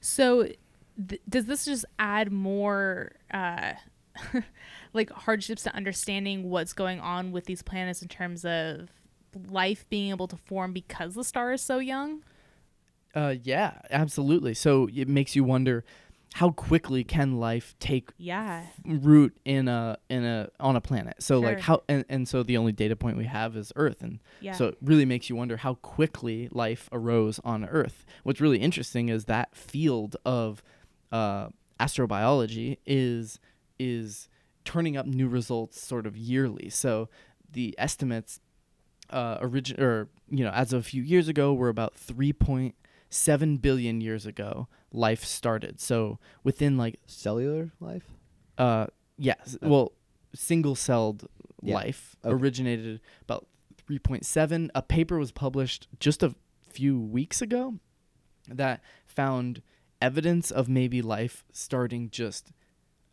So, 0.00 0.44
th- 1.08 1.20
does 1.28 1.46
this 1.46 1.64
just 1.64 1.84
add 1.98 2.32
more, 2.32 3.12
uh, 3.32 3.72
like 4.92 5.10
hardships 5.10 5.64
to 5.64 5.74
understanding 5.74 6.48
what's 6.48 6.72
going 6.72 7.00
on 7.00 7.32
with 7.32 7.44
these 7.46 7.62
planets 7.62 8.00
in 8.00 8.08
terms 8.08 8.44
of 8.44 8.88
life 9.48 9.88
being 9.88 10.10
able 10.10 10.28
to 10.28 10.36
form 10.36 10.72
because 10.72 11.14
the 11.14 11.24
star 11.24 11.52
is 11.52 11.62
so 11.62 11.78
young? 11.78 12.22
Uh, 13.14 13.34
yeah, 13.42 13.78
absolutely. 13.90 14.54
So 14.54 14.88
it 14.94 15.08
makes 15.08 15.34
you 15.34 15.42
wonder 15.44 15.84
how 16.34 16.50
quickly 16.50 17.02
can 17.04 17.38
life 17.40 17.74
take 17.80 18.10
Yeah. 18.18 18.66
root 18.84 19.34
in 19.46 19.66
a 19.66 19.96
in 20.10 20.24
a 20.24 20.50
on 20.60 20.76
a 20.76 20.80
planet. 20.80 21.22
So 21.22 21.40
like 21.40 21.58
how 21.60 21.82
and, 21.88 22.04
and 22.10 22.28
so 22.28 22.42
the 22.42 22.58
only 22.58 22.72
data 22.72 22.94
point 22.96 23.16
we 23.16 23.24
have 23.24 23.56
is 23.56 23.72
Earth 23.76 24.02
and 24.02 24.20
Yeah. 24.40 24.52
so 24.52 24.66
it 24.66 24.76
really 24.82 25.06
makes 25.06 25.30
you 25.30 25.36
wonder 25.36 25.56
how 25.56 25.74
quickly 25.76 26.48
life 26.52 26.88
arose 26.92 27.40
on 27.44 27.64
Earth. 27.64 28.04
What's 28.24 28.42
really 28.42 28.58
interesting 28.58 29.08
is 29.08 29.24
that 29.24 29.56
field 29.56 30.16
of 30.26 30.62
uh, 31.10 31.48
astrobiology 31.80 32.76
is 32.86 33.40
is 33.78 34.28
turning 34.66 34.98
up 34.98 35.06
new 35.06 35.28
results 35.28 35.80
sort 35.80 36.06
of 36.06 36.14
yearly. 36.16 36.68
So 36.68 37.08
the 37.50 37.74
estimates 37.78 38.38
uh, 39.10 39.38
origin 39.40 39.80
or 39.80 40.08
you 40.28 40.44
know 40.44 40.50
as 40.50 40.72
of 40.72 40.80
a 40.80 40.82
few 40.82 41.02
years 41.02 41.28
ago 41.28 41.52
we 41.52 41.58
were 41.58 41.68
about 41.68 41.94
3.7 41.96 43.60
billion 43.60 44.00
years 44.00 44.26
ago 44.26 44.68
life 44.92 45.24
started. 45.24 45.80
So 45.80 46.18
within 46.44 46.76
like 46.76 46.96
Cellular 47.06 47.70
life. 47.80 48.04
uh 48.56 48.86
yes, 49.16 49.56
Uh, 49.62 49.68
well 49.68 49.92
single-celled 50.34 51.26
Yeah. 51.62 51.74
life 51.74 52.16
Okay. 52.24 52.34
originated 52.34 53.00
about 53.22 53.46
3.7. 53.86 54.70
A 54.74 54.82
paper 54.82 55.18
was 55.18 55.32
published 55.32 55.88
just 55.98 56.22
a 56.22 56.34
few 56.68 57.00
weeks 57.00 57.40
ago 57.42 57.78
that 58.46 58.80
found 59.06 59.62
evidence 60.00 60.50
of 60.50 60.68
maybe 60.68 61.02
life 61.02 61.44
starting 61.52 62.08
just 62.10 62.52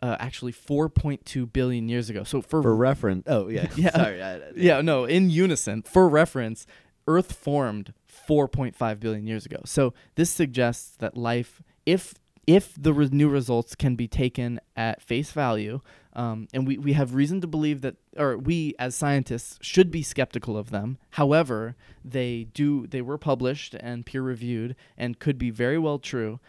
uh, 0.02 0.16
actually 0.20 0.52
4.2 0.54 1.52
billion 1.52 1.89
years 1.89 2.10
ago. 2.10 2.24
So 2.24 2.41
for, 2.41 2.62
For 2.62 2.76
reference, 2.76 3.24
oh 3.28 3.48
yeah, 3.48 3.68
Yeah. 3.76 3.91
sorry, 3.91 4.22
I, 4.22 4.36
I- 4.36 4.41
yeah, 4.56 4.82
no, 4.82 5.06
in 5.06 5.30
unison. 5.30 5.82
For 5.84 6.08
reference, 6.10 6.66
Earth 7.08 7.34
formed 7.34 7.93
4.5 8.28 9.00
billion 9.00 9.28
years 9.28 9.46
ago. 9.46 9.62
So 9.66 9.93
this 10.16 10.30
suggests 10.30 10.96
that 10.98 11.16
life, 11.18 11.62
if 11.86 12.16
if 12.48 12.76
the 12.80 12.93
re- 12.93 13.10
new 13.12 13.28
results 13.28 13.74
can 13.74 13.96
be 13.96 14.08
taken 14.08 14.60
at 14.76 15.02
face 15.02 15.32
value, 15.32 15.82
um, 16.14 16.48
and 16.54 16.68
we, 16.68 16.78
we 16.78 16.93
have 16.93 17.16
reason 17.16 17.41
to 17.41 17.48
believe 17.48 17.82
that, 17.82 17.96
or 18.18 18.38
we 18.38 18.76
as 18.78 18.93
scientists 18.96 19.58
should 19.62 19.89
be 19.89 20.04
skeptical 20.04 20.56
of 20.56 20.70
them. 20.70 21.00
However, 21.12 21.76
they 22.04 22.43
do 22.54 22.86
they 22.86 23.02
were 23.02 23.18
published 23.18 23.74
and 23.80 24.06
peer 24.06 24.22
reviewed 24.22 24.76
and 24.96 25.18
could 25.18 25.38
be 25.39 25.50
very 25.50 25.80
well 25.80 25.98
true. 25.98 26.39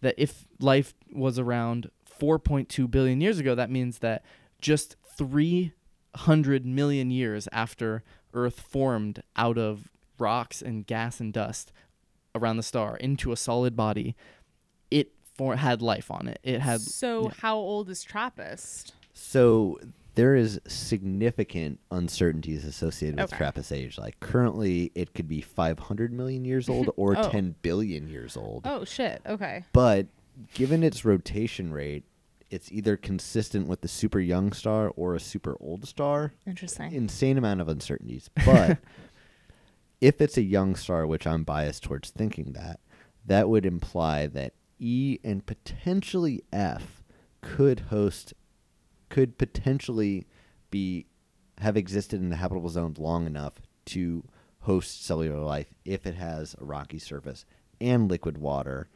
That 0.00 0.14
if 0.18 0.46
life 0.60 0.94
was 1.12 1.38
around 1.38 1.90
4.2 2.18 2.90
billion 2.90 3.20
years 3.20 3.38
ago, 3.38 3.54
that 3.54 3.70
means 3.70 3.98
that 3.98 4.24
just 4.60 4.96
300 5.18 6.64
million 6.66 7.10
years 7.10 7.48
after 7.52 8.02
Earth 8.34 8.60
formed 8.60 9.22
out 9.36 9.58
of 9.58 9.88
rocks 10.18 10.62
and 10.62 10.86
gas 10.86 11.20
and 11.20 11.32
dust 11.32 11.72
around 12.34 12.56
the 12.56 12.62
star 12.62 12.96
into 12.96 13.32
a 13.32 13.36
solid 13.36 13.76
body, 13.76 14.14
it 14.90 15.12
for 15.36 15.56
had 15.56 15.82
life 15.82 16.10
on 16.10 16.28
it. 16.28 16.38
It 16.42 16.60
had 16.60 16.80
so, 16.80 17.24
yeah. 17.24 17.30
how 17.40 17.56
old 17.56 17.88
is 17.90 18.04
TRAPPIST? 18.04 18.92
So 19.12 19.78
there 20.14 20.34
is 20.34 20.58
significant 20.66 21.78
uncertainties 21.90 22.64
associated 22.64 23.20
with 23.20 23.32
Okay. 23.32 23.36
TRAPPIST 23.38 23.72
age. 23.72 23.98
Like 23.98 24.18
currently, 24.20 24.90
it 24.94 25.14
could 25.14 25.28
be 25.28 25.40
500 25.42 26.12
million 26.12 26.44
years 26.44 26.68
old 26.68 26.90
or 26.96 27.16
Oh. 27.18 27.30
10 27.30 27.54
billion 27.62 28.08
years 28.08 28.36
old. 28.36 28.62
Oh, 28.64 28.84
shit. 28.84 29.20
Okay. 29.26 29.64
But 29.72 30.06
given 30.54 30.82
its 30.82 31.04
rotation 31.04 31.72
rate, 31.72 32.04
it's 32.50 32.70
either 32.70 32.96
consistent 32.96 33.66
with 33.66 33.80
the 33.80 33.88
super 33.88 34.20
young 34.20 34.52
star 34.52 34.92
or 34.96 35.14
a 35.14 35.20
super 35.20 35.56
old 35.60 35.86
star. 35.86 36.32
Interesting. 36.46 36.92
Insane 36.92 37.38
amount 37.38 37.60
of 37.60 37.68
uncertainties. 37.68 38.30
But 38.44 38.78
if 40.00 40.20
it's 40.20 40.36
a 40.36 40.42
young 40.42 40.76
star, 40.76 41.06
which 41.06 41.26
I'm 41.26 41.44
biased 41.44 41.82
towards 41.82 42.10
thinking 42.10 42.52
that, 42.52 42.80
that 43.24 43.48
would 43.48 43.66
imply 43.66 44.26
that 44.28 44.54
E 44.78 45.18
and 45.24 45.44
potentially 45.44 46.42
F 46.52 47.02
could 47.40 47.80
host, 47.80 48.34
could 49.08 49.38
potentially 49.38 50.26
be 50.70 51.06
have 51.58 51.76
existed 51.76 52.20
in 52.20 52.28
the 52.28 52.36
habitable 52.36 52.68
zone 52.68 52.94
long 52.98 53.26
enough 53.26 53.54
to 53.86 54.22
host 54.60 55.04
cellular 55.04 55.40
life 55.40 55.72
if 55.84 56.06
it 56.06 56.14
has 56.14 56.54
a 56.60 56.64
rocky 56.64 56.98
surface 56.98 57.46
and 57.80 58.10
liquid 58.10 58.36
water 58.36 58.88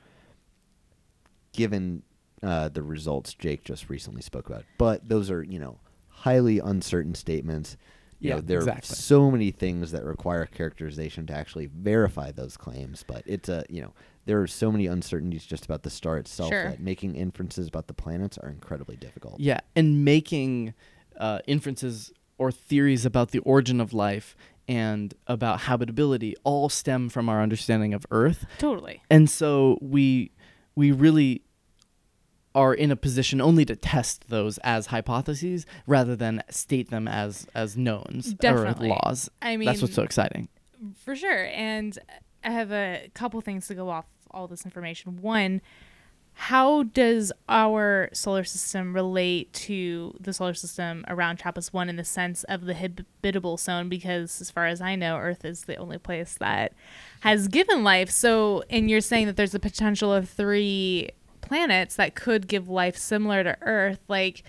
given 1.52 2.02
uh, 2.42 2.68
the 2.68 2.82
results 2.82 3.34
Jake 3.34 3.64
just 3.64 3.88
recently 3.90 4.22
spoke 4.22 4.48
about. 4.48 4.64
But 4.78 5.08
those 5.08 5.30
are, 5.30 5.42
you 5.42 5.58
know, 5.58 5.78
highly 6.08 6.58
uncertain 6.58 7.14
statements. 7.14 7.76
You 8.18 8.28
Yeah, 8.30 8.34
know, 8.36 8.40
there 8.42 8.58
exactly. 8.58 8.92
are 8.92 8.96
so 8.96 9.30
many 9.30 9.50
things 9.50 9.92
that 9.92 10.04
require 10.04 10.44
characterization 10.46 11.26
to 11.26 11.32
actually 11.34 11.66
verify 11.66 12.30
those 12.32 12.56
claims, 12.56 13.02
but 13.06 13.22
it's 13.26 13.48
a 13.48 13.64
you 13.70 13.80
know 13.80 13.94
there 14.26 14.40
are 14.42 14.46
so 14.46 14.70
many 14.70 14.86
uncertainties 14.86 15.46
just 15.46 15.64
about 15.64 15.82
the 15.84 15.90
star 15.90 16.18
itself 16.18 16.50
Sure. 16.50 16.64
that 16.64 16.80
making 16.80 17.14
inferences 17.16 17.66
about 17.66 17.86
the 17.86 17.94
planets 17.94 18.36
are 18.38 18.50
incredibly 18.50 18.96
difficult. 18.96 19.40
Yeah, 19.40 19.60
and 19.74 20.04
making 20.04 20.74
uh, 21.18 21.38
inferences 21.46 22.12
or 22.36 22.52
theories 22.52 23.06
about 23.06 23.30
the 23.30 23.38
origin 23.40 23.80
of 23.80 23.92
life 23.94 24.36
and 24.68 25.14
about 25.26 25.60
habitability 25.62 26.34
all 26.44 26.68
stem 26.68 27.08
from 27.08 27.28
our 27.30 27.42
understanding 27.42 27.94
of 27.94 28.04
Earth, 28.10 28.44
Totally. 28.58 29.02
and 29.10 29.30
so 29.30 29.78
we 29.80 30.30
we 30.74 30.92
really 30.92 31.42
are 32.54 32.74
in 32.74 32.90
a 32.90 32.96
position 32.96 33.40
only 33.40 33.64
to 33.64 33.76
test 33.76 34.28
those 34.28 34.58
as 34.58 34.86
hypotheses 34.86 35.66
rather 35.86 36.16
than 36.16 36.42
state 36.50 36.90
them 36.90 37.06
as 37.06 37.46
as 37.54 37.76
knowns 37.76 38.34
Definitely. 38.34 38.88
or 38.88 38.98
laws. 39.04 39.30
I 39.40 39.56
mean, 39.56 39.66
That's 39.66 39.82
what's 39.82 39.94
so 39.94 40.02
exciting. 40.02 40.48
For 41.04 41.14
sure. 41.14 41.46
And 41.46 41.96
I 42.42 42.50
have 42.50 42.72
a 42.72 43.10
couple 43.14 43.40
things 43.40 43.68
to 43.68 43.74
go 43.74 43.88
off 43.90 44.06
all 44.30 44.48
this 44.48 44.64
information. 44.64 45.20
One, 45.22 45.60
how 46.40 46.84
does 46.84 47.30
our 47.50 48.08
solar 48.14 48.44
system 48.44 48.94
relate 48.94 49.52
to 49.52 50.16
the 50.18 50.32
solar 50.32 50.54
system 50.54 51.04
around 51.06 51.38
TRAPPIST 51.38 51.74
1 51.74 51.90
in 51.90 51.96
the 51.96 52.04
sense 52.04 52.44
of 52.44 52.64
the 52.64 52.72
habitable 52.72 53.58
zone? 53.58 53.90
Because 53.90 54.40
as 54.40 54.50
far 54.50 54.64
as 54.64 54.80
I 54.80 54.96
know, 54.96 55.18
Earth 55.18 55.44
is 55.44 55.64
the 55.64 55.76
only 55.76 55.98
place 55.98 56.38
that 56.40 56.72
has 57.20 57.46
given 57.46 57.84
life. 57.84 58.08
So, 58.10 58.64
and 58.70 58.88
you're 58.88 59.02
saying 59.02 59.26
that 59.26 59.36
there's 59.36 59.54
a 59.54 59.60
potential 59.60 60.14
of 60.14 60.30
three 60.30 61.10
planets 61.42 61.96
that 61.96 62.14
could 62.14 62.48
give 62.48 62.70
life 62.70 62.96
similar 62.96 63.44
to 63.44 63.58
Earth. 63.60 64.00
Like, 64.08 64.42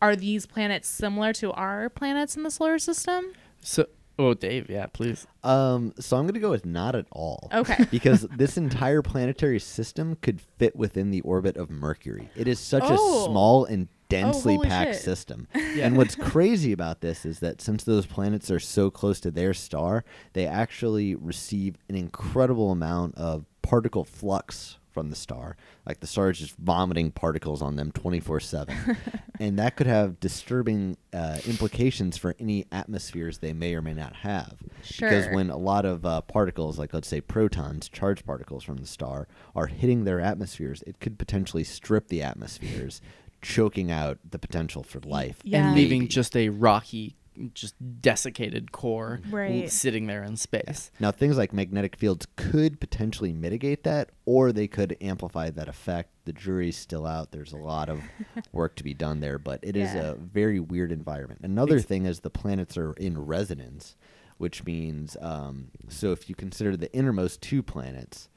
are 0.00 0.14
these 0.14 0.46
planets 0.46 0.86
similar 0.86 1.32
to 1.32 1.50
our 1.54 1.88
planets 1.88 2.36
in 2.36 2.44
the 2.44 2.52
solar 2.52 2.78
system? 2.78 3.32
So, 3.60 3.86
oh, 4.22 4.34
Dave, 4.34 4.70
yeah, 4.70 4.86
please. 4.86 5.26
Um, 5.42 5.92
so 5.98 6.16
I'm 6.16 6.24
going 6.24 6.34
to 6.34 6.40
go 6.40 6.50
with 6.50 6.64
not 6.66 6.94
at 6.94 7.06
all. 7.10 7.48
Okay. 7.52 7.84
because 7.90 8.22
this 8.36 8.56
entire 8.56 9.02
planetary 9.02 9.58
system 9.60 10.16
could 10.22 10.40
fit 10.40 10.76
within 10.76 11.10
the 11.10 11.20
orbit 11.22 11.56
of 11.56 11.70
Mercury. 11.70 12.28
It 12.36 12.48
is 12.48 12.58
such 12.58 12.84
Oh. 12.86 12.92
a 12.94 13.24
small 13.30 13.64
and 13.64 13.88
densely 14.08 14.56
holy 14.56 14.68
packed 14.68 14.94
shit. 14.94 15.02
system. 15.02 15.48
And 15.82 15.96
what's 15.96 16.14
crazy 16.14 16.70
about 16.72 17.00
this 17.00 17.24
is 17.24 17.40
that 17.40 17.60
since 17.62 17.82
those 17.84 18.04
planets 18.06 18.50
are 18.50 18.60
so 18.60 18.90
close 18.90 19.18
to 19.20 19.30
their 19.30 19.54
star, 19.54 20.04
they 20.34 20.46
actually 20.46 21.14
receive 21.14 21.76
an 21.88 21.96
incredible 21.96 22.70
amount 22.70 23.14
of 23.16 23.46
particle 23.62 24.04
flux 24.04 24.76
from 24.92 25.10
the 25.10 25.16
star. 25.16 25.56
Like 25.86 26.00
the 26.00 26.06
star 26.06 26.30
is 26.30 26.38
just 26.38 26.56
vomiting 26.56 27.10
particles 27.10 27.62
on 27.62 27.76
them 27.76 27.92
24 27.92 28.40
7. 28.40 28.96
And 29.40 29.58
that 29.58 29.74
could 29.74 29.88
have 29.88 30.20
disturbing 30.20 30.96
uh, 31.12 31.38
implications 31.46 32.16
for 32.16 32.36
any 32.38 32.66
atmospheres 32.70 33.38
they 33.38 33.52
may 33.52 33.74
or 33.74 33.82
may 33.82 33.92
not 33.92 34.14
have. 34.16 34.58
Sure. 34.84 35.08
Because 35.08 35.26
when 35.34 35.50
a 35.50 35.56
lot 35.56 35.84
of 35.84 36.06
uh, 36.06 36.20
particles, 36.20 36.78
like 36.78 36.94
let's 36.94 37.08
say 37.08 37.20
protons, 37.20 37.88
charged 37.88 38.24
particles 38.24 38.62
from 38.62 38.76
the 38.76 38.86
star, 38.86 39.26
are 39.56 39.66
hitting 39.66 40.04
their 40.04 40.20
atmospheres, 40.20 40.84
it 40.86 41.00
could 41.00 41.18
potentially 41.18 41.64
strip 41.64 42.06
the 42.06 42.22
atmospheres, 42.22 43.00
choking 43.40 43.90
out 43.90 44.18
the 44.30 44.38
potential 44.38 44.84
for 44.84 45.00
life. 45.00 45.40
Yeah. 45.42 45.66
And 45.66 45.74
leaving 45.74 46.02
Maybe. 46.02 46.08
just 46.08 46.36
a 46.36 46.50
rocky, 46.50 47.16
just 47.54 47.74
desiccated 48.02 48.72
core 48.72 49.20
Right. 49.30 49.70
sitting 49.70 50.06
there 50.06 50.22
in 50.22 50.36
space. 50.36 50.90
Now, 51.00 51.10
things 51.10 51.38
like 51.38 51.52
magnetic 51.52 51.96
fields 51.96 52.26
could 52.36 52.80
potentially 52.80 53.32
mitigate 53.32 53.84
that, 53.84 54.10
or 54.26 54.52
they 54.52 54.68
could 54.68 54.96
amplify 55.00 55.50
that 55.50 55.68
effect. 55.68 56.10
The 56.24 56.32
jury's 56.32 56.76
still 56.76 57.06
out. 57.06 57.32
There's 57.32 57.52
a 57.52 57.56
lot 57.56 57.88
of 57.88 58.00
work 58.52 58.76
to 58.76 58.84
be 58.84 58.94
done 58.94 59.20
there, 59.20 59.38
but 59.38 59.60
it 59.62 59.76
is 59.76 59.94
Yeah. 59.94 60.10
a 60.10 60.14
very 60.14 60.60
weird 60.60 60.92
environment. 60.92 61.40
Another 61.42 61.76
Ex- 61.76 61.84
thing 61.86 62.04
is 62.06 62.20
the 62.20 62.30
planets 62.30 62.76
are 62.76 62.92
in 62.94 63.18
resonance, 63.18 63.96
which 64.38 64.64
means 64.64 65.16
um, 65.20 65.68
so 65.88 66.12
if 66.12 66.28
you 66.28 66.34
consider 66.34 66.76
the 66.76 66.92
innermost 66.94 67.40
two 67.40 67.62
planets, 67.62 68.28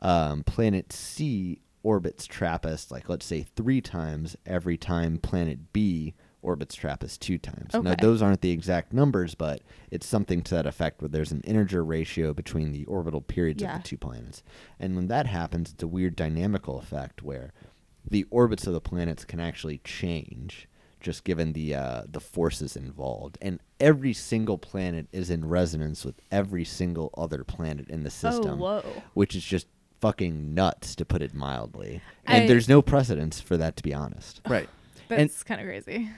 um, 0.00 0.42
planet 0.44 0.92
C 0.92 1.60
orbits 1.82 2.26
TRAPPIST, 2.26 2.90
like 2.90 3.08
let's 3.08 3.26
say 3.26 3.42
three 3.42 3.80
times 3.80 4.36
every 4.46 4.76
time 4.76 5.18
planet 5.18 5.72
B 5.72 6.14
orbits 6.48 6.74
TRAPPIST 6.74 7.20
two 7.20 7.36
times. 7.38 7.74
Okay. 7.74 7.86
Now, 7.88 7.94
those 8.00 8.22
aren't 8.22 8.40
the 8.40 8.50
exact 8.50 8.92
numbers, 8.92 9.34
but 9.34 9.60
it's 9.90 10.06
something 10.06 10.40
to 10.42 10.54
that 10.54 10.66
effect 10.66 11.00
where 11.02 11.08
there's 11.10 11.30
an 11.30 11.42
integer 11.42 11.84
ratio 11.84 12.32
between 12.32 12.72
the 12.72 12.84
orbital 12.86 13.20
periods 13.20 13.62
Yeah. 13.62 13.76
of 13.76 13.82
the 13.82 13.88
two 13.88 13.98
planets. 13.98 14.42
And 14.80 14.96
when 14.96 15.08
that 15.08 15.26
happens, 15.26 15.72
it's 15.72 15.82
a 15.82 15.86
weird 15.86 16.16
dynamical 16.16 16.78
effect 16.78 17.22
where 17.22 17.52
the 18.10 18.24
orbits 18.30 18.66
of 18.66 18.72
the 18.72 18.80
planets 18.80 19.24
can 19.26 19.38
actually 19.40 19.78
change 19.84 20.66
just 21.00 21.22
given 21.22 21.52
the 21.52 21.74
uh, 21.76 22.02
the 22.10 22.18
forces 22.20 22.74
involved 22.76 23.38
and 23.40 23.60
every 23.78 24.12
single 24.12 24.58
planet 24.58 25.06
is 25.12 25.30
in 25.30 25.48
resonance 25.48 26.04
with 26.04 26.16
every 26.32 26.64
single 26.64 27.10
other 27.16 27.44
planet 27.44 27.88
in 27.88 28.02
the 28.02 28.10
system 28.10 28.54
Oh, 28.60 28.80
whoa. 28.80 29.02
which 29.14 29.36
is 29.36 29.44
just 29.44 29.68
fucking 30.00 30.54
nuts 30.54 30.96
to 30.96 31.04
put 31.04 31.22
it 31.22 31.32
mildly 31.34 32.00
and 32.26 32.44
I- 32.44 32.46
there's 32.48 32.68
no 32.68 32.82
precedence 32.82 33.40
for 33.40 33.56
that 33.58 33.76
to 33.76 33.82
be 33.84 33.94
honest 33.94 34.40
Right. 34.48 34.68
That's 35.08 35.44
kind 35.44 35.60
of 35.60 35.66
crazy. 35.68 36.10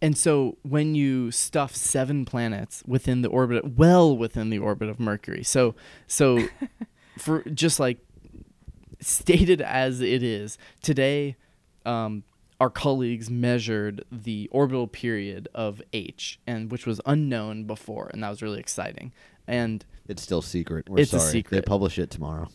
And 0.00 0.16
so 0.16 0.56
when 0.62 0.94
you 0.94 1.30
stuff 1.32 1.74
seven 1.74 2.24
planets 2.24 2.82
within 2.86 3.22
the 3.22 3.28
orbit, 3.28 3.76
well 3.76 4.16
within 4.16 4.50
the 4.50 4.58
orbit 4.58 4.88
of 4.88 5.00
Mercury, 5.00 5.42
so 5.42 5.74
so 6.06 6.40
for 7.18 7.42
just 7.50 7.80
like 7.80 7.98
stated 9.00 9.60
as 9.60 10.00
it 10.00 10.22
is 10.22 10.58
today, 10.82 11.36
um, 11.84 12.24
our 12.60 12.70
colleagues 12.70 13.30
measured 13.30 14.04
the 14.10 14.48
orbital 14.52 14.86
period 14.88 15.48
of 15.54 15.80
H, 15.92 16.40
and 16.46 16.70
which 16.72 16.86
was 16.86 17.00
unknown 17.06 17.64
before, 17.64 18.10
and 18.12 18.22
that 18.22 18.30
was 18.30 18.42
really 18.42 18.58
exciting. 18.60 19.12
And 19.46 19.84
it's 20.08 20.22
still 20.22 20.42
secret. 20.42 20.88
We're 20.88 21.00
It's 21.00 21.12
a 21.12 21.20
sorry. 21.20 21.44
they 21.48 21.62
publish 21.62 21.98
it 21.98 22.10
tomorrow. 22.10 22.48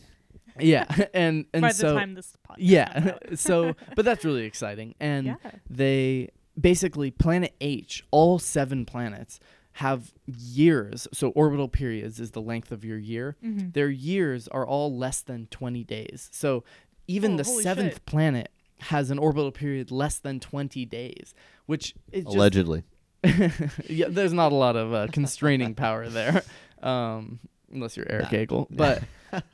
Yeah, 0.58 0.86
and 1.14 1.46
and 1.52 1.62
By 1.62 1.72
so 1.72 1.88
the 1.92 1.98
time 1.98 2.14
this 2.14 2.36
podcast 2.48 2.56
yeah, 2.58 3.18
so 3.34 3.74
but 3.96 4.04
that's 4.04 4.24
really 4.24 4.44
exciting, 4.44 4.94
and 5.00 5.26
Yeah. 5.26 5.36
they 5.68 6.30
basically 6.60 7.10
planet 7.10 7.54
H, 7.60 8.04
all 8.10 8.38
seven 8.38 8.84
planets 8.84 9.40
have 9.78 10.12
years. 10.26 11.08
So 11.12 11.30
orbital 11.30 11.68
periods 11.68 12.20
is 12.20 12.30
the 12.30 12.40
length 12.40 12.70
of 12.70 12.84
your 12.84 12.98
year. 12.98 13.36
Mhm. 13.44 13.72
Their 13.72 13.90
years 13.90 14.46
are 14.48 14.64
all 14.66 14.96
less 14.96 15.20
than 15.20 15.46
20 15.46 15.82
days. 15.84 16.28
So 16.32 16.62
even 17.08 17.34
Oh, 17.34 17.36
the 17.38 17.44
seventh 17.44 17.94
shit. 17.94 18.06
planet 18.06 18.50
has 18.80 19.10
an 19.10 19.18
orbital 19.18 19.50
period 19.50 19.90
less 19.90 20.18
than 20.18 20.38
20 20.40 20.84
days, 20.84 21.34
which 21.66 21.94
is 22.12 22.24
just 22.24 22.36
allegedly 22.36 22.84
yeah, 23.88 24.06
there's 24.08 24.32
not 24.34 24.52
a 24.52 24.54
lot 24.54 24.76
of 24.76 24.92
uh, 24.92 25.06
constraining 25.10 25.74
power 25.74 26.08
there, 26.10 26.42
um, 26.82 27.38
unless 27.72 27.96
you're 27.96 28.06
Eric 28.10 28.30
Nah. 28.32 28.38
Agol. 28.38 28.66
But 28.70 29.02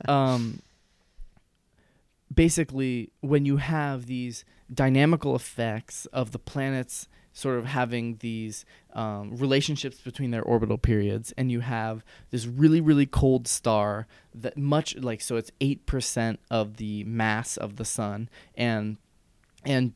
um, 0.09 0.61
basically, 2.33 3.11
when 3.21 3.45
you 3.45 3.57
have 3.57 4.05
these 4.05 4.43
dynamical 4.73 5.35
effects 5.35 6.05
of 6.07 6.31
the 6.31 6.39
planets 6.39 7.07
sort 7.33 7.57
of 7.57 7.65
having 7.65 8.17
these 8.17 8.65
um, 8.93 9.35
relationships 9.35 9.99
between 10.01 10.31
their 10.31 10.43
orbital 10.43 10.77
periods, 10.77 11.33
and 11.37 11.51
you 11.51 11.61
have 11.61 12.03
this 12.29 12.45
really, 12.45 12.81
really 12.81 13.05
cold 13.05 13.47
star 13.47 14.07
that 14.33 14.57
much 14.57 14.97
like 14.97 15.21
so 15.21 15.37
it's 15.37 15.51
eight 15.61 15.85
percent 15.85 16.39
of 16.49 16.77
the 16.77 17.03
mass 17.05 17.57
of 17.57 17.77
the 17.77 17.85
sun, 17.85 18.29
and 18.55 18.97
and 19.65 19.93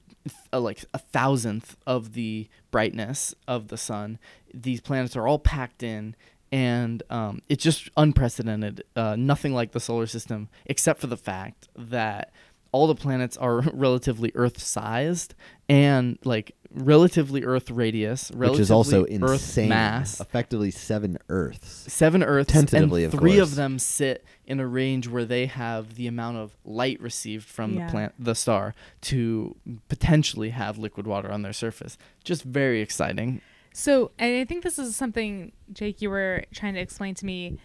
uh, 0.53 0.59
like 0.59 0.86
a 0.93 0.97
thousandth 0.99 1.76
of 1.86 2.13
the 2.13 2.47
brightness 2.71 3.36
of 3.47 3.67
the 3.67 3.78
sun. 3.78 4.17
These 4.53 4.82
planets 4.82 5.15
are 5.15 5.28
all 5.28 5.39
packed 5.39 5.84
in, 5.84 6.15
and 6.51 7.03
um, 7.09 7.41
it's 7.49 7.63
just 7.63 7.89
unprecedented. 7.97 8.84
Uh, 8.95 9.15
nothing 9.17 9.53
like 9.53 9.71
the 9.73 9.80
solar 9.80 10.07
system, 10.07 10.47
except 10.65 11.01
for 11.01 11.07
the 11.07 11.17
fact 11.17 11.67
that 11.76 12.32
all 12.76 12.88
the 12.88 12.95
planets 12.95 13.38
are 13.38 13.61
relatively 13.73 14.34
Earth-sized 14.36 15.34
and 15.69 16.17
like 16.26 16.53
relatively 16.73 17.41
Earth 17.45 17.71
radius, 17.71 18.30
which 18.32 18.59
is 18.59 18.69
also 18.69 19.03
Earth 19.03 19.09
insane 19.11 19.69
mass 19.69 20.19
effectively 20.19 20.71
seven 20.71 21.17
earths 21.30 21.69
seven 21.93 22.21
Earths, 22.21 22.51
Tentatively, 22.51 23.05
and 23.05 23.13
of 23.13 23.17
three 23.17 23.38
course. 23.38 23.49
of 23.49 23.55
them 23.55 23.80
sit 23.80 24.26
in 24.45 24.59
a 24.59 24.67
range 24.67 25.07
where 25.07 25.23
they 25.23 25.45
have 25.45 25.95
the 25.95 26.05
amount 26.07 26.36
of 26.36 26.57
light 26.65 26.99
received 26.99 27.45
from 27.45 27.76
Yeah. 27.76 27.86
the 27.86 27.91
plant, 27.91 28.13
the 28.19 28.36
star, 28.36 28.76
to 29.03 29.55
potentially 29.88 30.49
have 30.49 30.78
liquid 30.78 31.07
water 31.07 31.32
on 31.32 31.43
their 31.43 31.53
surface. 31.53 31.97
Just 32.26 32.43
very 32.43 32.82
exciting. 32.82 33.39
So, 33.73 34.11
and 34.19 34.36
I 34.38 34.43
think 34.43 34.63
this 34.63 34.78
is 34.78 34.97
something, 34.97 35.53
Jake, 35.71 36.01
you 36.01 36.09
were 36.09 36.43
trying 36.53 36.73
to 36.73 36.82
explain 36.82 37.15
to 37.15 37.26
me 37.26 37.57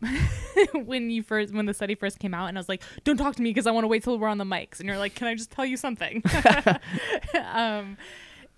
when 0.84 1.10
you 1.10 1.22
first, 1.22 1.54
when 1.54 1.66
the 1.66 1.74
study 1.74 1.94
first 1.94 2.18
came 2.18 2.34
out, 2.34 2.46
and 2.46 2.58
I 2.58 2.60
was 2.60 2.68
like, 2.68 2.82
"Don't 3.04 3.16
talk 3.16 3.36
to 3.36 3.42
me 3.42 3.50
because 3.50 3.66
I 3.66 3.70
want 3.70 3.84
to 3.84 3.88
wait 3.88 4.02
till 4.02 4.18
we're 4.18 4.28
on 4.28 4.38
the 4.38 4.44
mics." 4.44 4.80
And 4.80 4.88
you're 4.88 4.98
like, 4.98 5.14
"Can 5.14 5.26
I 5.26 5.34
just 5.34 5.50
tell 5.50 5.64
you 5.64 5.76
something?" 5.76 6.22
um, 7.52 7.96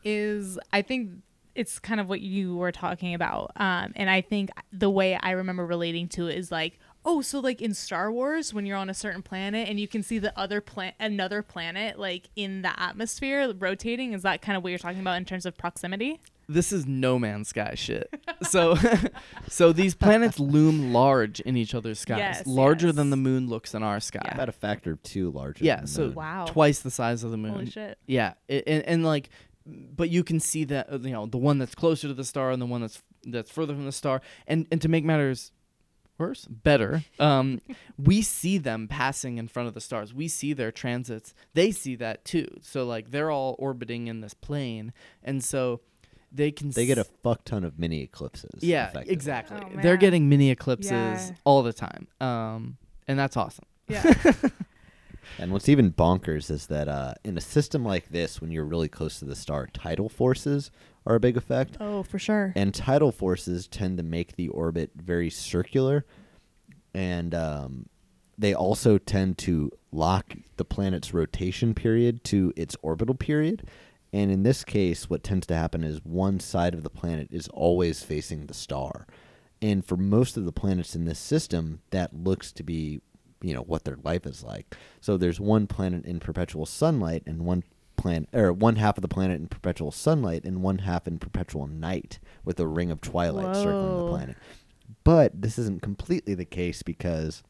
is 0.04 0.58
I 0.72 0.82
think 0.82 1.10
it's 1.54 1.78
kind 1.78 2.00
of 2.00 2.08
what 2.08 2.20
you 2.20 2.56
were 2.56 2.72
talking 2.72 3.14
about, 3.14 3.52
um, 3.56 3.92
and 3.96 4.10
I 4.10 4.20
think 4.20 4.50
the 4.72 4.90
way 4.90 5.16
I 5.16 5.32
remember 5.32 5.64
relating 5.64 6.08
to 6.10 6.28
it 6.28 6.36
is 6.36 6.50
like, 6.50 6.78
Oh, 7.04 7.22
so 7.22 7.40
like 7.40 7.62
in 7.62 7.72
Star 7.72 8.12
Wars, 8.12 8.52
when 8.52 8.66
you're 8.66 8.76
on 8.76 8.90
a 8.90 8.94
certain 8.94 9.22
planet 9.22 9.68
and 9.68 9.80
you 9.80 9.88
can 9.88 10.02
see 10.02 10.18
the 10.18 10.36
other 10.38 10.60
planet, 10.60 10.94
another 11.00 11.42
planet, 11.42 11.98
like 11.98 12.28
in 12.36 12.62
the 12.62 12.78
atmosphere 12.78 13.54
rotating, 13.56 14.12
is 14.12 14.22
that 14.22 14.42
kind 14.42 14.56
of 14.56 14.62
what 14.62 14.70
you're 14.70 14.78
talking 14.78 15.00
about 15.00 15.16
in 15.16 15.24
terms 15.24 15.46
of 15.46 15.56
proximity? 15.56 16.20
This 16.48 16.72
is 16.72 16.86
no 16.86 17.18
man's 17.18 17.48
sky 17.48 17.74
shit. 17.74 18.08
So, 18.48 18.76
so 19.48 19.72
these 19.72 19.94
planets 19.94 20.40
loom 20.40 20.92
large 20.92 21.40
in 21.40 21.56
each 21.56 21.74
other's 21.74 21.98
skies, 21.98 22.18
Yes, 22.18 22.46
larger 22.46 22.86
yes. 22.88 22.96
than 22.96 23.10
the 23.10 23.16
moon 23.18 23.48
looks 23.48 23.74
in 23.74 23.82
our 23.82 24.00
sky. 24.00 24.22
Yeah. 24.24 24.34
About 24.34 24.48
a 24.48 24.52
factor 24.52 24.92
of 24.92 25.02
two 25.02 25.30
larger. 25.30 25.64
Yeah, 25.64 25.76
than 25.76 25.84
the 25.84 25.90
so 25.90 26.02
moon. 26.06 26.14
Wow. 26.14 26.44
twice 26.46 26.78
the 26.80 26.90
size 26.90 27.22
of 27.22 27.30
the 27.30 27.36
moon. 27.36 27.52
Holy 27.52 27.70
shit. 27.70 27.98
Yeah, 28.06 28.32
i- 28.48 28.62
and, 28.66 28.82
and 28.84 29.04
like, 29.04 29.28
but 29.66 30.08
you 30.08 30.24
can 30.24 30.40
see 30.40 30.64
that 30.64 30.90
uh, 30.90 30.98
you 31.00 31.12
know 31.12 31.26
the 31.26 31.36
one 31.36 31.58
that's 31.58 31.74
closer 31.74 32.08
to 32.08 32.14
the 32.14 32.24
star 32.24 32.50
and 32.50 32.62
the 32.62 32.66
one 32.66 32.80
that's 32.80 33.02
that's 33.24 33.50
further 33.50 33.74
from 33.74 33.84
the 33.84 33.92
star, 33.92 34.22
and 34.46 34.66
and 34.72 34.80
to 34.80 34.88
make 34.88 35.04
matters 35.04 35.52
worse, 36.18 36.46
better, 36.46 37.04
um, 37.20 37.60
we 37.98 38.22
see 38.22 38.56
them 38.58 38.88
passing 38.88 39.36
in 39.38 39.46
front 39.48 39.68
of 39.68 39.74
the 39.74 39.80
stars. 39.80 40.14
We 40.14 40.26
see 40.28 40.52
their 40.54 40.72
transits. 40.72 41.34
They 41.54 41.70
see 41.70 41.94
that 41.96 42.24
too. 42.24 42.48
So 42.62 42.84
like 42.86 43.10
they're 43.10 43.30
all 43.30 43.54
orbiting 43.58 44.06
in 44.06 44.22
this 44.22 44.32
plane, 44.32 44.94
and 45.22 45.44
so 45.44 45.80
they 46.32 46.50
can 46.50 46.70
They 46.70 46.86
get 46.86 46.98
a 46.98 47.04
fuck 47.04 47.44
ton 47.44 47.64
of 47.64 47.78
mini 47.78 48.02
eclipses. 48.02 48.62
yeah 48.62 48.90
exactly. 49.06 49.58
Oh, 49.62 49.80
they're 49.82 49.96
getting 49.96 50.28
mini 50.28 50.50
eclipses 50.50 50.90
Yeah. 50.90 51.30
all 51.44 51.62
the 51.62 51.72
time, 51.72 52.06
um, 52.20 52.76
and 53.06 53.18
that's 53.18 53.36
awesome. 53.36 53.64
Yeah. 53.88 54.12
And 55.38 55.52
what's 55.52 55.68
even 55.68 55.92
bonkers 55.92 56.50
is 56.50 56.66
that 56.68 56.88
uh, 56.88 57.12
in 57.22 57.36
a 57.36 57.40
system 57.40 57.84
like 57.84 58.08
this, 58.08 58.40
when 58.40 58.50
you're 58.50 58.64
really 58.64 58.88
close 58.88 59.18
to 59.18 59.26
the 59.26 59.36
star, 59.36 59.66
tidal 59.66 60.08
forces 60.08 60.70
are 61.06 61.16
a 61.16 61.20
big 61.20 61.36
effect. 61.36 61.76
oh, 61.80 62.02
for 62.02 62.18
sure. 62.18 62.52
And 62.56 62.72
tidal 62.74 63.12
forces 63.12 63.68
tend 63.68 63.98
to 63.98 64.02
make 64.02 64.36
the 64.36 64.48
orbit 64.48 64.90
very 64.96 65.28
circular, 65.28 66.06
and 66.94 67.34
um, 67.34 67.86
they 68.38 68.54
also 68.54 68.96
tend 68.98 69.36
to 69.38 69.70
lock 69.92 70.34
the 70.56 70.64
planet's 70.64 71.12
rotation 71.12 71.74
period 71.74 72.24
to 72.24 72.52
its 72.56 72.74
orbital 72.82 73.14
period. 73.14 73.68
And 74.12 74.30
in 74.30 74.42
this 74.42 74.64
case, 74.64 75.10
what 75.10 75.22
tends 75.22 75.46
to 75.48 75.56
happen 75.56 75.84
is 75.84 76.00
one 76.02 76.40
side 76.40 76.74
of 76.74 76.82
the 76.82 76.90
planet 76.90 77.28
is 77.30 77.48
always 77.48 78.02
facing 78.02 78.46
the 78.46 78.54
star. 78.54 79.06
And 79.60 79.84
for 79.84 79.96
most 79.96 80.36
of 80.36 80.44
the 80.44 80.52
planets 80.52 80.94
in 80.94 81.04
this 81.04 81.18
system, 81.18 81.80
that 81.90 82.14
looks 82.14 82.52
to 82.52 82.62
be, 82.62 83.00
you 83.42 83.52
know, 83.52 83.62
what 83.62 83.84
their 83.84 83.98
life 84.02 84.24
is 84.24 84.42
like. 84.42 84.76
So 85.00 85.16
there's 85.16 85.40
one 85.40 85.66
planet 85.66 86.06
in 86.06 86.20
perpetual 86.20 86.64
sunlight 86.64 87.22
and 87.26 87.44
one 87.44 87.64
planet 87.96 88.28
or 88.32 88.52
one 88.52 88.76
half 88.76 88.96
of 88.96 89.02
the 89.02 89.08
planet 89.08 89.40
in 89.40 89.48
perpetual 89.48 89.90
sunlight 89.90 90.44
and 90.44 90.62
one 90.62 90.78
half 90.78 91.06
in 91.06 91.18
perpetual 91.18 91.66
night 91.66 92.18
with 92.44 92.58
a 92.60 92.66
ring 92.66 92.90
of 92.90 93.00
twilight 93.00 93.56
circling 93.56 93.96
the 93.98 94.08
planet. 94.08 94.36
But 95.04 95.42
this 95.42 95.58
isn't 95.58 95.82
completely 95.82 96.34
the 96.34 96.44
case 96.44 96.82
because 96.82 97.42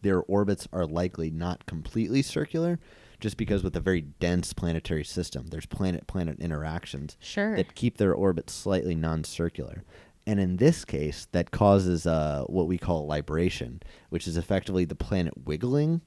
their 0.00 0.22
orbits 0.22 0.68
are 0.72 0.86
likely 0.86 1.30
not 1.30 1.66
completely 1.66 2.22
circular 2.22 2.78
just 3.22 3.38
because 3.38 3.62
with 3.64 3.74
a 3.76 3.80
very 3.80 4.02
dense 4.02 4.52
planetary 4.52 5.04
system 5.04 5.46
there's 5.46 5.64
planet 5.66 6.06
planet 6.06 6.38
interactions 6.40 7.16
Sure. 7.20 7.56
that 7.56 7.74
keep 7.74 7.96
their 7.96 8.12
orbits 8.12 8.52
slightly 8.52 8.94
non-circular 8.94 9.84
and 10.26 10.38
in 10.38 10.56
this 10.58 10.84
case 10.84 11.26
that 11.32 11.50
causes 11.50 12.06
uh, 12.06 12.44
what 12.48 12.66
we 12.66 12.76
call 12.76 13.06
libration 13.06 13.80
which 14.10 14.26
is 14.28 14.36
effectively 14.36 14.84
the 14.84 14.94
planet 14.94 15.32
wiggling 15.46 16.02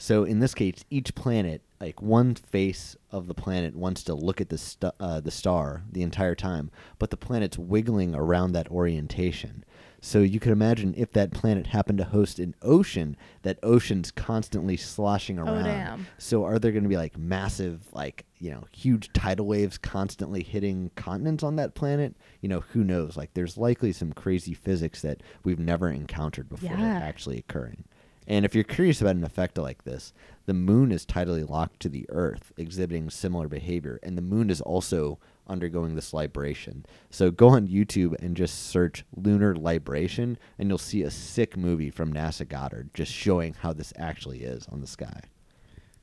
so 0.00 0.22
in 0.22 0.38
this 0.38 0.54
case, 0.54 0.84
each 0.90 1.16
planet, 1.16 1.60
like 1.80 2.00
one 2.00 2.36
face 2.36 2.96
of 3.10 3.26
the 3.26 3.34
planet, 3.34 3.74
wants 3.74 4.04
to 4.04 4.14
look 4.14 4.40
at 4.40 4.48
the 4.48 4.56
st- 4.56 4.92
uh, 5.00 5.18
the 5.18 5.32
star 5.32 5.82
the 5.90 6.02
entire 6.04 6.36
time, 6.36 6.70
but 7.00 7.10
the 7.10 7.16
planet's 7.16 7.58
wiggling 7.58 8.14
around 8.14 8.52
that 8.52 8.68
orientation. 8.70 9.64
So 10.00 10.20
you 10.20 10.38
could 10.38 10.52
imagine 10.52 10.94
if 10.96 11.12
that 11.12 11.32
planet 11.32 11.66
happened 11.68 11.98
to 11.98 12.04
host 12.04 12.38
an 12.38 12.54
ocean, 12.62 13.16
that 13.42 13.58
ocean's 13.64 14.10
constantly 14.12 14.76
sloshing 14.76 15.38
around. 15.38 15.48
Oh, 15.48 15.54
around. 15.54 15.64
damn. 15.64 16.06
So 16.18 16.44
are 16.44 16.58
there 16.60 16.70
going 16.72 16.84
to 16.84 16.88
be 16.88 16.96
like 16.96 17.18
massive, 17.18 17.86
like 17.92 18.24
you 18.38 18.50
know, 18.52 18.64
huge 18.72 19.12
tidal 19.12 19.46
waves 19.46 19.76
constantly 19.78 20.44
hitting 20.44 20.90
continents 20.94 21.42
on 21.42 21.56
that 21.56 21.74
planet? 21.74 22.14
You 22.40 22.48
know, 22.48 22.60
who 22.60 22.84
knows? 22.84 23.16
Like, 23.16 23.34
there's 23.34 23.58
likely 23.58 23.92
some 23.92 24.12
crazy 24.12 24.54
physics 24.54 25.02
that 25.02 25.20
we've 25.42 25.58
never 25.58 25.88
encountered 25.90 26.48
before 26.48 26.70
Yeah. 26.70 27.00
actually 27.02 27.38
occurring. 27.38 27.82
And 28.30 28.44
if 28.44 28.54
you're 28.54 28.62
curious 28.62 29.00
about 29.00 29.16
an 29.16 29.24
effect 29.24 29.56
like 29.58 29.84
this, 29.84 30.12
the 30.46 30.52
moon 30.54 30.92
is 30.92 31.06
tidally 31.06 31.48
locked 31.48 31.80
to 31.80 31.88
the 31.88 32.04
Earth, 32.10 32.52
exhibiting 32.58 33.08
similar 33.10 33.48
behavior, 33.48 33.98
and 34.02 34.16
the 34.18 34.22
moon 34.22 34.50
is 34.50 34.60
also 34.60 35.18
undergoing 35.48 35.94
this 35.94 36.12
libration. 36.12 36.84
So 37.10 37.30
go 37.30 37.48
on 37.48 37.68
YouTube 37.68 38.14
and 38.22 38.36
just 38.36 38.68
search 38.68 39.04
lunar 39.16 39.54
libration, 39.54 40.38
and 40.58 40.68
you'll 40.68 40.78
see 40.78 41.02
a 41.02 41.10
sick 41.10 41.56
movie 41.56 41.90
from 41.90 42.12
NASA 42.12 42.48
Goddard 42.48 42.90
just 42.94 43.12
showing 43.12 43.54
how 43.54 43.72
this 43.72 43.92
actually 43.98 44.42
is 44.42 44.66
on 44.68 44.80
the 44.80 44.86
sky. 44.86 45.20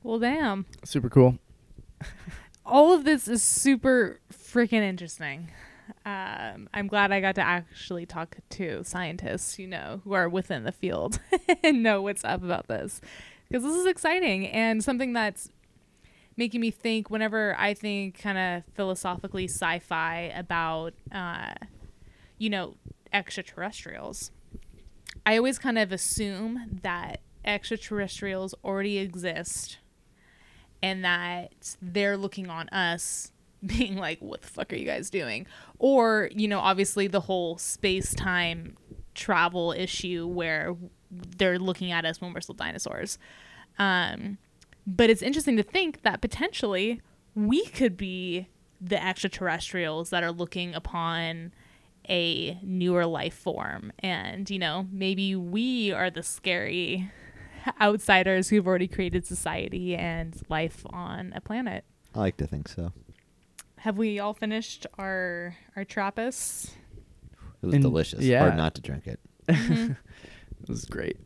well, 0.02 0.18
damn. 0.18 0.66
Super 0.84 1.08
cool. 1.10 1.38
all 2.66 2.92
of 2.92 3.04
this 3.04 3.28
is 3.28 3.42
super 3.42 4.20
freaking 4.32 4.82
interesting. 4.82 5.50
Um, 6.04 6.68
I'm 6.74 6.88
glad 6.88 7.12
I 7.12 7.20
got 7.20 7.36
to 7.36 7.42
actually 7.42 8.06
talk 8.06 8.38
to 8.50 8.82
scientists, 8.84 9.58
you 9.58 9.68
know, 9.68 10.00
who 10.04 10.12
are 10.12 10.28
within 10.28 10.64
the 10.64 10.72
field 10.72 11.20
and 11.62 11.82
know 11.82 12.02
what's 12.02 12.24
up 12.24 12.42
about 12.42 12.66
this. 12.66 13.00
Because 13.48 13.62
this 13.62 13.76
is 13.76 13.86
exciting 13.86 14.48
and 14.48 14.82
something 14.82 15.12
that's 15.12 15.50
making 16.36 16.60
me 16.60 16.70
think 16.70 17.10
whenever 17.10 17.56
I 17.58 17.74
think 17.74 18.20
kind 18.20 18.38
of 18.38 18.74
philosophically 18.74 19.44
sci 19.44 19.78
fi 19.80 20.32
about, 20.34 20.94
uh, 21.12 21.54
you 22.38 22.50
know, 22.50 22.74
extraterrestrials. 23.12 24.30
I 25.24 25.36
always 25.36 25.58
kind 25.58 25.78
of 25.78 25.92
assume 25.92 26.80
that 26.82 27.20
extraterrestrials 27.44 28.54
already 28.64 28.98
exist 28.98 29.78
and 30.82 31.04
that 31.04 31.76
they're 31.80 32.16
looking 32.16 32.50
on 32.50 32.68
us 32.70 33.32
being 33.66 33.96
like 33.96 34.20
what 34.20 34.42
the 34.42 34.48
fuck 34.48 34.72
are 34.72 34.76
you 34.76 34.84
guys 34.84 35.08
doing 35.08 35.46
or 35.78 36.28
you 36.32 36.46
know 36.46 36.60
obviously 36.60 37.06
the 37.06 37.20
whole 37.20 37.56
space 37.56 38.14
time 38.14 38.76
travel 39.14 39.72
issue 39.72 40.26
where 40.26 40.76
they're 41.10 41.58
looking 41.58 41.90
at 41.90 42.04
us 42.04 42.20
when 42.20 42.34
we're 42.34 42.40
still 42.40 42.54
dinosaurs 42.54 43.18
um 43.78 44.36
but 44.86 45.10
it's 45.10 45.22
interesting 45.22 45.56
to 45.56 45.62
think 45.62 46.02
that 46.02 46.20
potentially 46.20 47.00
we 47.34 47.66
could 47.66 47.96
be 47.96 48.48
the 48.80 49.02
extraterrestrials 49.02 50.10
that 50.10 50.22
are 50.22 50.32
looking 50.32 50.74
upon 50.74 51.52
a 52.08 52.56
newer 52.62 53.04
life 53.06 53.34
form 53.34 53.92
and 53.98 54.48
you 54.48 54.58
know 54.58 54.86
maybe 54.92 55.34
we 55.34 55.90
are 55.92 56.08
the 56.10 56.22
scary 56.22 57.10
outsiders 57.80 58.48
who've 58.48 58.66
already 58.66 58.86
created 58.86 59.26
society 59.26 59.96
and 59.96 60.40
life 60.48 60.86
on 60.90 61.32
a 61.34 61.40
planet. 61.40 61.84
I 62.14 62.20
like 62.20 62.36
to 62.36 62.46
think 62.46 62.68
so. 62.68 62.92
Have 63.78 63.98
we 63.98 64.18
all 64.20 64.34
finished 64.34 64.86
our 64.98 65.56
our 65.74 65.84
Trappist? 65.84 66.76
It 67.62 67.66
was 67.66 67.74
And- 67.74 67.82
delicious. 67.82 68.20
yeah. 68.22 68.40
Hard 68.40 68.56
not 68.56 68.74
to 68.76 68.80
drink 68.82 69.06
it. 69.06 69.18
Mm-hmm. 69.48 69.92
It 70.62 70.68
was 70.70 70.84
great. 70.86 71.18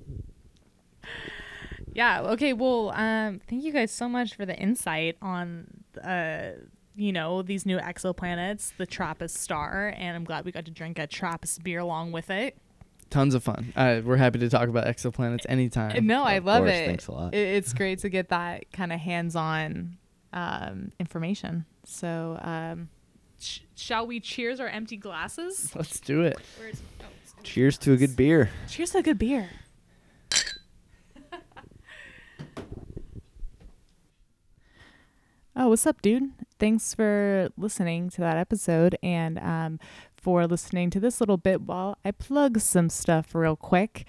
Yeah. 1.95 2.21
Okay. 2.23 2.53
Well, 2.53 2.91
um, 2.91 3.41
thank 3.49 3.63
you 3.65 3.73
guys 3.73 3.91
so 3.91 4.09
much 4.09 4.35
for 4.35 4.47
the 4.47 4.57
insight 4.57 5.17
on, 5.21 5.67
uh, 6.03 6.51
you 6.97 7.13
know, 7.13 7.43
these 7.43 7.65
new 7.67 7.79
exoplanets, 7.79 8.73
the 8.77 8.87
Trappist 8.87 9.37
star, 9.37 9.95
and 9.97 10.17
I'm 10.17 10.25
glad 10.25 10.45
we 10.45 10.53
got 10.53 10.65
to 10.67 10.71
drink 10.71 10.99
a 10.99 11.07
Trappist 11.07 11.63
beer 11.63 11.81
along 11.81 12.13
with 12.13 12.31
it. 12.31 12.57
Tons 13.11 13.35
of 13.35 13.43
fun. 13.43 13.73
Uh, 13.75 14.01
we're 14.05 14.17
happy 14.17 14.39
to 14.39 14.49
talk 14.49 14.69
about 14.69 14.87
exoplanets 14.87 15.45
anytime. 15.49 16.07
No, 16.07 16.23
I 16.23 16.39
love 16.39 16.63
course, 16.63 16.73
it. 16.73 16.87
thanks 16.87 17.07
a 17.09 17.13
lot. 17.13 17.35
It's 17.35 17.73
great 17.73 17.99
to 18.01 18.09
get 18.09 18.29
that 18.29 18.71
kind 18.73 18.93
of 18.93 19.01
hands-on 19.01 19.97
um, 20.33 20.93
information. 21.01 21.65
So, 21.85 22.39
um, 22.41 22.89
sh- 23.41 23.61
shall 23.75 24.07
we 24.07 24.21
cheers 24.21 24.61
our 24.61 24.69
empty 24.69 24.97
glasses? 24.97 25.75
Let's 25.75 25.99
do 25.99 26.23
it. 26.23 26.37
Oh, 26.63 27.07
Cheers 27.43 27.79
to 27.79 27.95
a 27.95 27.97
good 27.97 28.15
beer. 28.15 28.51
Cheers 28.69 28.91
to 28.93 28.99
a 28.99 29.03
good 29.03 29.19
beer. 29.19 29.49
Oh, 35.57 35.69
what's 35.69 35.87
up, 35.87 36.01
dude? 36.03 36.31
Thanks 36.59 36.95
for 36.95 37.49
listening 37.57 38.11
to 38.11 38.21
that 38.21 38.37
episode 38.37 38.97
and 39.03 39.39
um, 39.39 39.81
for 40.17 40.47
listening 40.47 40.91
to 40.91 41.01
this 41.01 41.21
little 41.21 41.37
bit 41.37 41.63
while 41.63 41.99
I 42.05 42.13
plug 42.13 42.61
some 42.61 42.89
stuff 42.89 43.35
real 43.35 43.57
quick. 43.57 44.05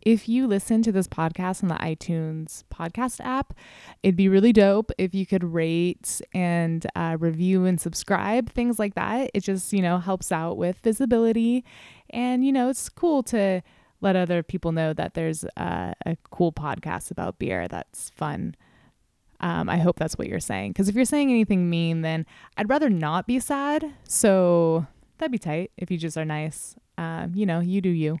If 0.00 0.28
you 0.28 0.48
listen 0.48 0.82
to 0.82 0.90
this 0.90 1.06
podcast 1.06 1.62
on 1.62 1.68
the 1.68 1.76
iTunes 1.76 2.64
podcast 2.74 3.20
app, 3.20 3.54
it'd 4.02 4.16
be 4.16 4.28
really 4.28 4.52
dope 4.52 4.90
if 4.98 5.14
you 5.14 5.24
could 5.24 5.44
rate 5.44 6.20
and 6.34 6.84
uh, 6.96 7.16
review 7.20 7.64
and 7.66 7.80
subscribe, 7.80 8.50
things 8.50 8.80
like 8.80 8.96
that. 8.96 9.30
It 9.32 9.44
just, 9.44 9.72
you 9.72 9.80
know, 9.80 9.98
helps 9.98 10.32
out 10.32 10.56
with 10.56 10.78
visibility. 10.78 11.64
And, 12.10 12.44
you 12.44 12.50
know, 12.50 12.68
it's 12.68 12.88
cool 12.88 13.22
to 13.24 13.62
let 14.00 14.16
other 14.16 14.42
people 14.42 14.72
know 14.72 14.92
that 14.92 15.14
there's 15.14 15.44
uh, 15.56 15.92
a 16.04 16.16
cool 16.30 16.50
podcast 16.50 17.12
about 17.12 17.38
beer 17.38 17.68
that's 17.68 18.10
fun. 18.10 18.56
Um, 19.42 19.68
I 19.68 19.78
hope 19.78 19.98
that's 19.98 20.16
what 20.16 20.28
you're 20.28 20.40
saying. 20.40 20.72
Because 20.72 20.88
if 20.88 20.94
you're 20.94 21.04
saying 21.04 21.30
anything 21.30 21.68
mean, 21.68 22.02
then 22.02 22.26
I'd 22.56 22.68
rather 22.68 22.88
not 22.88 23.26
be 23.26 23.40
sad. 23.40 23.92
So 24.04 24.86
that'd 25.18 25.32
be 25.32 25.38
tight 25.38 25.72
if 25.76 25.90
you 25.90 25.98
just 25.98 26.16
are 26.16 26.24
nice. 26.24 26.76
Um, 26.96 27.32
you 27.34 27.46
know, 27.46 27.60
you 27.60 27.80
do 27.80 27.88
you. 27.88 28.18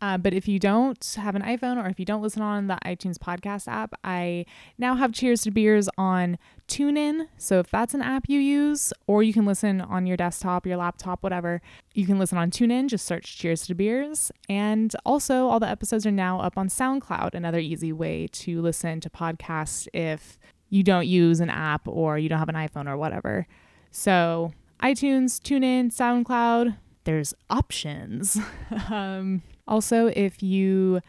Uh, 0.00 0.16
but 0.16 0.32
if 0.32 0.46
you 0.46 0.58
don't 0.58 1.16
have 1.16 1.34
an 1.34 1.42
iPhone 1.42 1.82
or 1.82 1.88
if 1.88 1.98
you 1.98 2.04
don't 2.04 2.22
listen 2.22 2.42
on 2.42 2.68
the 2.68 2.78
iTunes 2.84 3.16
podcast 3.16 3.66
app, 3.66 3.94
I 4.04 4.46
now 4.78 4.94
have 4.94 5.12
Cheers 5.12 5.42
to 5.42 5.50
Beers 5.50 5.88
on 5.98 6.38
TuneIn. 6.68 7.26
So 7.36 7.58
if 7.58 7.70
that's 7.70 7.94
an 7.94 8.02
app 8.02 8.28
you 8.28 8.38
use, 8.38 8.92
or 9.06 9.22
you 9.22 9.32
can 9.32 9.44
listen 9.44 9.80
on 9.80 10.06
your 10.06 10.16
desktop, 10.16 10.66
your 10.66 10.76
laptop, 10.76 11.22
whatever, 11.22 11.60
you 11.94 12.06
can 12.06 12.18
listen 12.18 12.38
on 12.38 12.50
TuneIn. 12.50 12.88
Just 12.88 13.06
search 13.06 13.38
Cheers 13.38 13.66
to 13.66 13.74
Beers. 13.74 14.30
And 14.48 14.94
also, 15.04 15.48
all 15.48 15.58
the 15.58 15.68
episodes 15.68 16.06
are 16.06 16.12
now 16.12 16.40
up 16.40 16.56
on 16.56 16.68
SoundCloud, 16.68 17.34
another 17.34 17.58
easy 17.58 17.92
way 17.92 18.28
to 18.32 18.60
listen 18.60 19.00
to 19.00 19.10
podcasts 19.10 19.88
if 19.92 20.38
you 20.70 20.82
don't 20.82 21.06
use 21.06 21.40
an 21.40 21.50
app 21.50 21.88
or 21.88 22.18
you 22.18 22.28
don't 22.28 22.38
have 22.38 22.48
an 22.48 22.54
iPhone 22.54 22.88
or 22.88 22.96
whatever. 22.96 23.46
So 23.90 24.52
iTunes, 24.80 25.40
TuneIn, 25.40 25.92
SoundCloud, 25.92 26.76
there's 27.04 27.34
options. 27.50 28.38
um, 28.90 29.42
also, 29.68 30.06
if 30.08 30.42
you 30.42 31.00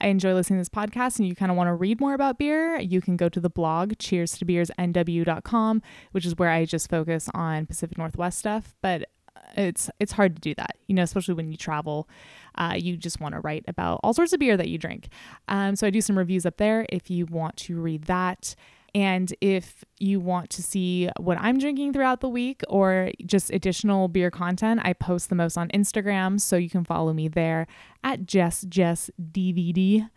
enjoy 0.00 0.34
listening 0.34 0.58
to 0.58 0.60
this 0.60 0.68
podcast 0.68 1.18
and 1.18 1.28
you 1.28 1.34
kind 1.34 1.50
of 1.50 1.56
want 1.56 1.68
to 1.68 1.74
read 1.74 2.00
more 2.00 2.14
about 2.14 2.38
beer, 2.38 2.78
you 2.78 3.00
can 3.00 3.16
go 3.16 3.28
to 3.28 3.40
the 3.40 3.50
blog 3.50 3.94
cheers 3.98 4.38
to 4.38 4.44
beersnw.com, 4.44 5.82
which 6.12 6.26
is 6.26 6.36
where 6.36 6.50
I 6.50 6.64
just 6.64 6.90
focus 6.90 7.28
on 7.34 7.66
Pacific 7.66 7.98
Northwest 7.98 8.38
stuff. 8.38 8.74
But 8.82 9.08
it's 9.56 9.90
it's 10.00 10.12
hard 10.12 10.36
to 10.36 10.40
do 10.40 10.54
that, 10.54 10.76
you 10.86 10.94
know, 10.94 11.02
especially 11.02 11.34
when 11.34 11.50
you 11.50 11.56
travel. 11.56 12.08
Uh, 12.56 12.74
you 12.76 12.96
just 12.96 13.20
want 13.20 13.34
to 13.34 13.40
write 13.40 13.64
about 13.66 14.00
all 14.02 14.14
sorts 14.14 14.32
of 14.32 14.40
beer 14.40 14.56
that 14.56 14.68
you 14.68 14.78
drink. 14.78 15.08
Um, 15.48 15.76
so 15.76 15.86
I 15.86 15.90
do 15.90 16.00
some 16.00 16.16
reviews 16.16 16.46
up 16.46 16.56
there 16.56 16.86
if 16.88 17.10
you 17.10 17.26
want 17.26 17.56
to 17.58 17.80
read 17.80 18.04
that. 18.04 18.54
And 18.94 19.34
if 19.40 19.84
you 19.98 20.20
want 20.20 20.50
to 20.50 20.62
see 20.62 21.08
what 21.18 21.36
I'm 21.40 21.58
drinking 21.58 21.92
throughout 21.92 22.20
the 22.20 22.28
week 22.28 22.62
or 22.68 23.10
just 23.26 23.50
additional 23.50 24.06
beer 24.06 24.30
content, 24.30 24.80
I 24.84 24.92
post 24.92 25.30
the 25.30 25.34
most 25.34 25.58
on 25.58 25.68
Instagram. 25.70 26.40
So 26.40 26.56
you 26.56 26.70
can 26.70 26.84
follow 26.84 27.12
me 27.12 27.26
there 27.26 27.66
at 28.04 28.24
Jess 28.24 28.64
Jess 28.68 29.10
DVD. 29.20 30.08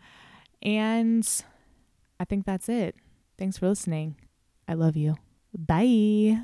And 0.62 1.28
I 2.20 2.24
think 2.24 2.46
that's 2.46 2.68
it. 2.68 2.94
Thanks 3.36 3.58
for 3.58 3.68
listening. 3.68 4.16
I 4.68 4.74
love 4.74 4.96
you. 4.96 5.16
Bye. 5.56 6.38